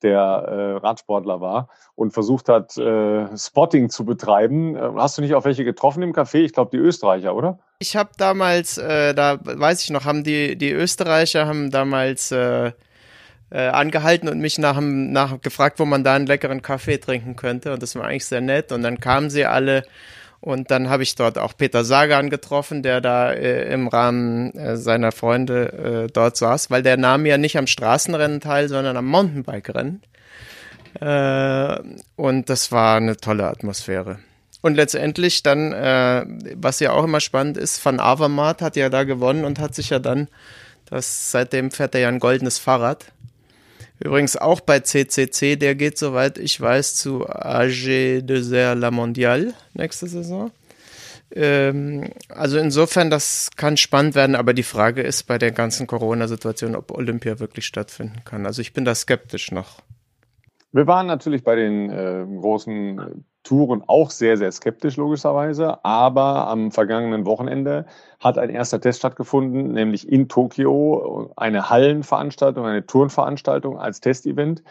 der 0.03 0.19
äh, 0.19 0.77
Radsportler 0.77 1.41
war 1.41 1.69
und 1.95 2.11
versucht 2.11 2.49
hat, 2.49 2.77
äh, 2.77 3.37
Spotting 3.37 3.89
zu 3.89 4.05
betreiben. 4.05 4.75
Äh, 4.75 4.91
hast 4.95 5.17
du 5.17 5.21
nicht 5.21 5.35
auch 5.35 5.45
welche 5.45 5.63
getroffen 5.63 6.03
im 6.03 6.13
Café? 6.13 6.39
Ich 6.39 6.53
glaube, 6.53 6.71
die 6.71 6.77
Österreicher, 6.77 7.35
oder? 7.35 7.59
Ich 7.79 7.95
habe 7.95 8.09
damals, 8.17 8.77
äh, 8.77 9.13
da 9.13 9.39
weiß 9.41 9.83
ich 9.83 9.89
noch, 9.89 10.05
haben 10.05 10.23
die, 10.23 10.57
die 10.57 10.71
Österreicher 10.71 11.47
haben 11.47 11.71
damals 11.71 12.31
äh, 12.31 12.71
äh, 13.51 13.67
angehalten 13.67 14.29
und 14.29 14.39
mich 14.39 14.57
nach, 14.57 14.79
nach 14.81 15.41
gefragt, 15.41 15.79
wo 15.79 15.85
man 15.85 16.03
da 16.03 16.15
einen 16.15 16.27
leckeren 16.27 16.61
Kaffee 16.61 16.97
trinken 16.97 17.35
könnte. 17.35 17.73
Und 17.73 17.81
das 17.81 17.95
war 17.95 18.05
eigentlich 18.05 18.25
sehr 18.25 18.41
nett. 18.41 18.71
Und 18.71 18.83
dann 18.83 18.99
kamen 18.99 19.29
sie 19.29 19.45
alle. 19.45 19.83
Und 20.41 20.71
dann 20.71 20.89
habe 20.89 21.03
ich 21.03 21.15
dort 21.15 21.37
auch 21.37 21.55
Peter 21.57 21.83
Sagan 21.83 22.29
getroffen, 22.29 22.81
der 22.81 23.01
da 23.01 23.31
äh, 23.31 23.73
im 23.73 23.87
Rahmen 23.87 24.53
äh, 24.55 24.77
seiner 24.77 25.11
Freunde 25.11 26.05
äh, 26.07 26.11
dort 26.11 26.37
saß, 26.37 26.71
weil 26.71 26.81
der 26.81 26.95
nahm 26.95 27.25
ja 27.25 27.37
nicht 27.37 27.57
am 27.57 27.67
Straßenrennen 27.67 28.39
teil, 28.39 28.69
sondern 28.69 28.95
am 28.95 29.05
Mountainbike-Rennen. 29.07 30.01
Äh, 31.01 31.79
und 32.15 32.49
das 32.49 32.71
war 32.71 32.97
eine 32.97 33.17
tolle 33.17 33.47
Atmosphäre. 33.47 34.19
Und 34.61 34.75
letztendlich 34.75 35.43
dann, 35.43 35.73
äh, 35.73 36.25
was 36.55 36.79
ja 36.79 36.91
auch 36.91 37.03
immer 37.03 37.19
spannend 37.19 37.57
ist, 37.57 37.83
Van 37.83 37.99
Avermaet 37.99 38.61
hat 38.61 38.75
ja 38.75 38.89
da 38.89 39.03
gewonnen 39.03 39.45
und 39.45 39.59
hat 39.59 39.75
sich 39.75 39.89
ja 39.89 39.99
dann, 39.99 40.27
das, 40.89 41.31
seitdem 41.31 41.71
fährt 41.71 41.95
er 41.95 42.01
ja 42.01 42.07
ein 42.09 42.19
goldenes 42.19 42.59
Fahrrad. 42.59 43.05
Übrigens 43.99 44.37
auch 44.37 44.61
bei 44.61 44.79
CCC, 44.79 45.57
der 45.57 45.75
geht, 45.75 45.97
soweit 45.97 46.37
ich 46.37 46.59
weiß, 46.59 46.95
zu 46.95 47.27
AG 47.27 48.21
Desert 48.21 48.77
La 48.77 48.91
Mondiale 48.91 49.53
nächste 49.73 50.07
Saison. 50.07 50.51
Ähm, 51.31 52.09
also 52.29 52.57
insofern, 52.57 53.09
das 53.09 53.49
kann 53.55 53.77
spannend 53.77 54.15
werden, 54.15 54.35
aber 54.35 54.53
die 54.53 54.63
Frage 54.63 55.01
ist 55.01 55.23
bei 55.23 55.37
der 55.37 55.51
ganzen 55.51 55.85
Corona-Situation, 55.85 56.75
ob 56.75 56.91
Olympia 56.91 57.39
wirklich 57.39 57.65
stattfinden 57.65 58.23
kann. 58.25 58.45
Also 58.45 58.61
ich 58.61 58.73
bin 58.73 58.85
da 58.85 58.95
skeptisch 58.95 59.51
noch. 59.51 59.81
Wir 60.71 60.87
waren 60.87 61.07
natürlich 61.07 61.43
bei 61.43 61.55
den 61.55 61.89
äh, 61.89 62.25
großen 62.25 63.25
Touren 63.49 63.83
auch 63.87 64.11
sehr, 64.11 64.37
sehr 64.37 64.51
skeptisch, 64.51 64.95
logischerweise. 64.97 65.83
Aber 65.83 66.47
am 66.47 66.71
vergangenen 66.71 67.25
Wochenende 67.25 67.87
hat 68.19 68.37
ein 68.37 68.51
erster 68.51 68.79
Test 68.79 68.99
stattgefunden, 68.99 69.71
nämlich 69.71 70.07
in 70.07 70.29
Tokio, 70.29 71.31
eine 71.35 71.71
Hallenveranstaltung, 71.71 72.67
eine 72.67 72.85
Turnveranstaltung 72.85 73.79
als 73.79 74.01
Testevent. 74.01 74.61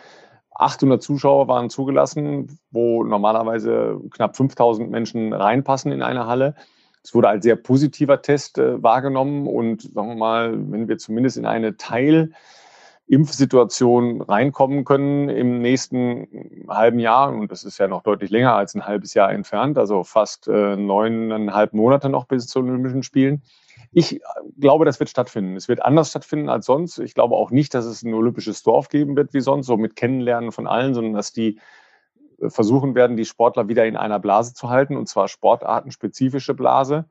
800 0.55 1.03
Zuschauer 1.03 1.49
waren 1.49 1.70
zugelassen, 1.70 2.61
wo 2.70 3.03
normalerweise 3.03 4.01
knapp 4.12 4.37
5000 4.37 4.89
Menschen 4.89 5.33
reinpassen 5.33 5.91
in 5.91 6.03
eine 6.03 6.29
Halle. 6.29 6.55
Es 7.03 7.12
wurde 7.16 7.31
als 7.31 7.43
sehr 7.43 7.57
positiver 7.57 8.22
Test 8.22 8.59
äh, 8.59 8.81
wahrgenommen 8.81 9.49
und 9.49 9.83
sagen 9.93 10.11
wir 10.11 10.14
mal, 10.14 10.53
wenn 10.70 10.87
wir 10.87 10.99
zumindest 10.99 11.37
in 11.37 11.47
eine 11.47 11.76
Teil 11.76 12.31
Impfsituation 13.09 14.21
reinkommen 14.21 14.85
können 14.85 15.31
im 15.31 15.61
nächsten 15.61 16.67
halben 16.69 16.99
Jahr. 16.99 17.33
Und 17.33 17.51
das 17.51 17.65
ist 17.65 17.79
ja 17.79 17.89
noch 17.89 18.03
deutlich 18.03 18.31
länger 18.31 18.55
als 18.55 18.75
ein 18.75 18.87
halbes 18.87 19.15
Jahr 19.15 19.33
entfernt, 19.33 19.79
also 19.79 20.05
fast 20.05 20.47
äh, 20.47 20.77
neuneinhalb 20.77 21.73
Monate 21.73 22.11
noch 22.11 22.27
bis 22.27 22.47
zu 22.47 22.59
Olympischen 22.59 23.03
Spielen. 23.03 23.43
Ich 23.93 24.21
glaube, 24.59 24.85
das 24.85 25.01
wird 25.01 25.09
stattfinden. 25.09 25.57
Es 25.57 25.69
wird 25.69 25.83
anders 25.83 26.11
stattfinden 26.11 26.51
als 26.51 26.67
sonst. 26.67 26.99
Ich 26.99 27.15
glaube 27.15 27.35
auch 27.35 27.51
nicht, 27.51 27.73
dass 27.73 27.87
es 27.87 28.03
ein 28.03 28.13
olympisches 28.13 28.63
Dorf 28.63 28.91
geben 28.91 29.17
wird 29.17 29.33
wie 29.33 29.41
sonst, 29.41 29.67
so 29.67 29.79
mit 29.79 29.97
Kennenlernen 29.97 30.53
von 30.53 30.67
allen, 30.67 30.93
sondern 30.93 31.15
dass 31.15 31.33
die 31.33 31.59
äh, 32.41 32.51
versuchen 32.51 32.95
werden, 32.95 33.17
die 33.17 33.25
Sportler 33.25 33.69
wieder 33.69 33.87
in 33.87 33.97
einer 33.97 34.19
Blase 34.19 34.53
zu 34.53 34.69
halten, 34.69 34.97
und 34.97 35.09
zwar 35.09 35.29
sportartenspezifische 35.29 36.53
Blase. 36.53 37.07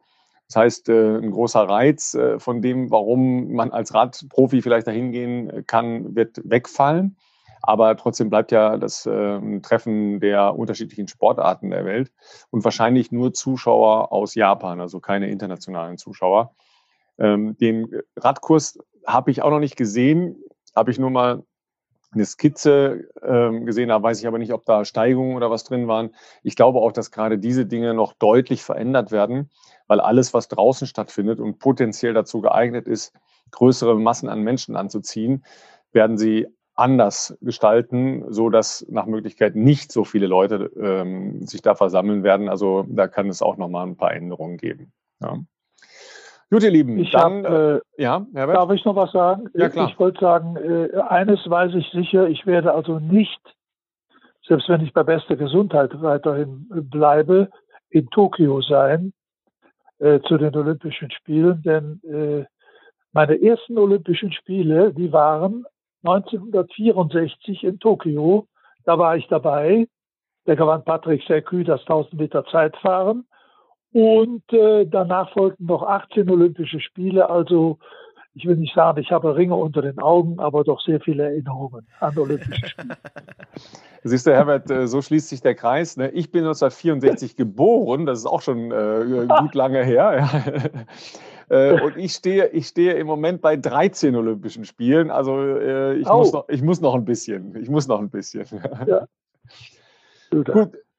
Das 0.47 0.55
heißt, 0.55 0.89
äh, 0.89 1.17
ein 1.17 1.31
großer 1.31 1.61
Reiz 1.61 2.13
äh, 2.13 2.39
von 2.39 2.61
dem, 2.61 2.89
warum 2.89 3.53
man 3.53 3.71
als 3.71 3.93
Radprofi 3.93 4.61
vielleicht 4.61 4.87
dahin 4.87 5.11
gehen 5.11 5.65
kann, 5.67 6.15
wird 6.15 6.41
wegfallen. 6.43 7.17
Aber 7.61 7.97
trotzdem 7.97 8.29
bleibt 8.29 8.51
ja 8.51 8.77
das 8.77 9.01
Treffen 9.01 10.19
der 10.19 10.55
unterschiedlichen 10.55 11.07
Sportarten 11.07 11.71
der 11.71 11.85
Welt 11.85 12.13
und 12.51 12.63
wahrscheinlich 12.63 13.11
nur 13.11 13.33
Zuschauer 13.33 14.11
aus 14.13 14.35
Japan, 14.35 14.79
also 14.79 14.99
keine 14.99 15.29
internationalen 15.29 15.97
Zuschauer. 15.97 16.53
Ähm, 17.17 17.57
den 17.57 17.89
Radkurs 18.15 18.79
habe 19.05 19.31
ich 19.31 19.41
auch 19.41 19.49
noch 19.49 19.59
nicht 19.59 19.75
gesehen, 19.75 20.37
habe 20.75 20.91
ich 20.91 20.99
nur 20.99 21.09
mal 21.09 21.43
eine 22.11 22.25
Skizze 22.25 23.09
ähm, 23.21 23.65
gesehen 23.65 23.91
habe, 23.91 24.03
weiß 24.03 24.19
ich 24.19 24.27
aber 24.27 24.37
nicht, 24.37 24.53
ob 24.53 24.65
da 24.65 24.85
Steigungen 24.85 25.35
oder 25.35 25.51
was 25.51 25.63
drin 25.63 25.87
waren. 25.87 26.11
Ich 26.43 26.55
glaube 26.55 26.79
auch, 26.79 26.91
dass 26.91 27.11
gerade 27.11 27.37
diese 27.37 27.65
Dinge 27.65 27.93
noch 27.93 28.13
deutlich 28.13 28.63
verändert 28.63 29.11
werden, 29.11 29.49
weil 29.87 29.99
alles, 29.99 30.33
was 30.33 30.47
draußen 30.47 30.87
stattfindet 30.87 31.39
und 31.39 31.59
potenziell 31.59 32.13
dazu 32.13 32.41
geeignet 32.41 32.87
ist, 32.87 33.13
größere 33.51 33.95
Massen 33.95 34.29
an 34.29 34.41
Menschen 34.41 34.75
anzuziehen, 34.75 35.43
werden 35.91 36.17
sie 36.17 36.47
anders 36.75 37.35
gestalten, 37.41 38.25
so 38.29 38.49
dass 38.49 38.85
nach 38.89 39.07
Möglichkeit 39.07 39.55
nicht 39.55 39.91
so 39.91 40.03
viele 40.03 40.27
Leute 40.27 40.71
ähm, 40.79 41.45
sich 41.45 41.61
da 41.61 41.73
versammeln 41.73 42.23
werden. 42.23 42.49
Also 42.49 42.85
da 42.87 43.07
kann 43.07 43.29
es 43.29 43.41
auch 43.41 43.57
noch 43.57 43.67
mal 43.67 43.83
ein 43.83 43.97
paar 43.97 44.13
Änderungen 44.13 44.57
geben. 44.57 44.91
Ja. 45.19 45.39
Gut, 46.49 46.63
ihr 46.63 46.71
Lieben, 46.71 46.97
ich 46.99 47.11
dann, 47.11 47.43
hab, 47.45 47.51
äh, 47.51 47.79
ja, 47.97 48.25
Herbert? 48.33 48.55
Darf 48.55 48.71
ich 48.71 48.85
noch 48.85 48.95
was 48.95 49.11
sagen? 49.11 49.49
Ja, 49.53 49.67
klar. 49.69 49.89
Ich 49.89 49.99
wollte 49.99 50.19
sagen, 50.21 50.55
äh, 50.55 50.95
eines 51.09 51.39
weiß 51.49 51.73
ich 51.73 51.89
sicher, 51.91 52.27
ich 52.27 52.45
werde 52.45 52.73
also 52.73 52.99
nicht, 52.99 53.41
selbst 54.47 54.69
wenn 54.69 54.81
ich 54.81 54.93
bei 54.93 55.03
bester 55.03 55.35
Gesundheit 55.35 55.91
weiterhin 56.01 56.67
bleibe, 56.69 57.49
in 57.89 58.07
Tokio 58.11 58.61
sein 58.61 59.13
äh, 59.99 60.19
zu 60.21 60.37
den 60.37 60.55
Olympischen 60.55 61.11
Spielen, 61.11 61.61
denn 61.63 62.01
äh, 62.03 62.45
meine 63.13 63.41
ersten 63.41 63.77
Olympischen 63.77 64.31
Spiele, 64.31 64.93
die 64.93 65.11
waren 65.11 65.65
1964 66.03 67.63
in 67.63 67.79
Tokio. 67.79 68.47
Da 68.85 68.97
war 68.97 69.17
ich 69.17 69.27
dabei. 69.27 69.87
Da 70.45 70.55
gewann 70.55 70.83
Patrick 70.83 71.23
Sercu 71.23 71.63
das 71.63 71.81
1000 71.81 72.13
Meter 72.13 72.45
Zeitfahren. 72.45 73.25
Und 73.91 74.43
äh, 74.53 74.85
danach 74.85 75.31
folgten 75.33 75.65
noch 75.65 75.83
18 75.83 76.29
Olympische 76.29 76.79
Spiele. 76.79 77.29
Also 77.29 77.79
ich 78.37 78.45
will 78.45 78.55
nicht 78.55 78.75
sagen, 78.75 79.01
ich 79.01 79.11
habe 79.11 79.35
Ringe 79.35 79.55
unter 79.55 79.81
den 79.81 79.97
Augen, 79.99 80.39
aber 80.39 80.63
doch 80.63 80.79
sehr 80.81 80.99
viele 80.99 81.23
Erinnerungen 81.23 81.87
an 81.99 82.17
Olympische 82.17 82.67
Spiele. 82.67 82.97
Siehst 84.03 84.27
du, 84.27 84.31
Herbert, 84.31 84.69
äh, 84.69 84.87
so 84.87 85.01
schließt 85.01 85.27
sich 85.27 85.41
der 85.41 85.55
Kreis. 85.55 85.97
Ne? 85.97 86.09
Ich 86.11 86.31
bin 86.31 86.41
1964 86.41 87.35
geboren, 87.35 88.05
das 88.05 88.19
ist 88.19 88.25
auch 88.27 88.41
schon 88.41 88.71
äh, 88.71 89.27
gut 89.39 89.53
lange 89.55 89.83
her. 89.83 90.29
Äh, 91.49 91.79
und 91.81 91.95
ich 91.95 92.11
stehe, 92.11 92.47
ich 92.47 92.67
stehe 92.67 92.95
im 92.95 93.07
Moment 93.07 93.39
bei 93.39 93.55
13 93.55 94.13
Olympischen 94.17 94.65
Spielen. 94.65 95.09
Also 95.09 95.39
äh, 95.39 95.95
ich, 95.95 96.05
oh. 96.09 96.17
muss 96.17 96.33
noch, 96.33 96.49
ich 96.49 96.61
muss 96.61 96.81
noch 96.81 96.93
ein 96.93 97.05
bisschen. 97.05 97.55
Ich 97.55 97.69
muss 97.69 97.87
noch 97.87 98.01
ein 98.01 98.09
bisschen. 98.09 98.45
Ja. 98.85 99.07
Gut, 100.29 100.51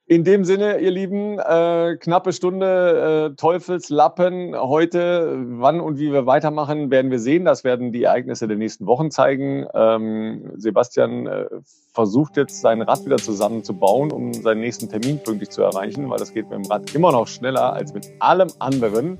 in 0.09 0.23
dem 0.23 0.43
Sinne, 0.43 0.79
ihr 0.79 0.89
Lieben, 0.89 1.37
äh, 1.37 1.95
knappe 1.99 2.33
Stunde 2.33 3.29
äh, 3.29 3.35
Teufelslappen 3.35 4.55
heute. 4.59 5.37
Wann 5.59 5.79
und 5.79 5.99
wie 5.99 6.11
wir 6.11 6.25
weitermachen, 6.25 6.89
werden 6.89 7.11
wir 7.11 7.19
sehen. 7.19 7.45
Das 7.45 7.63
werden 7.63 7.91
die 7.91 8.05
Ereignisse 8.05 8.47
der 8.47 8.57
nächsten 8.57 8.87
Wochen 8.87 9.11
zeigen. 9.11 9.67
Ähm, 9.71 10.51
Sebastian 10.57 11.27
äh, 11.27 11.45
versucht 11.93 12.37
jetzt 12.37 12.59
sein 12.59 12.81
Rad 12.81 13.05
wieder 13.05 13.17
zusammenzubauen, 13.17 14.11
um 14.11 14.33
seinen 14.33 14.61
nächsten 14.61 14.89
Termin 14.89 15.19
pünktlich 15.19 15.51
zu 15.51 15.61
erreichen, 15.61 16.09
weil 16.09 16.17
das 16.17 16.33
geht 16.33 16.49
mit 16.49 16.57
dem 16.57 16.71
Rad 16.71 16.95
immer 16.95 17.11
noch 17.11 17.27
schneller 17.27 17.73
als 17.73 17.93
mit 17.93 18.09
allem 18.17 18.49
anderen. 18.57 19.19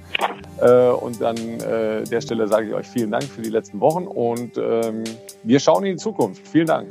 Äh, 0.59 0.89
und 0.89 1.21
an 1.21 1.37
äh, 1.37 2.03
der 2.03 2.21
Stelle 2.21 2.47
sage 2.47 2.69
ich 2.69 2.73
euch 2.73 2.87
vielen 2.87 3.11
Dank 3.11 3.25
für 3.25 3.43
die 3.43 3.51
letzten 3.51 3.79
Wochen 3.79 4.07
und 4.07 4.57
ähm, 4.57 5.03
wir 5.43 5.59
schauen 5.59 5.85
in 5.85 5.97
die 5.97 6.01
Zukunft. 6.01 6.47
Vielen 6.47 6.65
Dank. 6.65 6.89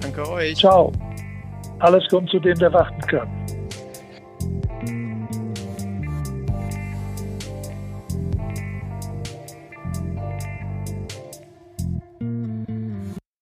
Danke 0.00 0.26
euch. 0.30 0.56
Ciao. 0.56 0.92
Alles 1.80 2.08
kommt 2.08 2.30
zu 2.30 2.38
dem, 2.38 2.58
der 2.58 2.72
warten 2.72 3.00
kann. 3.02 3.28